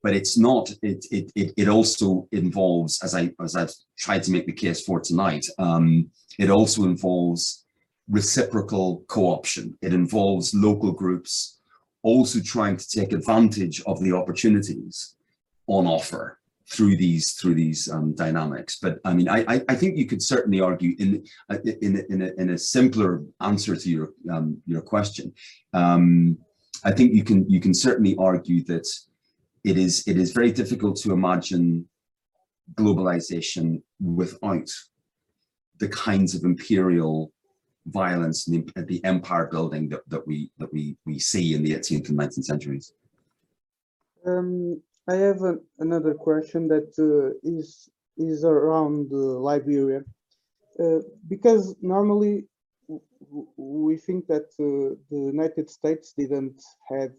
But 0.00 0.14
it's 0.14 0.38
not, 0.38 0.70
it, 0.82 1.04
it, 1.10 1.32
it, 1.34 1.52
it 1.56 1.68
also 1.68 2.28
involves, 2.30 3.02
as, 3.02 3.16
I, 3.16 3.32
as 3.42 3.56
I've 3.56 3.74
tried 3.98 4.22
to 4.22 4.30
make 4.30 4.46
the 4.46 4.52
case 4.52 4.82
for 4.84 5.00
tonight, 5.00 5.46
um, 5.58 6.12
it 6.38 6.48
also 6.48 6.84
involves 6.84 7.64
reciprocal 8.08 9.02
co-option. 9.08 9.76
It 9.82 9.92
involves 9.92 10.54
local 10.54 10.92
groups 10.92 11.58
also 12.04 12.38
trying 12.40 12.76
to 12.76 12.88
take 12.88 13.12
advantage 13.12 13.82
of 13.86 14.00
the 14.04 14.12
opportunities 14.12 15.16
on 15.66 15.86
offer 15.86 16.38
through 16.70 16.96
these 16.96 17.32
through 17.32 17.54
these 17.54 17.90
um, 17.90 18.14
dynamics. 18.14 18.78
But 18.80 18.98
I 19.04 19.12
mean, 19.14 19.28
I, 19.28 19.62
I 19.68 19.74
think 19.74 19.96
you 19.96 20.06
could 20.06 20.22
certainly 20.22 20.60
argue 20.60 20.94
in 20.98 21.24
in 21.82 22.04
in 22.08 22.22
a, 22.22 22.30
in 22.38 22.50
a 22.50 22.58
simpler 22.58 23.22
answer 23.40 23.74
to 23.76 23.90
your 23.90 24.10
um, 24.30 24.62
your 24.66 24.82
question. 24.82 25.32
Um, 25.72 26.38
I 26.84 26.92
think 26.92 27.14
you 27.14 27.24
can 27.24 27.48
you 27.48 27.60
can 27.60 27.74
certainly 27.74 28.14
argue 28.18 28.62
that 28.64 28.86
it 29.64 29.78
is 29.78 30.04
it 30.06 30.16
is 30.18 30.32
very 30.32 30.52
difficult 30.52 30.96
to 30.98 31.12
imagine 31.12 31.88
globalization 32.74 33.82
without 34.00 34.70
the 35.80 35.88
kinds 35.88 36.34
of 36.34 36.44
imperial 36.44 37.32
violence 37.86 38.48
and 38.48 38.70
the, 38.74 38.82
the 38.82 39.04
empire 39.04 39.46
building 39.50 39.88
that, 39.88 40.08
that 40.08 40.26
we 40.26 40.50
that 40.58 40.72
we 40.72 40.96
we 41.04 41.18
see 41.18 41.54
in 41.54 41.62
the 41.62 41.72
18th 41.72 42.08
and 42.08 42.18
19th 42.18 42.44
centuries. 42.44 42.92
Um, 44.26 44.80
I 45.08 45.14
have 45.16 45.42
an, 45.42 45.60
another 45.78 46.14
question 46.14 46.68
that 46.68 46.90
uh, 46.98 47.36
is 47.42 47.88
is 48.16 48.44
around 48.44 49.12
uh, 49.12 49.16
Liberia, 49.16 50.02
uh, 50.80 50.98
because 51.28 51.76
normally 51.82 52.46
we 53.56 53.96
think 53.96 54.26
that 54.28 54.48
uh, 54.60 54.94
the 55.10 55.18
United 55.18 55.68
States 55.68 56.14
didn't 56.16 56.62
have 56.88 57.12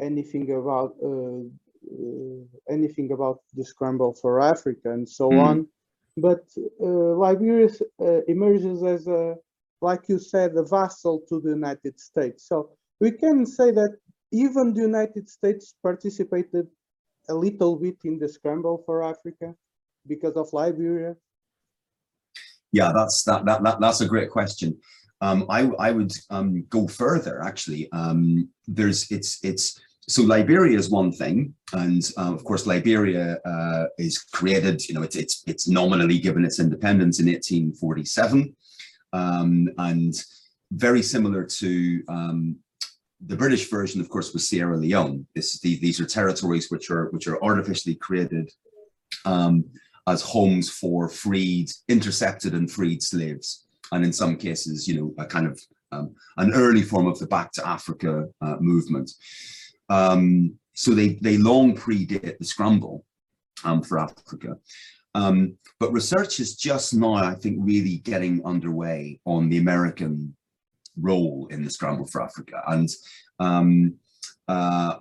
anything 0.00 0.52
about 0.52 0.94
uh, 1.04 1.42
uh, 1.90 2.72
anything 2.72 3.12
about 3.12 3.40
the 3.54 3.64
scramble 3.64 4.14
for 4.14 4.40
Africa 4.40 4.92
and 4.92 5.08
so 5.08 5.30
mm. 5.30 5.40
on, 5.40 5.66
but 6.16 6.44
Liberia 6.78 7.68
emerges 8.26 8.82
as 8.84 9.06
a 9.06 9.36
like 9.80 10.08
you 10.08 10.18
said, 10.18 10.56
a 10.56 10.64
vassal 10.64 11.22
to 11.28 11.40
the 11.40 11.50
United 11.50 12.00
States. 12.00 12.48
So 12.48 12.70
we 13.00 13.12
can 13.12 13.46
say 13.46 13.70
that 13.72 13.96
even 14.32 14.74
the 14.74 14.82
United 14.82 15.28
States 15.28 15.74
participated 15.82 16.66
a 17.28 17.34
little 17.34 17.76
bit 17.76 17.96
in 18.04 18.18
the 18.18 18.28
scramble 18.28 18.82
for 18.86 19.02
Africa 19.02 19.54
because 20.06 20.34
of 20.36 20.52
Liberia? 20.52 21.16
Yeah, 22.72 22.92
that's 22.94 23.22
that, 23.24 23.44
that, 23.46 23.62
that 23.62 23.80
that's 23.80 24.00
a 24.00 24.06
great 24.08 24.30
question. 24.30 24.78
Um, 25.20 25.46
I 25.48 25.70
I 25.78 25.90
would 25.90 26.12
um, 26.30 26.64
go 26.68 26.86
further 26.86 27.42
actually. 27.42 27.90
Um, 27.92 28.48
there's 28.66 29.10
it's 29.10 29.42
it's 29.42 29.80
so 30.08 30.22
Liberia 30.22 30.78
is 30.78 30.90
one 30.90 31.12
thing, 31.12 31.54
and 31.72 32.02
uh, 32.18 32.32
of 32.32 32.44
course 32.44 32.66
Liberia 32.66 33.38
uh, 33.44 33.84
is 33.98 34.18
created. 34.18 34.86
You 34.86 34.96
know, 34.96 35.02
it's 35.02 35.16
it's 35.16 35.42
it's 35.46 35.68
nominally 35.68 36.18
given 36.18 36.44
its 36.44 36.60
independence 36.60 37.20
in 37.20 37.26
1847, 37.26 38.54
um, 39.12 39.68
and 39.78 40.14
very 40.72 41.02
similar 41.02 41.44
to 41.44 42.02
um, 42.08 42.56
the 43.26 43.36
British 43.36 43.68
version, 43.70 44.00
of 44.00 44.08
course, 44.08 44.32
was 44.32 44.48
Sierra 44.48 44.76
Leone. 44.76 45.26
This, 45.34 45.58
the, 45.60 45.78
these 45.78 46.00
are 46.00 46.06
territories 46.06 46.70
which 46.70 46.90
are 46.90 47.10
which 47.10 47.26
are 47.26 47.42
artificially 47.42 47.96
created 47.96 48.50
um, 49.24 49.64
as 50.06 50.22
homes 50.22 50.70
for 50.70 51.08
freed, 51.08 51.70
intercepted, 51.88 52.54
and 52.54 52.70
freed 52.70 53.02
slaves, 53.02 53.66
and 53.92 54.04
in 54.04 54.12
some 54.12 54.36
cases, 54.36 54.86
you 54.86 55.00
know, 55.00 55.14
a 55.18 55.26
kind 55.26 55.46
of 55.46 55.60
um, 55.90 56.14
an 56.36 56.52
early 56.54 56.82
form 56.82 57.06
of 57.06 57.18
the 57.18 57.26
Back 57.26 57.50
to 57.52 57.66
Africa 57.66 58.26
uh, 58.40 58.56
movement. 58.60 59.10
Um, 59.88 60.58
so 60.74 60.92
they 60.92 61.18
they 61.20 61.38
long 61.38 61.74
predate 61.74 62.38
the 62.38 62.44
scramble 62.44 63.04
um, 63.64 63.82
for 63.82 63.98
Africa. 63.98 64.58
Um, 65.14 65.56
but 65.80 65.92
research 65.92 66.40
is 66.40 66.56
just 66.56 66.94
now, 66.94 67.14
I 67.14 67.34
think, 67.34 67.58
really 67.60 67.98
getting 67.98 68.44
underway 68.44 69.20
on 69.24 69.48
the 69.48 69.58
American 69.58 70.36
role 71.00 71.46
in 71.50 71.64
the 71.64 71.70
scramble 71.70 72.06
for 72.06 72.22
Africa. 72.22 72.62
And 72.66 72.88
um, 73.38 73.94
uh, 74.48 74.98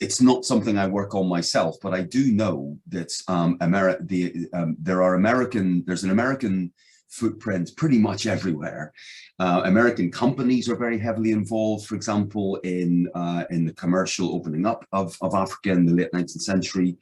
it's 0.00 0.20
not 0.20 0.44
something 0.44 0.78
I 0.78 0.86
work 0.86 1.14
on 1.14 1.28
myself, 1.28 1.76
but 1.82 1.94
I 1.94 2.02
do 2.02 2.32
know 2.32 2.78
that 2.88 3.12
um, 3.28 3.58
Ameri 3.58 3.96
the, 4.08 4.48
um, 4.52 4.76
there 4.80 5.02
are 5.02 5.14
American, 5.14 5.84
there's 5.86 6.04
an 6.04 6.10
American 6.10 6.72
footprint 7.14 7.70
pretty 7.76 7.98
much 7.98 8.26
everywhere. 8.26 8.92
Uh, 9.38 9.62
American 9.64 10.10
companies 10.10 10.68
are 10.68 10.76
very 10.76 10.98
heavily 10.98 11.30
involved, 11.30 11.86
for 11.86 11.94
example, 11.94 12.56
in 12.64 13.08
uh, 13.14 13.44
in 13.50 13.64
the 13.64 13.72
commercial 13.74 14.34
opening 14.34 14.66
up 14.66 14.84
of, 14.92 15.16
of 15.20 15.34
Africa 15.34 15.70
in 15.70 15.86
the 15.86 15.92
late 15.92 16.12
19th 16.12 16.42
century. 16.42 16.96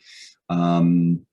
Um, 0.50 1.24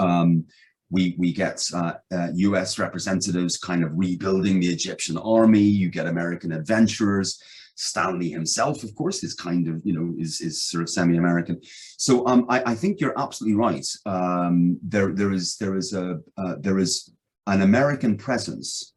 um, 0.00 0.44
we, 0.90 1.14
we 1.18 1.32
get 1.32 1.64
uh, 1.72 1.94
uh, 2.12 2.28
US 2.34 2.78
representatives 2.78 3.56
kind 3.56 3.84
of 3.84 3.92
rebuilding 3.94 4.60
the 4.60 4.68
Egyptian 4.68 5.16
army. 5.18 5.60
You 5.60 5.88
get 5.88 6.06
American 6.06 6.52
adventurers. 6.52 7.40
Stanley 7.76 8.28
himself, 8.28 8.82
of 8.82 8.94
course, 8.94 9.24
is 9.24 9.32
kind 9.32 9.66
of, 9.66 9.80
you 9.84 9.94
know, 9.94 10.14
is, 10.18 10.42
is 10.42 10.62
sort 10.62 10.82
of 10.82 10.90
semi-American. 10.90 11.60
So 11.96 12.26
um, 12.26 12.44
I, 12.50 12.72
I, 12.72 12.74
think 12.74 13.00
you're 13.00 13.18
absolutely 13.18 13.56
right. 13.56 13.86
Um, 14.04 14.78
there, 14.82 15.12
there 15.14 15.32
is, 15.32 15.56
there 15.56 15.76
is 15.76 15.94
a, 15.94 16.20
uh, 16.36 16.56
there 16.58 16.78
is 16.78 17.10
an 17.46 17.62
American 17.62 18.18
presence, 18.18 18.92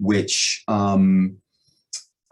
which 0.00 0.64
um, 0.66 1.36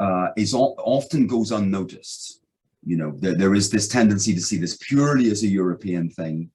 uh, 0.01 0.29
is 0.37 0.55
often 0.55 1.29
goes 1.29 1.53
unnoticed. 1.53 2.41
You 2.85 2.97
know, 2.97 3.13
there, 3.19 3.37
there 3.37 3.55
is 3.55 3.71
this 3.71 3.87
tendency 3.87 4.35
to 4.35 4.41
see 4.41 4.57
this 4.57 4.77
purely 4.79 5.31
as 5.31 5.45
a 5.45 5.49
European 5.49 6.11
thing, 6.11 6.51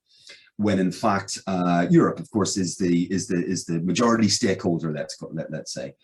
when 0.58 0.80
in 0.80 0.91
fact 0.91 1.39
uh, 1.47 1.86
Europe, 1.89 2.20
of 2.20 2.30
course, 2.32 2.58
is 2.58 2.78
the 2.78 3.12
is 3.12 3.28
the 3.28 3.43
is 3.45 3.66
the 3.66 3.80
majority 3.82 4.30
stakeholder. 4.30 4.93
Let's 4.93 5.18
let, 5.32 5.51
let's 5.51 5.74
say, 5.74 5.95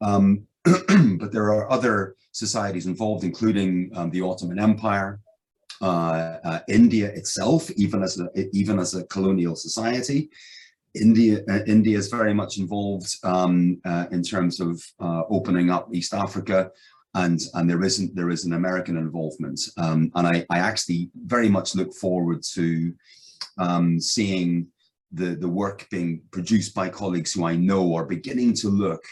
um, 0.00 0.46
but 0.64 1.32
there 1.32 1.52
are 1.52 1.70
other 1.70 2.16
societies 2.32 2.86
involved, 2.86 3.24
including 3.24 3.90
um, 3.94 4.10
the 4.10 4.22
Ottoman 4.22 4.58
Empire, 4.58 5.20
uh, 5.80 6.36
uh, 6.44 6.60
India 6.68 7.08
itself, 7.08 7.70
even 7.72 8.02
as 8.02 8.18
a 8.20 8.28
even 8.52 8.78
as 8.78 8.94
a 8.94 9.04
colonial 9.04 9.56
society. 9.56 10.30
India 10.94 11.40
uh, 11.48 11.60
India 11.66 11.96
is 11.96 12.08
very 12.08 12.34
much 12.34 12.58
involved 12.58 13.14
um, 13.22 13.80
uh, 13.84 14.06
in 14.10 14.22
terms 14.22 14.58
of 14.58 14.82
uh, 14.98 15.22
opening 15.30 15.70
up 15.70 15.88
East 15.92 16.12
Africa 16.14 16.70
and 17.14 17.40
and 17.54 17.68
there 17.68 17.82
isn't 17.82 18.14
there 18.14 18.30
is 18.30 18.44
an 18.44 18.54
American 18.54 18.96
involvement 18.96 19.60
um, 19.76 20.10
and 20.14 20.26
I, 20.26 20.46
I 20.50 20.58
actually 20.58 21.10
very 21.26 21.48
much 21.48 21.74
look 21.74 21.92
forward 21.94 22.42
to 22.54 22.92
um, 23.58 24.00
seeing 24.00 24.66
the, 25.12 25.34
the 25.34 25.48
work 25.48 25.86
being 25.90 26.22
produced 26.30 26.74
by 26.74 26.88
colleagues 26.88 27.32
who 27.32 27.44
I 27.44 27.56
know 27.56 27.94
are 27.94 28.04
beginning 28.04 28.54
to 28.54 28.68
look 28.68 29.02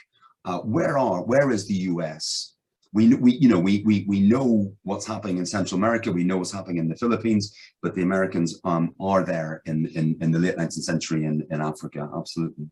uh, 0.49 0.59
where 0.61 0.97
are 0.99 1.23
where 1.23 1.51
is 1.51 1.67
the 1.67 1.81
US? 1.93 2.55
We, 2.95 3.15
we 3.15 3.33
you 3.33 3.49
know 3.49 3.59
we, 3.59 3.83
we 3.85 4.05
we 4.09 4.21
know 4.21 4.73
what's 4.83 5.07
happening 5.07 5.37
in 5.37 5.45
Central 5.47 5.79
America. 5.79 6.11
We 6.11 6.25
know 6.25 6.39
what's 6.39 6.53
happening 6.53 6.79
in 6.79 6.89
the 6.89 6.97
Philippines, 6.97 7.55
but 7.83 7.95
the 7.95 8.03
Americans 8.03 8.59
um, 8.65 8.95
are 8.99 9.25
there 9.25 9.63
in, 9.67 9.87
in 9.95 10.17
in 10.23 10.33
the 10.33 10.39
late 10.39 10.57
19th 10.57 10.89
century 10.91 11.25
in 11.25 11.47
in 11.51 11.61
Africa. 11.61 12.09
Absolutely. 12.17 12.71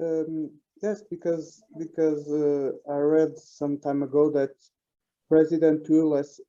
Um, 0.00 0.50
yes, 0.80 1.02
because 1.10 1.60
because 1.76 2.30
uh, 2.30 2.70
I 2.88 2.98
read 2.98 3.36
some 3.36 3.78
time 3.78 4.04
ago 4.04 4.30
that 4.30 4.52
President 5.28 5.88
Ulysses, 5.88 6.40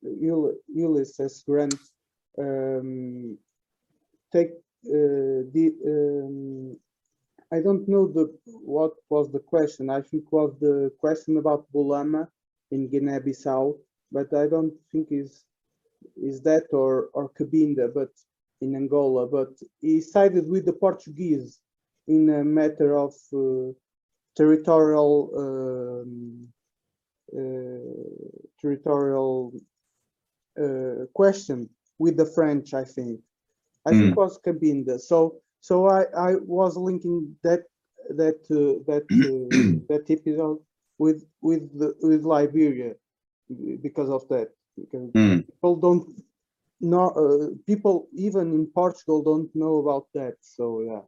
Ulysses 0.68 1.42
Grant 1.46 1.74
um, 2.38 3.36
take 4.32 4.52
uh, 4.86 5.44
the 5.54 5.74
um, 5.86 6.76
I 7.52 7.60
don't 7.60 7.86
know 7.88 8.06
the 8.06 8.32
what 8.44 8.92
was 9.08 9.30
the 9.30 9.40
question. 9.40 9.90
I 9.90 10.02
think 10.02 10.30
was 10.32 10.54
the 10.60 10.92
question 10.98 11.36
about 11.36 11.66
Bulama 11.74 12.28
in 12.70 12.88
Guinea-Bissau, 12.88 13.76
but 14.12 14.32
I 14.34 14.46
don't 14.46 14.74
think 14.90 15.08
is 15.10 15.44
is 16.16 16.40
that 16.42 16.66
or 16.72 17.10
or 17.12 17.30
Cabinda, 17.30 17.92
but 17.92 18.10
in 18.60 18.76
Angola. 18.76 19.26
But 19.26 19.52
he 19.80 20.00
sided 20.00 20.48
with 20.48 20.64
the 20.66 20.72
Portuguese 20.72 21.60
in 22.06 22.30
a 22.30 22.44
matter 22.44 22.96
of 22.96 23.14
uh, 23.32 23.72
territorial 24.36 25.12
um, 25.36 26.48
uh, 27.36 28.38
territorial 28.60 29.52
uh, 30.60 31.06
question 31.14 31.68
with 31.98 32.16
the 32.16 32.26
French, 32.26 32.74
I 32.74 32.84
think. 32.84 33.20
I 33.86 33.92
mm. 33.92 33.98
think 34.00 34.16
was 34.16 34.38
Cabinda. 34.40 35.00
So 35.00 35.36
so 35.60 35.86
I 35.88 36.04
I 36.16 36.34
was 36.36 36.76
linking 36.76 37.36
that 37.42 37.64
that 38.10 38.40
uh, 38.50 38.82
that 38.86 39.04
uh, 39.10 39.86
that 39.88 40.10
episode 40.10 40.58
with 40.98 41.24
with 41.40 41.78
the, 41.78 41.94
with 42.02 42.24
Liberia 42.24 42.94
because 43.82 44.10
of 44.10 44.26
that 44.28 44.48
because 44.76 45.10
mm. 45.12 45.46
people 45.46 45.76
don't 45.76 46.06
know 46.80 47.08
uh, 47.10 47.54
people 47.66 48.08
even 48.12 48.52
in 48.54 48.66
Portugal 48.66 49.22
don't 49.22 49.50
know 49.54 49.78
about 49.78 50.06
that. 50.14 50.34
So 50.40 50.80
yeah. 50.80 51.00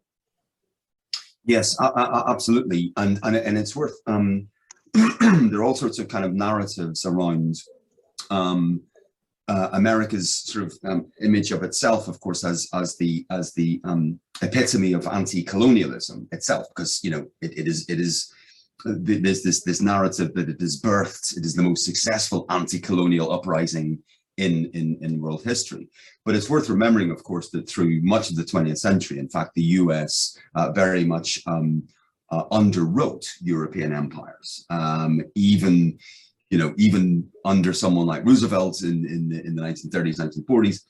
Yes, 1.45 1.77
absolutely, 1.81 2.93
and 2.97 3.19
and 3.25 3.35
and 3.35 3.59
it's 3.59 3.75
worth. 3.75 3.99
Um, 4.07 4.49
there 4.95 5.61
are 5.61 5.65
all 5.65 5.75
sorts 5.75 5.99
of 5.99 6.07
kind 6.07 6.25
of 6.25 6.35
narratives 6.35 7.05
around 7.05 7.57
um, 8.31 8.83
uh, 9.53 9.69
America's 9.73 10.35
sort 10.35 10.65
of 10.65 10.73
um, 10.85 11.07
image 11.21 11.51
of 11.53 11.63
itself, 11.63 12.09
of 12.09 12.19
course, 12.21 12.43
as 12.43 12.69
as 12.73 12.97
the 12.97 13.27
as 13.31 13.53
the 13.53 13.81
um, 13.85 14.19
epitome 14.41 14.95
of 14.95 15.07
anti-colonialism 15.07 16.27
itself, 16.33 16.65
because 16.71 17.01
you 17.05 17.11
know 17.11 17.27
it, 17.43 17.53
it 17.59 17.69
is 17.69 17.79
it 17.89 18.01
is 18.01 18.33
uh, 18.87 18.95
there's 18.97 19.43
this 19.43 19.63
this 19.63 19.83
narrative 19.83 20.33
that 20.35 20.49
it 20.49 20.63
is 20.63 20.81
birthed, 20.81 21.37
it 21.37 21.45
is 21.45 21.55
the 21.55 21.69
most 21.71 21.85
successful 21.85 22.47
anti-colonial 22.49 23.31
uprising 23.31 23.99
in, 24.39 24.71
in, 24.73 24.99
in 25.03 25.21
world 25.21 25.45
history. 25.45 25.89
But 26.25 26.35
it's 26.35 26.49
worth 26.49 26.71
remembering, 26.71 27.11
of 27.11 27.23
course, 27.23 27.51
that 27.51 27.69
through 27.69 28.01
much 28.03 28.31
of 28.31 28.37
the 28.37 28.45
20th 28.45 28.79
century, 28.79 29.19
in 29.19 29.29
fact, 29.29 29.55
the 29.55 29.69
US 29.81 30.37
uh, 30.55 30.73
very 30.73 31.05
much 31.05 31.43
um, 31.47 31.83
uh, 32.31 32.45
underwrote 32.51 33.27
European 33.43 33.93
empires. 33.93 34.65
Um, 34.71 35.23
even, 35.35 35.99
you 36.53 36.59
know, 36.59 36.75
even 36.77 37.27
under 37.47 37.73
someone 37.73 38.07
like 38.07 38.27
Roosevelt 38.27 38.83
in, 38.83 39.07
in, 39.07 39.31
the, 39.31 39.43
in 39.47 39.57
the 39.57 39.63
1930s, 39.63 40.21
1940s, 40.21 40.81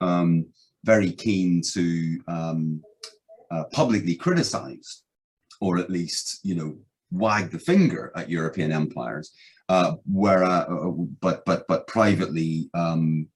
um, 0.00 0.46
very 0.82 1.12
keen 1.12 1.62
to 1.74 2.20
um, 2.26 2.82
uh, 3.52 3.62
publicly 3.72 4.16
criticize, 4.16 5.04
or 5.60 5.78
at 5.78 5.90
least, 5.90 6.40
you 6.42 6.56
know, 6.56 6.76
wag 7.12 7.52
the 7.52 7.58
finger 7.60 8.10
at 8.16 8.28
European 8.28 8.72
empires, 8.72 9.32
uh, 9.68 9.92
where, 10.06 10.42
uh, 10.42 10.64
uh, 10.64 10.90
but 11.20 11.44
but 11.44 11.68
but 11.68 11.86
privately 11.86 12.68
um, 12.74 13.28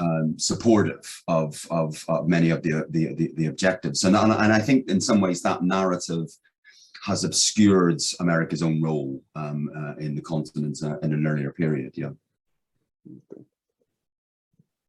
um, 0.00 0.34
supportive 0.38 1.22
of, 1.28 1.64
of, 1.70 2.04
many 2.26 2.50
of 2.50 2.62
the 2.64 2.84
the, 2.90 3.14
the, 3.14 3.30
the 3.36 3.46
objectives, 3.46 4.02
and 4.02 4.16
and 4.16 4.32
I 4.32 4.58
think 4.58 4.90
in 4.90 5.00
some 5.00 5.20
ways 5.20 5.40
that 5.42 5.62
narrative 5.62 6.26
has 7.08 7.24
obscured 7.24 8.02
America's 8.20 8.62
own 8.62 8.82
role 8.82 9.22
um, 9.34 9.70
uh, 9.74 9.94
in 9.96 10.14
the 10.14 10.20
continent 10.20 10.78
uh, 10.84 10.98
in 10.98 11.14
an 11.14 11.26
earlier 11.26 11.50
period. 11.50 11.92
Yeah. 11.96 12.10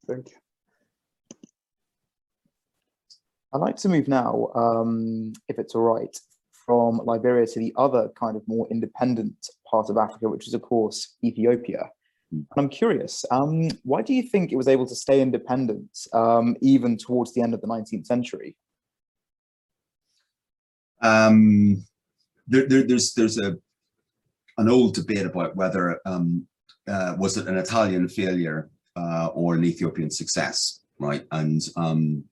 Thank 0.05 0.29
you. 0.31 0.35
I'd 3.53 3.61
like 3.61 3.77
to 3.77 3.89
move 3.89 4.09
now, 4.09 4.49
um, 4.53 5.31
if 5.47 5.57
it's 5.59 5.73
all 5.75 5.81
right, 5.81 6.15
from 6.65 6.97
Liberia 6.97 7.47
to 7.47 7.59
the 7.59 7.73
other 7.77 8.09
kind 8.19 8.35
of 8.35 8.45
more 8.47 8.67
independent 8.69 9.47
part 9.65 9.89
of 9.89 9.97
Africa, 9.97 10.27
which 10.27 10.45
is, 10.45 10.53
of 10.53 10.61
course, 10.61 11.15
Ethiopia. 11.23 11.89
And 12.31 12.45
I'm 12.57 12.69
curious, 12.69 13.23
um, 13.31 13.69
why 13.83 14.01
do 14.01 14.13
you 14.13 14.23
think 14.23 14.51
it 14.51 14.57
was 14.57 14.67
able 14.67 14.85
to 14.87 14.95
stay 14.95 15.21
independent 15.21 15.97
um, 16.11 16.57
even 16.61 16.97
towards 16.97 17.33
the 17.33 17.41
end 17.41 17.53
of 17.53 17.61
the 17.61 17.67
19th 17.67 18.05
century? 18.05 18.57
Um, 21.01 21.85
there, 22.49 22.67
there, 22.67 22.83
there's 22.83 23.13
there's 23.13 23.37
a 23.37 23.55
an 24.57 24.69
old 24.69 24.93
debate 24.93 25.25
about 25.25 25.55
whether 25.55 25.99
um, 26.05 26.45
uh, 26.87 27.15
was 27.17 27.37
it 27.37 27.47
an 27.47 27.57
Italian 27.57 28.09
failure 28.09 28.69
uh, 28.95 29.27
or 29.27 29.55
an 29.55 29.63
Ethiopian 29.63 30.11
success, 30.11 30.81
right? 30.99 31.25
And 31.31 31.61
um, 31.77 32.25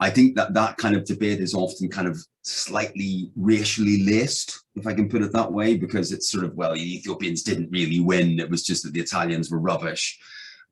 I 0.00 0.10
think 0.10 0.36
that 0.36 0.52
that 0.54 0.76
kind 0.76 0.96
of 0.96 1.04
debate 1.04 1.40
is 1.40 1.54
often 1.54 1.88
kind 1.88 2.08
of 2.08 2.18
slightly 2.42 3.30
racially 3.36 4.02
laced, 4.04 4.64
if 4.74 4.86
I 4.86 4.94
can 4.94 5.08
put 5.08 5.22
it 5.22 5.32
that 5.32 5.52
way, 5.52 5.76
because 5.76 6.12
it's 6.12 6.30
sort 6.30 6.44
of, 6.44 6.54
well, 6.54 6.74
the 6.74 6.96
Ethiopians 6.96 7.42
didn't 7.42 7.70
really 7.70 8.00
win. 8.00 8.40
It 8.40 8.50
was 8.50 8.64
just 8.64 8.82
that 8.82 8.92
the 8.92 9.00
Italians 9.00 9.50
were 9.50 9.60
rubbish 9.60 10.18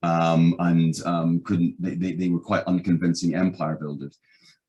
um, 0.02 0.56
and 0.58 0.94
um, 1.06 1.40
couldn't, 1.44 1.80
they, 1.80 1.94
they, 1.94 2.12
they, 2.12 2.28
were 2.28 2.40
quite 2.40 2.64
unconvincing 2.64 3.34
empire 3.34 3.76
builders. 3.76 4.18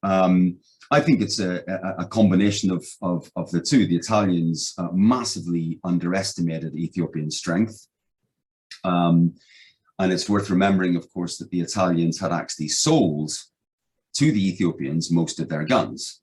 Um, 0.03 0.57
I 0.89 0.99
think 0.99 1.21
it's 1.21 1.39
a, 1.39 1.63
a, 1.99 2.05
combination 2.05 2.69
of, 2.69 2.85
of, 3.01 3.31
of, 3.35 3.49
the 3.51 3.61
two. 3.61 3.87
The 3.87 3.95
Italians 3.95 4.73
uh, 4.77 4.89
massively 4.91 5.79
underestimated 5.85 6.75
Ethiopian 6.75 7.31
strength. 7.31 7.87
Um, 8.83 9.35
and 9.99 10.11
it's 10.11 10.27
worth 10.27 10.49
remembering, 10.49 10.95
of 10.95 11.11
course, 11.13 11.37
that 11.37 11.49
the 11.49 11.61
Italians 11.61 12.19
had 12.19 12.33
actually 12.33 12.69
sold 12.69 13.31
to 14.15 14.31
the 14.31 14.49
Ethiopians 14.49 15.11
most 15.11 15.39
of 15.39 15.47
their 15.47 15.63
guns. 15.63 16.21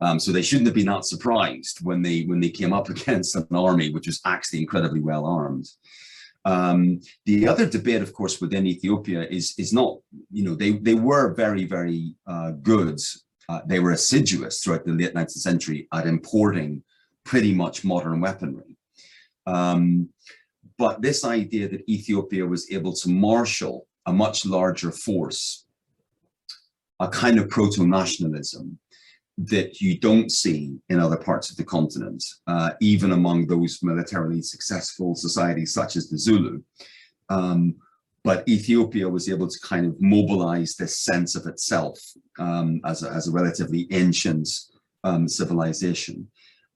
Um, 0.00 0.20
so 0.20 0.30
they 0.30 0.42
shouldn't 0.42 0.66
have 0.66 0.74
been 0.74 0.86
that 0.86 1.04
surprised 1.04 1.78
when 1.82 2.02
they 2.02 2.22
when 2.22 2.40
they 2.40 2.50
came 2.50 2.72
up 2.72 2.88
against 2.90 3.36
an 3.36 3.46
army 3.52 3.90
which 3.90 4.06
was 4.06 4.20
actually 4.24 4.60
incredibly 4.60 5.00
well 5.00 5.26
armed. 5.26 5.66
Um, 6.44 7.00
the 7.24 7.48
other 7.48 7.66
debate, 7.66 8.02
of 8.02 8.12
course, 8.12 8.40
within 8.40 8.66
Ethiopia 8.66 9.22
is 9.30 9.54
is 9.58 9.72
not 9.72 9.98
you 10.30 10.44
know 10.44 10.54
they 10.54 10.72
they 10.72 10.94
were 10.94 11.34
very 11.34 11.64
very 11.64 12.14
uh, 12.26 12.50
good. 12.50 13.00
Uh, 13.48 13.60
they 13.66 13.80
were 13.80 13.92
assiduous 13.92 14.60
throughout 14.60 14.84
the 14.86 14.92
late 14.92 15.14
19th 15.14 15.30
century 15.30 15.86
at 15.92 16.06
importing 16.06 16.82
pretty 17.24 17.52
much 17.52 17.84
modern 17.84 18.20
weaponry. 18.20 18.76
Um, 19.46 20.08
but 20.78 21.02
this 21.02 21.24
idea 21.24 21.68
that 21.68 21.88
Ethiopia 21.88 22.46
was 22.46 22.70
able 22.70 22.94
to 22.94 23.10
marshal 23.10 23.86
a 24.06 24.12
much 24.12 24.46
larger 24.46 24.90
force 24.90 25.64
a 27.00 27.08
kind 27.08 27.38
of 27.38 27.48
proto-nationalism 27.48 28.78
that 29.36 29.80
you 29.80 29.98
don't 29.98 30.30
see 30.30 30.76
in 30.88 31.00
other 31.00 31.16
parts 31.16 31.50
of 31.50 31.56
the 31.56 31.64
continent, 31.64 32.24
uh, 32.46 32.70
even 32.80 33.12
among 33.12 33.46
those 33.46 33.80
militarily 33.82 34.40
successful 34.40 35.14
societies 35.14 35.74
such 35.74 35.96
as 35.96 36.08
the 36.08 36.18
Zulu. 36.18 36.62
Um, 37.28 37.76
but 38.22 38.48
Ethiopia 38.48 39.08
was 39.08 39.28
able 39.28 39.48
to 39.48 39.60
kind 39.60 39.86
of 39.86 40.00
mobilize 40.00 40.76
this 40.76 40.98
sense 40.98 41.34
of 41.36 41.46
itself 41.46 41.98
um, 42.38 42.80
as, 42.84 43.02
a, 43.02 43.10
as 43.10 43.28
a 43.28 43.32
relatively 43.32 43.86
ancient 43.90 44.48
um, 45.02 45.28
civilization. 45.28 46.28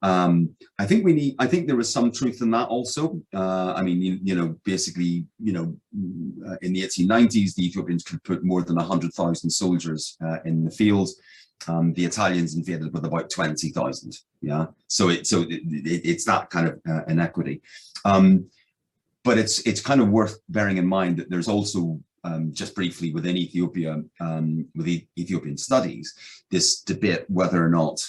Um, 0.03 0.51
I 0.79 0.87
think 0.87 1.05
we 1.05 1.13
need, 1.13 1.35
I 1.39 1.47
think 1.47 1.67
there 1.67 1.81
is 1.81 1.93
some 1.93 2.13
truth 2.13 2.41
in 2.41 2.51
that 2.53 2.69
also. 2.69 3.21
Uh, 3.35 3.73
I 3.75 3.83
mean, 3.83 4.01
you, 4.01 4.19
you, 4.23 4.35
know, 4.35 4.57
basically, 4.65 5.27
you 5.43 5.53
know, 5.53 5.77
uh, 6.49 6.57
in 6.63 6.73
the 6.73 6.83
1890s, 6.83 7.55
the 7.55 7.67
Ethiopians 7.67 8.05
could 8.05 8.23
put 8.23 8.45
more 8.45 8.63
than 8.63 8.77
100,000 8.77 9.51
soldiers 9.51 10.17
uh, 10.25 10.39
in 10.45 10.65
the 10.65 10.71
field. 10.71 11.09
Um, 11.67 11.93
the 11.93 12.05
Italians 12.05 12.55
invaded 12.55 12.93
with 12.93 13.05
about 13.05 13.31
20,000. 13.31 14.19
Yeah. 14.41 14.67
So 14.87 15.09
it, 15.09 15.27
so 15.27 15.43
it, 15.43 15.51
it, 15.51 16.03
it's 16.05 16.25
that 16.25 16.51
kind 16.51 16.69
of 16.69 16.81
uh, 16.89 17.05
inequity. 17.09 17.63
Um, 18.05 18.47
but 19.25 19.39
it's, 19.39 19.61
it's 19.67 19.81
kind 19.81 20.01
of 20.01 20.09
worth 20.09 20.39
bearing 20.49 20.77
in 20.77 20.87
mind 20.87 21.17
that 21.19 21.29
there's 21.29 21.49
also 21.49 22.01
um, 22.25 22.53
just 22.53 22.75
briefly 22.75 23.13
within 23.13 23.37
Ethiopia, 23.37 24.03
um, 24.21 24.67
with 24.75 24.87
the 24.87 25.07
Ethiopian 25.19 25.57
studies, 25.57 26.15
this 26.51 26.81
debate 26.81 27.25
whether 27.29 27.65
or 27.65 27.69
not 27.69 28.07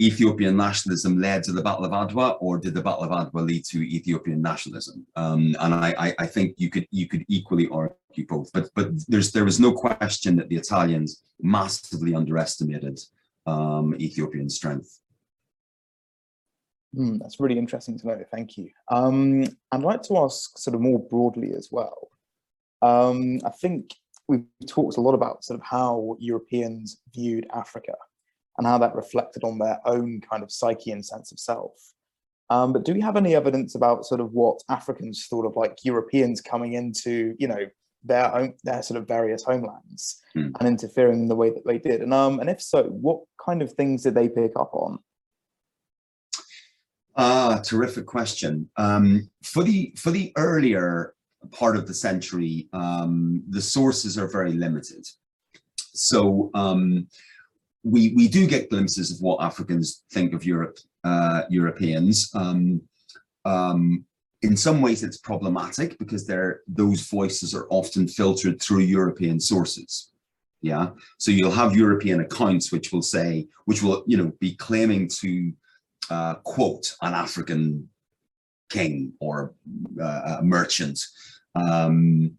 Ethiopian 0.00 0.56
nationalism 0.56 1.18
led 1.20 1.42
to 1.44 1.52
the 1.52 1.62
Battle 1.62 1.84
of 1.84 1.92
Adwa, 1.92 2.36
or 2.40 2.58
did 2.58 2.74
the 2.74 2.82
Battle 2.82 3.04
of 3.04 3.10
Adwa 3.10 3.46
lead 3.46 3.64
to 3.66 3.78
Ethiopian 3.82 4.42
nationalism? 4.42 5.06
Um, 5.16 5.56
and 5.60 5.74
I, 5.74 6.14
I, 6.18 6.26
think 6.26 6.54
you 6.58 6.68
could 6.68 6.86
you 6.90 7.08
could 7.08 7.24
equally 7.28 7.66
argue 7.70 8.26
both. 8.28 8.52
But 8.52 8.68
but 8.74 8.88
there's 9.08 9.32
there 9.32 9.46
is 9.46 9.58
no 9.58 9.72
question 9.72 10.36
that 10.36 10.50
the 10.50 10.56
Italians 10.56 11.22
massively 11.40 12.14
underestimated 12.14 13.00
um, 13.46 13.94
Ethiopian 13.98 14.50
strength. 14.50 15.00
Mm, 16.94 17.18
that's 17.18 17.40
really 17.40 17.58
interesting 17.58 17.98
to 17.98 18.06
know. 18.06 18.24
Thank 18.30 18.58
you. 18.58 18.70
Um, 18.90 19.44
I'd 19.72 19.80
like 19.80 20.02
to 20.04 20.18
ask 20.18 20.58
sort 20.58 20.74
of 20.74 20.82
more 20.82 20.98
broadly 20.98 21.52
as 21.52 21.68
well. 21.70 22.10
Um, 22.82 23.40
I 23.46 23.50
think 23.50 23.94
we've 24.28 24.44
talked 24.66 24.98
a 24.98 25.00
lot 25.00 25.14
about 25.14 25.44
sort 25.44 25.58
of 25.58 25.66
how 25.66 26.16
Europeans 26.18 27.00
viewed 27.14 27.46
Africa 27.54 27.94
and 28.58 28.66
how 28.66 28.78
that 28.78 28.94
reflected 28.94 29.44
on 29.44 29.58
their 29.58 29.78
own 29.84 30.20
kind 30.20 30.42
of 30.42 30.50
psyche 30.50 30.90
and 30.90 31.04
sense 31.04 31.32
of 31.32 31.38
self. 31.38 31.72
Um, 32.48 32.72
but 32.72 32.84
do 32.84 32.94
we 32.94 33.00
have 33.00 33.16
any 33.16 33.34
evidence 33.34 33.74
about 33.74 34.06
sort 34.06 34.20
of 34.20 34.32
what 34.32 34.60
Africans 34.68 35.26
thought 35.28 35.46
of 35.46 35.56
like 35.56 35.78
Europeans 35.84 36.40
coming 36.40 36.74
into, 36.74 37.34
you 37.38 37.48
know, 37.48 37.66
their 38.04 38.32
own, 38.34 38.54
their 38.62 38.82
sort 38.82 39.00
of 39.00 39.08
various 39.08 39.42
homelands 39.42 40.22
mm. 40.36 40.52
and 40.58 40.68
interfering 40.68 41.22
in 41.22 41.28
the 41.28 41.34
way 41.34 41.50
that 41.50 41.66
they 41.66 41.78
did? 41.78 42.02
And 42.02 42.14
um, 42.14 42.38
and 42.38 42.48
if 42.48 42.62
so, 42.62 42.84
what 42.84 43.22
kind 43.44 43.62
of 43.62 43.72
things 43.72 44.04
did 44.04 44.14
they 44.14 44.28
pick 44.28 44.52
up 44.56 44.70
on? 44.74 44.98
Ah, 47.16 47.60
terrific 47.64 48.06
question. 48.06 48.70
Um, 48.76 49.30
for 49.42 49.64
the 49.64 49.92
for 49.96 50.10
the 50.10 50.32
earlier 50.36 51.14
part 51.50 51.76
of 51.76 51.86
the 51.86 51.94
century, 51.94 52.68
um, 52.72 53.42
the 53.48 53.62
sources 53.62 54.18
are 54.18 54.28
very 54.28 54.52
limited. 54.52 55.04
So 55.94 56.50
um, 56.54 57.08
we 57.86 58.12
we 58.16 58.26
do 58.26 58.48
get 58.48 58.68
glimpses 58.68 59.12
of 59.12 59.20
what 59.20 59.40
Africans 59.40 60.02
think 60.10 60.34
of 60.34 60.44
Europe, 60.44 60.78
uh, 61.04 61.42
Europeans. 61.48 62.30
Um, 62.34 62.82
um, 63.44 64.04
in 64.42 64.56
some 64.56 64.80
ways, 64.80 65.04
it's 65.04 65.18
problematic 65.18 65.96
because 65.98 66.26
those 66.66 67.08
voices 67.08 67.54
are 67.54 67.68
often 67.70 68.08
filtered 68.08 68.60
through 68.60 68.80
European 68.80 69.38
sources. 69.38 70.10
Yeah, 70.62 70.90
so 71.18 71.30
you'll 71.30 71.52
have 71.52 71.76
European 71.76 72.20
accounts 72.20 72.72
which 72.72 72.92
will 72.92 73.02
say, 73.02 73.46
which 73.66 73.84
will 73.84 74.02
you 74.08 74.16
know 74.16 74.32
be 74.40 74.56
claiming 74.56 75.06
to 75.20 75.52
uh, 76.10 76.34
quote 76.42 76.92
an 77.02 77.14
African 77.14 77.88
king 78.68 79.12
or 79.20 79.54
uh, 80.02 80.38
a 80.40 80.42
merchant. 80.42 80.98
Um, 81.54 82.36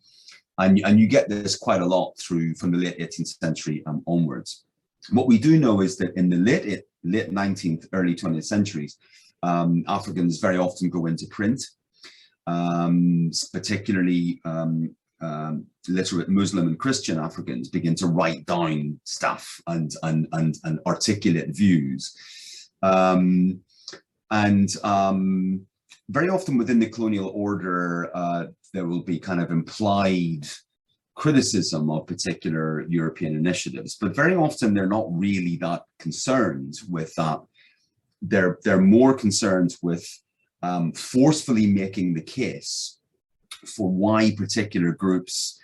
and, 0.59 0.81
and 0.83 0.99
you 0.99 1.07
get 1.07 1.29
this 1.29 1.55
quite 1.55 1.81
a 1.81 1.85
lot 1.85 2.17
through 2.17 2.55
from 2.55 2.71
the 2.71 2.79
late 2.79 2.97
18th 2.97 3.39
century 3.39 3.83
um, 3.85 4.03
onwards. 4.07 4.65
What 5.11 5.27
we 5.27 5.37
do 5.37 5.59
know 5.59 5.81
is 5.81 5.97
that 5.97 6.15
in 6.15 6.29
the 6.29 6.37
late, 6.37 6.83
late 7.03 7.31
19th, 7.31 7.87
early 7.93 8.15
20th 8.15 8.45
centuries, 8.45 8.97
um, 9.43 9.83
Africans 9.87 10.39
very 10.39 10.57
often 10.57 10.89
go 10.89 11.05
into 11.05 11.27
print, 11.27 11.63
um, 12.47 13.31
particularly 13.53 14.41
um, 14.45 14.95
um, 15.21 15.65
literate 15.87 16.29
Muslim 16.29 16.67
and 16.67 16.79
Christian 16.79 17.19
Africans 17.19 17.69
begin 17.69 17.95
to 17.95 18.07
write 18.07 18.45
down 18.45 18.99
stuff 19.03 19.59
and, 19.67 19.91
and, 20.03 20.27
and, 20.33 20.55
and 20.63 20.79
articulate 20.85 21.55
views. 21.55 22.15
Um, 22.83 23.61
and 24.31 24.69
very 26.09 26.29
often 26.29 26.57
within 26.57 26.79
the 26.79 26.89
colonial 26.89 27.29
order, 27.33 28.09
uh, 28.15 28.45
there 28.73 28.85
will 28.85 29.03
be 29.03 29.19
kind 29.19 29.41
of 29.41 29.51
implied 29.51 30.47
criticism 31.17 31.89
of 31.89 32.05
particular 32.05 32.85
European 32.87 33.35
initiatives, 33.35 33.97
but 33.99 34.15
very 34.15 34.35
often 34.35 34.73
they're 34.73 34.95
not 34.97 35.07
really 35.09 35.57
that 35.57 35.81
concerned 35.97 36.75
with 36.89 37.13
that. 37.15 37.41
They're, 38.21 38.59
they're 38.63 38.79
more 38.97 39.15
concerned 39.15 39.75
with 39.81 40.07
um, 40.61 40.91
forcefully 40.93 41.65
making 41.65 42.13
the 42.13 42.21
case 42.21 42.99
for 43.65 43.89
why 43.89 44.31
particular 44.37 44.91
groups 44.91 45.59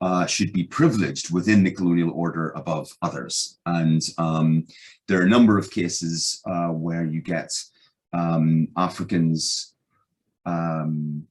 uh, 0.00 0.24
should 0.24 0.52
be 0.54 0.64
privileged 0.64 1.30
within 1.30 1.62
the 1.62 1.70
colonial 1.70 2.12
order 2.12 2.50
above 2.56 2.88
others. 3.02 3.58
And 3.66 4.00
um, 4.16 4.66
there 5.08 5.20
are 5.20 5.26
a 5.26 5.36
number 5.36 5.58
of 5.58 5.70
cases 5.70 6.40
uh, 6.46 6.68
where 6.68 7.04
you 7.04 7.20
get 7.20 7.50
um, 8.14 8.68
Africans 8.78 9.74
um, 10.46 11.26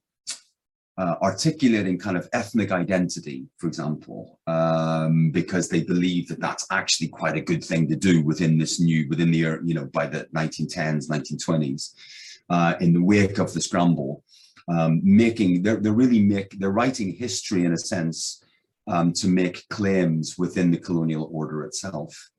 uh, 0.98 1.16
articulating 1.22 1.98
kind 1.98 2.16
of 2.16 2.28
ethnic 2.32 2.72
identity, 2.72 3.46
for 3.58 3.66
example, 3.66 4.38
um, 4.46 5.30
because 5.30 5.68
they 5.68 5.82
believe 5.82 6.26
that 6.28 6.40
that's 6.40 6.66
actually 6.70 7.08
quite 7.08 7.36
a 7.36 7.40
good 7.40 7.62
thing 7.62 7.86
to 7.86 7.96
do 7.96 8.22
within 8.22 8.56
this 8.56 8.80
new, 8.80 9.06
within 9.08 9.30
the, 9.30 9.38
you 9.38 9.74
know, 9.74 9.86
by 9.92 10.06
the 10.06 10.26
1910s, 10.34 11.08
1920s, 11.10 11.92
uh, 12.48 12.74
in 12.80 12.94
the 12.94 13.02
wake 13.02 13.38
of 13.38 13.52
the 13.52 13.60
scramble, 13.60 14.22
um, 14.68 15.00
making, 15.04 15.62
they're, 15.62 15.76
they're 15.76 15.92
really 15.92 16.22
make, 16.22 16.58
they're 16.58 16.70
writing 16.70 17.12
history 17.12 17.64
in 17.66 17.74
a 17.74 17.78
sense 17.78 18.42
um, 18.86 19.12
to 19.12 19.28
make 19.28 19.68
claims 19.68 20.38
within 20.38 20.70
the 20.70 20.78
colonial 20.78 21.28
order 21.30 21.64
itself 21.64 22.30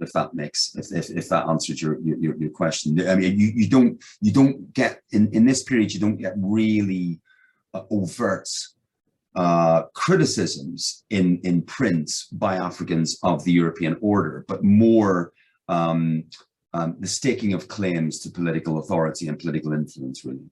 if 0.00 0.12
that 0.12 0.34
makes 0.34 0.74
if, 0.74 0.92
if, 0.92 1.10
if 1.10 1.28
that 1.28 1.46
answers 1.46 1.80
your, 1.80 2.00
your 2.00 2.36
your 2.36 2.50
question. 2.50 3.00
I 3.08 3.14
mean 3.14 3.38
you 3.38 3.52
you 3.54 3.68
don't 3.68 4.02
you 4.20 4.32
don't 4.32 4.72
get 4.72 5.00
in 5.12 5.28
in 5.32 5.44
this 5.46 5.62
period 5.62 5.94
you 5.94 6.00
don't 6.00 6.16
get 6.16 6.34
really 6.36 7.20
overt 7.90 8.48
uh, 9.36 9.82
criticisms 9.94 11.04
in 11.10 11.40
in 11.42 11.62
print 11.62 12.10
by 12.32 12.56
africans 12.56 13.18
of 13.22 13.42
the 13.44 13.52
european 13.52 13.96
order 14.00 14.44
but 14.48 14.62
more 14.62 15.32
um, 15.68 16.24
um, 16.74 16.96
the 17.00 17.06
staking 17.06 17.52
of 17.54 17.68
claims 17.68 18.20
to 18.20 18.30
political 18.30 18.78
authority 18.78 19.28
and 19.28 19.38
political 19.38 19.72
influence 19.72 20.24
really 20.24 20.50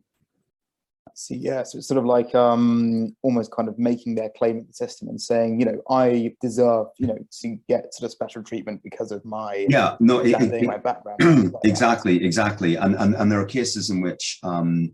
See, 1.15 1.37
yeah, 1.37 1.63
so 1.63 1.79
it's 1.79 1.87
sort 1.87 1.99
of 1.99 2.07
like 2.07 2.35
um, 2.35 3.15
almost 3.21 3.51
kind 3.51 3.69
of 3.69 3.79
making 3.79 4.15
their 4.15 4.31
claim 4.31 4.59
at 4.59 4.67
the 4.67 4.73
system 4.73 5.09
and 5.09 5.21
saying, 5.21 5.61
you 5.61 5.67
know, 5.67 5.83
I 5.91 6.35
deserve, 6.41 6.87
you 6.99 7.07
know, 7.07 7.19
to 7.41 7.59
get 7.69 7.93
sort 7.93 8.07
of 8.07 8.13
special 8.13 8.43
treatment 8.43 8.83
because 8.83 9.13
of 9.13 9.23
my 9.25 9.67
yeah, 9.69 9.97
no, 10.01 10.21
it, 10.21 10.41
it, 10.41 10.65
my 10.65 10.79
background. 10.79 11.53
like 11.53 11.53
exactly, 11.65 12.19
that. 12.19 12.25
exactly, 12.25 12.77
and 12.77 12.95
and 12.95 13.15
and 13.15 13.31
there 13.31 13.41
are 13.41 13.47
cases 13.47 13.91
in 13.91 14.01
which, 14.01 14.39
um, 14.43 14.93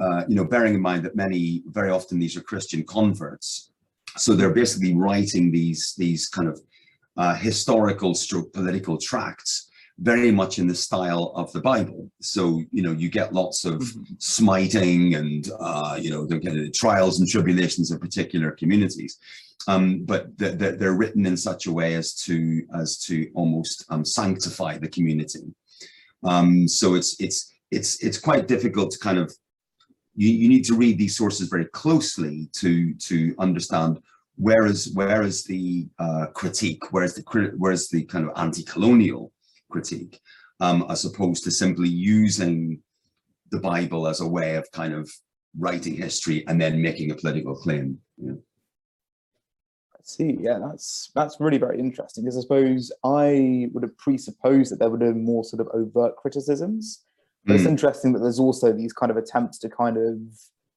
uh, 0.00 0.24
you 0.28 0.34
know, 0.34 0.44
bearing 0.44 0.74
in 0.74 0.80
mind 0.80 1.04
that 1.04 1.16
many, 1.16 1.62
very 1.66 1.90
often 1.90 2.18
these 2.18 2.36
are 2.36 2.42
Christian 2.42 2.84
converts, 2.84 3.70
so 4.16 4.34
they're 4.34 4.54
basically 4.54 4.94
writing 4.94 5.50
these 5.50 5.94
these 5.96 6.28
kind 6.28 6.48
of 6.48 6.60
uh, 7.16 7.34
historical 7.34 8.14
stroke 8.14 8.52
political 8.52 8.96
tracts 8.96 9.68
very 10.00 10.30
much 10.30 10.58
in 10.58 10.68
the 10.68 10.74
style 10.74 11.32
of 11.34 11.52
the 11.52 11.60
Bible. 11.60 12.08
So, 12.20 12.62
you 12.70 12.82
know, 12.82 12.92
you 12.92 13.08
get 13.08 13.32
lots 13.32 13.64
of 13.64 13.74
mm 13.74 14.04
-hmm. 14.04 14.16
smiting 14.18 15.14
and, 15.16 15.50
uh, 15.58 15.98
you 16.02 16.10
know, 16.10 16.26
they 16.26 16.38
get 16.38 16.74
trials 16.82 17.18
and 17.18 17.28
tribulations 17.28 17.90
of 17.90 18.00
particular 18.00 18.50
communities. 18.60 19.18
Um, 19.66 20.04
but 20.04 20.22
they're, 20.38 20.76
they're 20.78 20.98
written 21.00 21.26
in 21.26 21.36
such 21.36 21.66
a 21.66 21.72
way 21.72 21.96
as 21.96 22.14
to 22.24 22.34
as 22.82 22.98
to 23.06 23.14
almost 23.34 23.84
um, 23.90 24.04
sanctify 24.04 24.78
the 24.78 24.88
community. 24.96 25.44
Um, 26.22 26.68
so 26.68 26.94
it's 26.94 27.10
it's 27.18 27.40
it's 27.70 27.90
it's 28.06 28.20
quite 28.28 28.46
difficult 28.54 28.88
to 28.92 28.98
kind 29.08 29.18
of 29.18 29.28
you, 30.18 30.30
you 30.30 30.48
need 30.48 30.64
to 30.64 30.74
read 30.74 30.98
these 30.98 31.16
sources 31.16 31.48
very 31.48 31.66
closely 31.66 32.48
to 32.54 32.92
to 32.94 33.34
understand 33.38 34.00
where 34.34 34.66
is 34.66 34.92
where 34.94 35.22
is 35.22 35.44
the 35.44 35.88
uh, 36.00 36.26
critique, 36.34 36.92
where 36.92 37.04
is 37.04 37.14
the 37.14 37.52
where 37.56 37.72
is 37.72 37.88
the 37.88 38.02
kind 38.04 38.28
of 38.28 38.32
anti-colonial 38.36 39.32
critique, 39.70 40.20
um, 40.58 40.84
as 40.90 41.04
opposed 41.04 41.44
to 41.44 41.52
simply 41.52 41.88
using 41.88 42.82
the 43.50 43.60
Bible 43.60 44.08
as 44.08 44.20
a 44.20 44.26
way 44.26 44.56
of 44.56 44.70
kind 44.72 44.92
of 44.92 45.08
writing 45.56 45.94
history 45.94 46.44
and 46.48 46.60
then 46.60 46.82
making 46.82 47.10
a 47.12 47.14
political 47.14 47.54
claim. 47.54 47.98
I 48.20 50.00
see. 50.02 50.36
Yeah, 50.40 50.58
that's 50.58 51.12
that's 51.14 51.38
really 51.38 51.58
very 51.58 51.78
interesting 51.78 52.24
because 52.24 52.38
I 52.38 52.40
suppose 52.40 52.90
I 53.04 53.68
would 53.72 53.84
have 53.84 53.96
presupposed 53.98 54.72
that 54.72 54.80
there 54.80 54.90
would 54.90 55.00
have 55.00 55.14
been 55.14 55.24
more 55.24 55.44
sort 55.44 55.60
of 55.60 55.68
overt 55.72 56.16
criticisms. 56.16 57.04
But 57.48 57.54
mm. 57.54 57.56
it's 57.60 57.66
interesting 57.66 58.12
that 58.12 58.18
there's 58.18 58.38
also 58.38 58.74
these 58.74 58.92
kind 58.92 59.10
of 59.10 59.16
attempts 59.16 59.58
to 59.60 59.70
kind 59.70 59.96
of, 59.96 60.18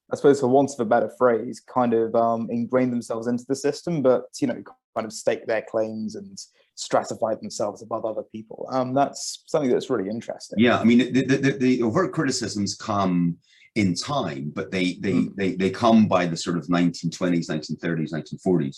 I 0.09 0.15
suppose 0.15 0.39
for 0.39 0.47
want 0.47 0.71
of 0.71 0.79
a 0.79 0.85
better 0.85 1.11
phrase, 1.17 1.59
kind 1.59 1.93
of 1.93 2.15
um, 2.15 2.47
ingrain 2.49 2.89
themselves 2.89 3.27
into 3.27 3.43
the 3.45 3.57
system, 3.57 4.01
but 4.01 4.23
you 4.39 4.47
know, 4.47 4.63
kind 4.95 5.05
of 5.05 5.11
stake 5.11 5.45
their 5.45 5.63
claims 5.69 6.15
and 6.15 6.39
stratify 6.77 7.37
themselves 7.37 7.81
above 7.81 8.05
other 8.05 8.23
people. 8.31 8.69
Um, 8.71 8.93
that's 8.93 9.43
something 9.47 9.69
that's 9.69 9.89
really 9.89 10.09
interesting. 10.09 10.59
Yeah, 10.59 10.79
I 10.79 10.85
mean, 10.85 10.99
the, 11.11 11.25
the, 11.25 11.51
the 11.51 11.83
overt 11.83 12.13
criticisms 12.13 12.75
come 12.75 13.35
in 13.75 13.93
time, 13.93 14.53
but 14.55 14.71
they 14.71 14.93
they, 15.01 15.11
mm. 15.11 15.35
they 15.35 15.55
they 15.55 15.71
come 15.71 16.07
by 16.07 16.25
the 16.25 16.37
sort 16.37 16.57
of 16.57 16.67
1920s, 16.67 17.49
1930s, 17.49 18.13
1940s, 18.13 18.77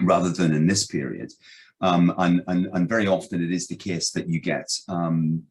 rather 0.00 0.30
than 0.30 0.54
in 0.54 0.66
this 0.66 0.86
period. 0.86 1.30
Um, 1.82 2.14
and, 2.16 2.42
and, 2.46 2.68
and 2.72 2.88
very 2.88 3.06
often 3.06 3.44
it 3.44 3.52
is 3.52 3.68
the 3.68 3.76
case 3.76 4.10
that 4.12 4.30
you 4.30 4.40
get 4.40 4.66
um, 4.88 5.42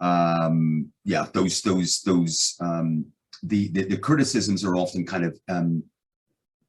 um, 0.00 0.90
yeah, 1.04 1.26
those 1.32 1.62
those 1.62 2.02
those 2.02 2.56
um, 2.60 3.06
the, 3.42 3.68
the, 3.68 3.84
the 3.84 3.98
criticisms 3.98 4.64
are 4.64 4.76
often 4.76 5.06
kind 5.06 5.24
of 5.24 5.38
um, 5.48 5.82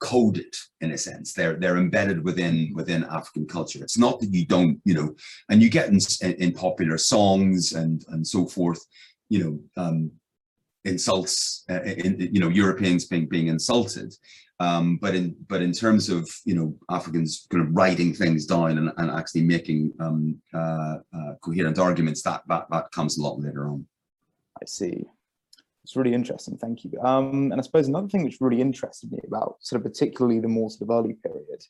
coded 0.02 0.54
in 0.82 0.92
a 0.92 0.98
sense. 0.98 1.34
They're 1.34 1.56
they're 1.56 1.78
embedded 1.78 2.24
within 2.24 2.72
within 2.74 3.04
african 3.06 3.48
culture. 3.48 3.84
It's 3.84 3.98
not 3.98 4.20
that 4.20 4.34
you 4.34 4.46
don't 4.46 4.82
you 4.84 4.96
know 4.96 5.16
and 5.50 5.62
you 5.62 5.70
get 5.70 5.90
in, 5.90 6.00
in 6.34 6.52
popular 6.52 6.98
songs 6.98 7.74
and 7.74 8.04
and 8.10 8.26
so 8.26 8.46
forth 8.46 8.84
you 9.30 9.44
know 9.44 9.82
um 9.82 10.12
insults 10.86 11.64
uh, 11.70 11.82
in 11.84 12.18
you 12.20 12.40
know 12.40 12.50
europeans 12.50 13.06
being 13.06 13.28
being 13.28 13.48
insulted. 13.48 14.14
Um 14.60 14.98
but 14.98 15.16
in 15.16 15.36
but 15.48 15.62
in 15.62 15.72
terms 15.72 16.10
of 16.10 16.30
you 16.46 16.56
know 16.56 16.76
africans 16.90 17.48
kind 17.52 17.66
of 17.66 17.74
writing 17.74 18.14
things 18.14 18.46
down 18.46 18.78
and, 18.78 18.92
and 18.98 19.12
actually 19.12 19.44
making 19.44 19.92
um 20.00 20.42
uh, 20.54 20.98
uh 21.16 21.34
coherent 21.42 21.80
arguments 21.80 22.22
that 22.24 22.42
that 22.48 22.66
that 22.72 22.92
comes 22.92 23.18
a 23.18 23.22
lot 23.22 23.40
later 23.40 23.68
on. 23.68 23.86
I 24.62 24.66
see. 24.66 25.06
It's 25.84 25.96
really 25.96 26.14
interesting, 26.14 26.58
thank 26.58 26.84
you. 26.84 26.92
Um, 27.02 27.52
and 27.52 27.60
I 27.60 27.64
suppose 27.64 27.88
another 27.88 28.08
thing 28.08 28.24
which 28.24 28.38
really 28.40 28.62
interested 28.62 29.12
me 29.12 29.20
about 29.26 29.58
sort 29.62 29.80
of 29.80 29.84
particularly 29.84 30.40
the 30.40 30.48
more 30.48 30.70
sort 30.70 30.84
of 30.84 30.92
early 30.92 31.14
period, 31.14 31.66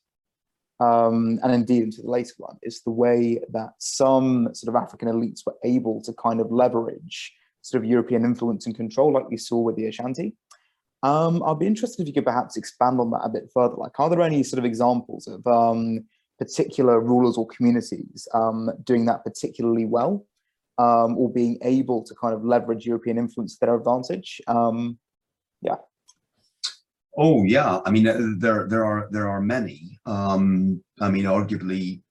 um, 0.81 1.39
and 1.43 1.53
indeed 1.53 1.83
into 1.83 2.01
the 2.01 2.09
later 2.09 2.33
one, 2.37 2.57
is 2.61 2.81
the 2.81 2.91
way 2.91 3.39
that 3.51 3.73
some 3.79 4.53
sort 4.53 4.75
of 4.75 4.81
African 4.81 5.07
elites 5.07 5.45
were 5.45 5.55
able 5.63 6.01
to 6.01 6.13
kind 6.13 6.41
of 6.41 6.51
leverage 6.51 7.33
sort 7.61 7.83
of 7.83 7.89
European 7.89 8.25
influence 8.25 8.65
and 8.65 8.75
control 8.75 9.13
like 9.13 9.29
we 9.29 9.37
saw 9.37 9.59
with 9.59 9.75
the 9.75 9.87
Ashanti. 9.87 10.33
Um, 11.03 11.41
I'd 11.43 11.59
be 11.59 11.67
interested 11.67 12.03
if 12.03 12.07
you 12.07 12.13
could 12.13 12.25
perhaps 12.25 12.57
expand 12.57 12.99
on 12.99 13.09
that 13.11 13.21
a 13.23 13.29
bit 13.29 13.49
further. 13.53 13.75
Like, 13.75 13.99
are 13.99 14.09
there 14.09 14.21
any 14.21 14.43
sort 14.43 14.59
of 14.59 14.65
examples 14.65 15.27
of 15.27 15.45
um, 15.47 16.05
particular 16.37 16.99
rulers 16.99 17.37
or 17.37 17.47
communities 17.47 18.27
um, 18.33 18.69
doing 18.83 19.05
that 19.05 19.23
particularly 19.23 19.85
well? 19.85 20.25
um, 20.81 21.17
or 21.17 21.31
being 21.31 21.57
able 21.61 22.03
to 22.03 22.15
kind 22.15 22.33
of 22.33 22.43
leverage 22.43 22.85
European 22.85 23.17
influence 23.17 23.53
to 23.53 23.65
their 23.65 23.75
advantage. 23.75 24.41
Um, 24.47 24.97
yeah. 25.61 25.75
Oh 27.17 27.43
yeah, 27.43 27.81
I 27.85 27.91
mean 27.91 28.07
uh, 28.07 28.17
there 28.37 28.67
there 28.67 28.85
are 28.85 29.07
there 29.11 29.29
are 29.29 29.41
many. 29.41 29.99
Um, 30.05 30.81
I 30.99 31.09
mean, 31.09 31.25
arguably, 31.25 32.01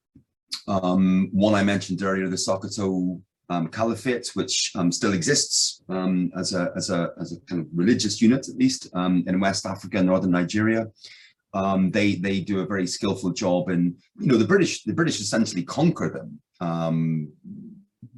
one 0.67 1.55
I 1.55 1.65
mentioned 1.65 2.03
earlier, 2.03 2.29
the 2.29 2.37
Sokoto 2.37 3.21
um, 3.51 3.69
Caliphate, 3.69 4.31
which 4.35 4.73
um, 4.77 4.91
still 4.91 5.13
exists 5.13 5.83
um, 5.89 6.33
as 6.37 6.55
a 6.55 6.73
as 6.77 6.89
a 6.91 7.13
as 7.21 7.33
a 7.33 7.41
kind 7.41 7.61
of 7.61 7.67
religious 7.75 8.23
unit, 8.23 8.49
at 8.49 8.57
least 8.57 8.89
um, 8.95 9.25
in 9.27 9.41
West 9.41 9.67
Africa 9.67 9.99
and 9.99 10.07
northern 10.07 10.31
Nigeria. 10.31 10.87
Um, 11.53 11.91
they 11.91 12.15
they 12.15 12.41
do 12.41 12.61
a 12.61 12.67
very 12.67 12.87
skillful 12.87 13.31
job, 13.33 13.69
and 13.69 13.97
you 14.19 14.29
know 14.29 14.39
the 14.39 14.47
British 14.47 14.85
the 14.85 14.95
British 14.95 15.21
essentially 15.21 15.65
conquer 15.65 16.09
them 16.09 16.41
um, 16.61 17.33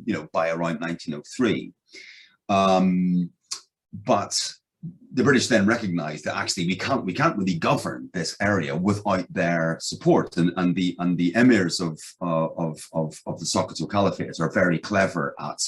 you 0.05 0.15
know, 0.15 0.29
by 0.33 0.49
around 0.49 0.81
1903. 0.81 1.73
Um, 2.49 3.31
but 3.93 4.53
the 5.15 5.23
British 5.23 5.47
then 5.49 5.67
recognized 5.67 6.25
that 6.25 6.37
actually 6.37 6.67
we 6.67 6.77
can't 6.77 7.05
we 7.05 7.13
can't 7.13 7.37
really 7.37 7.55
govern 7.55 8.09
this 8.13 8.37
area 8.41 8.75
without 8.75 9.27
their 9.33 9.79
support 9.81 10.37
and 10.37 10.53
and 10.57 10.75
the 10.75 10.97
and 10.99 11.19
the 11.19 11.33
emirs 11.33 11.81
of 11.81 12.01
uh, 12.21 12.49
of 12.57 12.81
of 12.93 13.21
of 13.27 13.39
the 13.39 13.45
Sokoto 13.45 13.91
Caliphate 13.91 14.41
are 14.41 14.53
very 14.53 14.79
clever 14.79 15.35
at 15.39 15.61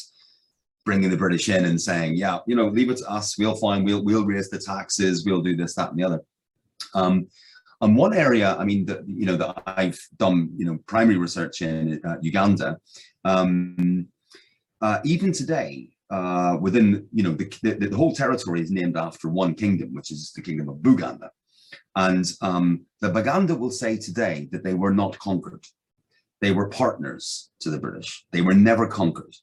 bringing 0.84 1.11
the 1.11 1.16
British 1.16 1.49
in 1.49 1.64
and 1.64 1.80
saying 1.80 2.16
yeah 2.16 2.38
you 2.47 2.57
know 2.57 2.68
leave 2.68 2.90
it 2.90 2.99
to 2.99 3.11
us 3.11 3.38
we'll 3.38 3.57
find 3.57 3.84
we'll 3.84 4.05
we'll 4.05 4.26
raise 4.26 4.51
the 4.51 4.59
taxes 4.59 5.24
we'll 5.24 5.42
do 5.42 5.57
this 5.57 5.74
that 5.74 5.90
and 5.90 5.99
the 5.99 6.05
other. 6.05 6.20
Um, 6.95 7.26
and 7.80 7.97
one 7.97 8.14
area 8.14 8.57
I 8.57 8.64
mean 8.64 8.86
that 8.86 9.07
you 9.07 9.26
know 9.26 9.36
that 9.36 9.62
I've 9.66 10.01
done 10.16 10.51
you 10.57 10.66
know 10.66 10.78
primary 10.86 11.18
research 11.18 11.61
in 11.62 12.01
uh, 12.05 12.16
Uganda 12.22 12.78
um, 13.24 14.09
uh, 14.84 15.01
even 15.05 15.32
today, 15.32 15.88
uh, 16.15 16.57
within, 16.61 17.09
you 17.12 17.25
know, 17.25 17.33
the, 17.33 17.47
the, 17.65 17.89
the 17.89 17.97
whole 17.97 18.15
territory 18.15 18.61
is 18.61 18.71
named 18.71 18.97
after 18.97 19.29
one 19.29 19.53
kingdom, 19.53 19.89
which 19.95 20.12
is 20.12 20.33
the 20.37 20.43
kingdom 20.43 20.69
of 20.69 20.77
Buganda. 20.77 21.29
And 21.97 22.25
um, 22.41 22.87
the 23.01 23.09
Baganda 23.09 23.55
will 23.57 23.73
say 23.83 23.97
today 23.97 24.49
that 24.53 24.62
they 24.62 24.75
were 24.75 24.95
not 24.95 25.19
conquered. 25.19 25.65
They 26.41 26.53
were 26.53 26.69
partners 26.69 27.51
to 27.62 27.71
the 27.71 27.81
British. 27.81 28.25
They 28.31 28.43
were 28.43 28.55
never 28.55 28.87
conquered. 28.87 29.35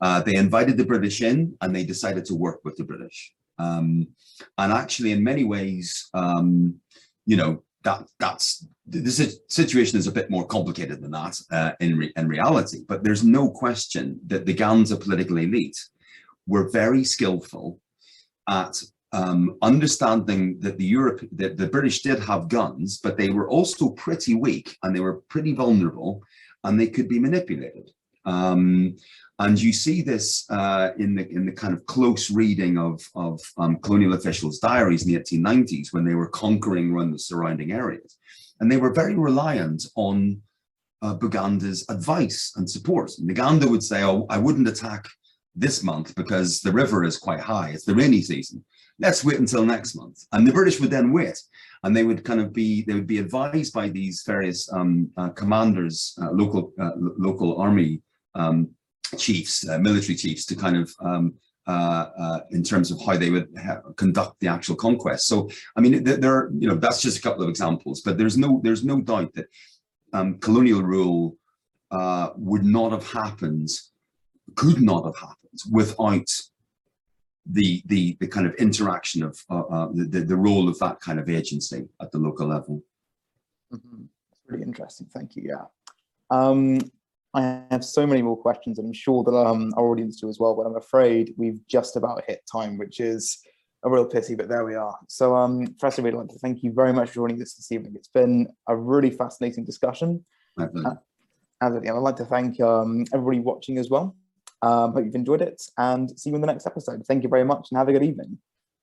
Uh, 0.00 0.22
they 0.22 0.34
invited 0.34 0.76
the 0.76 0.90
British 0.92 1.22
in 1.22 1.56
and 1.60 1.70
they 1.74 1.84
decided 1.84 2.24
to 2.26 2.34
work 2.34 2.60
with 2.64 2.76
the 2.76 2.84
British. 2.84 3.32
Um, 3.58 4.08
and 4.58 4.72
actually, 4.72 5.12
in 5.12 5.22
many 5.22 5.44
ways, 5.44 6.08
um, 6.14 6.80
you 7.26 7.36
know, 7.36 7.62
that 7.84 8.04
that's 8.18 8.66
the 8.86 9.38
situation 9.48 9.98
is 9.98 10.06
a 10.06 10.12
bit 10.12 10.30
more 10.30 10.46
complicated 10.46 11.00
than 11.00 11.12
that 11.12 11.38
uh, 11.50 11.72
in 11.80 11.96
re 11.96 12.12
in 12.16 12.28
reality. 12.28 12.80
But 12.86 13.02
there's 13.02 13.24
no 13.24 13.50
question 13.50 14.20
that 14.26 14.46
the 14.46 14.54
Ganda 14.54 14.96
political 14.96 15.38
elite 15.38 15.78
were 16.46 16.70
very 16.70 17.04
skillful 17.04 17.78
at 18.48 18.82
um, 19.12 19.56
understanding 19.62 20.58
that 20.60 20.78
the 20.78 20.84
Europe 20.84 21.20
that 21.32 21.56
the 21.56 21.68
British 21.68 22.02
did 22.02 22.18
have 22.20 22.48
guns, 22.48 22.98
but 22.98 23.16
they 23.16 23.30
were 23.30 23.48
also 23.48 23.90
pretty 23.90 24.34
weak 24.34 24.76
and 24.82 24.94
they 24.94 25.00
were 25.00 25.22
pretty 25.28 25.52
vulnerable, 25.54 26.22
and 26.64 26.78
they 26.78 26.88
could 26.88 27.08
be 27.08 27.18
manipulated. 27.18 27.90
Um, 28.24 28.96
and 29.38 29.60
you 29.60 29.72
see 29.72 30.02
this 30.02 30.48
uh, 30.50 30.90
in 30.98 31.14
the 31.14 31.28
in 31.28 31.46
the 31.46 31.52
kind 31.52 31.74
of 31.74 31.84
close 31.86 32.30
reading 32.30 32.78
of 32.78 33.00
of 33.14 33.40
um, 33.58 33.76
colonial 33.78 34.14
officials' 34.14 34.58
diaries 34.58 35.04
in 35.04 35.12
the 35.12 35.20
1890s 35.20 35.92
when 35.92 36.04
they 36.04 36.14
were 36.14 36.28
conquering 36.28 36.92
around 36.92 37.12
the 37.12 37.18
surrounding 37.18 37.72
areas, 37.72 38.18
and 38.60 38.70
they 38.70 38.76
were 38.76 38.92
very 38.92 39.16
reliant 39.16 39.84
on 39.96 40.40
uh, 41.02 41.16
Buganda's 41.16 41.84
advice 41.88 42.52
and 42.56 42.70
support. 42.70 43.10
And 43.18 43.28
Buganda 43.28 43.68
would 43.68 43.82
say, 43.82 44.02
"Oh, 44.04 44.26
I 44.30 44.38
wouldn't 44.38 44.68
attack 44.68 45.08
this 45.56 45.82
month 45.82 46.14
because 46.14 46.60
the 46.60 46.72
river 46.72 47.04
is 47.04 47.18
quite 47.18 47.40
high. 47.40 47.70
It's 47.70 47.84
the 47.84 47.94
rainy 47.94 48.22
season. 48.22 48.64
Let's 49.00 49.24
wait 49.24 49.40
until 49.40 49.66
next 49.66 49.96
month." 49.96 50.18
And 50.32 50.46
the 50.46 50.52
British 50.52 50.78
would 50.78 50.90
then 50.90 51.10
wait, 51.10 51.38
and 51.82 51.96
they 51.96 52.04
would 52.04 52.22
kind 52.24 52.40
of 52.40 52.52
be 52.52 52.82
they 52.82 52.94
would 52.94 53.08
be 53.08 53.18
advised 53.18 53.72
by 53.72 53.88
these 53.88 54.22
various 54.24 54.70
um, 54.72 55.10
uh, 55.16 55.30
commanders, 55.30 56.16
uh, 56.22 56.30
local 56.30 56.72
uh, 56.78 56.92
local 56.96 57.60
army 57.60 58.02
um, 58.34 58.70
chiefs, 59.18 59.68
uh, 59.68 59.78
military 59.78 60.16
chiefs, 60.16 60.46
to 60.46 60.56
kind 60.56 60.76
of 60.76 60.92
um, 61.00 61.34
uh, 61.66 62.06
uh, 62.18 62.40
in 62.50 62.62
terms 62.62 62.90
of 62.90 63.00
how 63.04 63.16
they 63.16 63.30
would 63.30 63.48
conduct 63.96 64.40
the 64.40 64.48
actual 64.48 64.74
conquest. 64.74 65.26
So, 65.28 65.48
I 65.76 65.80
mean, 65.80 66.02
there, 66.02 66.34
are, 66.34 66.50
you 66.58 66.68
know, 66.68 66.74
that's 66.74 67.00
just 67.00 67.18
a 67.18 67.22
couple 67.22 67.44
of 67.44 67.48
examples, 67.48 68.00
but 68.00 68.18
there's 68.18 68.36
no, 68.36 68.60
there's 68.64 68.84
no 68.84 69.00
doubt 69.00 69.32
that 69.34 69.46
um, 70.12 70.38
colonial 70.38 70.82
rule 70.82 71.36
uh, 71.92 72.30
would 72.36 72.64
not 72.64 72.90
have 72.90 73.08
happened, 73.12 73.68
could 74.56 74.82
not 74.82 75.04
have 75.04 75.16
happened 75.16 75.60
without 75.70 76.26
the 77.46 77.82
the 77.86 78.16
the 78.20 78.26
kind 78.26 78.46
of 78.46 78.54
interaction 78.54 79.22
of 79.22 79.38
uh, 79.50 79.60
uh, 79.62 79.88
the 79.92 80.20
the 80.20 80.36
role 80.36 80.68
of 80.68 80.78
that 80.78 81.00
kind 81.00 81.18
of 81.18 81.28
agency 81.28 81.88
at 82.00 82.10
the 82.12 82.18
local 82.18 82.46
level. 82.48 82.82
Mm 83.72 83.80
-hmm. 83.80 84.08
Really 84.46 84.64
interesting. 84.64 85.08
Thank 85.10 85.34
you. 85.34 85.44
Yeah. 85.44 85.66
Um, 86.30 86.78
I 87.34 87.62
have 87.70 87.84
so 87.84 88.06
many 88.06 88.22
more 88.22 88.36
questions, 88.36 88.78
and 88.78 88.86
I'm 88.86 88.92
sure 88.92 89.24
that 89.24 89.34
um, 89.34 89.72
our 89.76 89.86
audience 89.86 90.20
do 90.20 90.28
as 90.28 90.38
well. 90.38 90.54
But 90.54 90.66
I'm 90.66 90.76
afraid 90.76 91.34
we've 91.36 91.66
just 91.66 91.96
about 91.96 92.24
hit 92.26 92.42
time, 92.50 92.76
which 92.76 93.00
is 93.00 93.38
a 93.84 93.90
real 93.90 94.04
pity. 94.04 94.34
But 94.34 94.48
there 94.48 94.64
we 94.64 94.74
are. 94.74 94.98
So, 95.08 95.34
um, 95.34 95.74
first, 95.80 95.98
I'd 95.98 96.12
like 96.12 96.28
to 96.28 96.38
thank 96.38 96.62
you 96.62 96.72
very 96.72 96.92
much 96.92 97.08
for 97.08 97.14
joining 97.14 97.40
us 97.40 97.54
this 97.54 97.72
evening. 97.72 97.94
It's 97.96 98.08
been 98.08 98.48
a 98.68 98.76
really 98.76 99.10
fascinating 99.10 99.64
discussion. 99.64 100.24
Uh, 100.58 100.94
and 101.62 101.88
I'd 101.88 101.92
like 101.92 102.16
to 102.16 102.24
thank 102.24 102.60
um, 102.60 103.04
everybody 103.14 103.40
watching 103.40 103.78
as 103.78 103.88
well. 103.88 104.16
Um, 104.60 104.92
hope 104.92 105.04
you've 105.04 105.14
enjoyed 105.14 105.42
it, 105.42 105.62
and 105.78 106.10
see 106.18 106.30
you 106.30 106.36
in 106.36 106.40
the 106.40 106.46
next 106.46 106.66
episode. 106.66 107.04
Thank 107.06 107.22
you 107.22 107.28
very 107.28 107.44
much, 107.44 107.68
and 107.70 107.78
have 107.78 107.88
a 107.88 107.92
good 107.92 108.04
evening. 108.04 108.38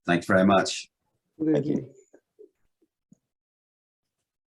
Thanks 0.06 0.26
very 0.26 0.46
much. 0.46 0.90
Thank 1.40 1.66
you. 1.66 1.90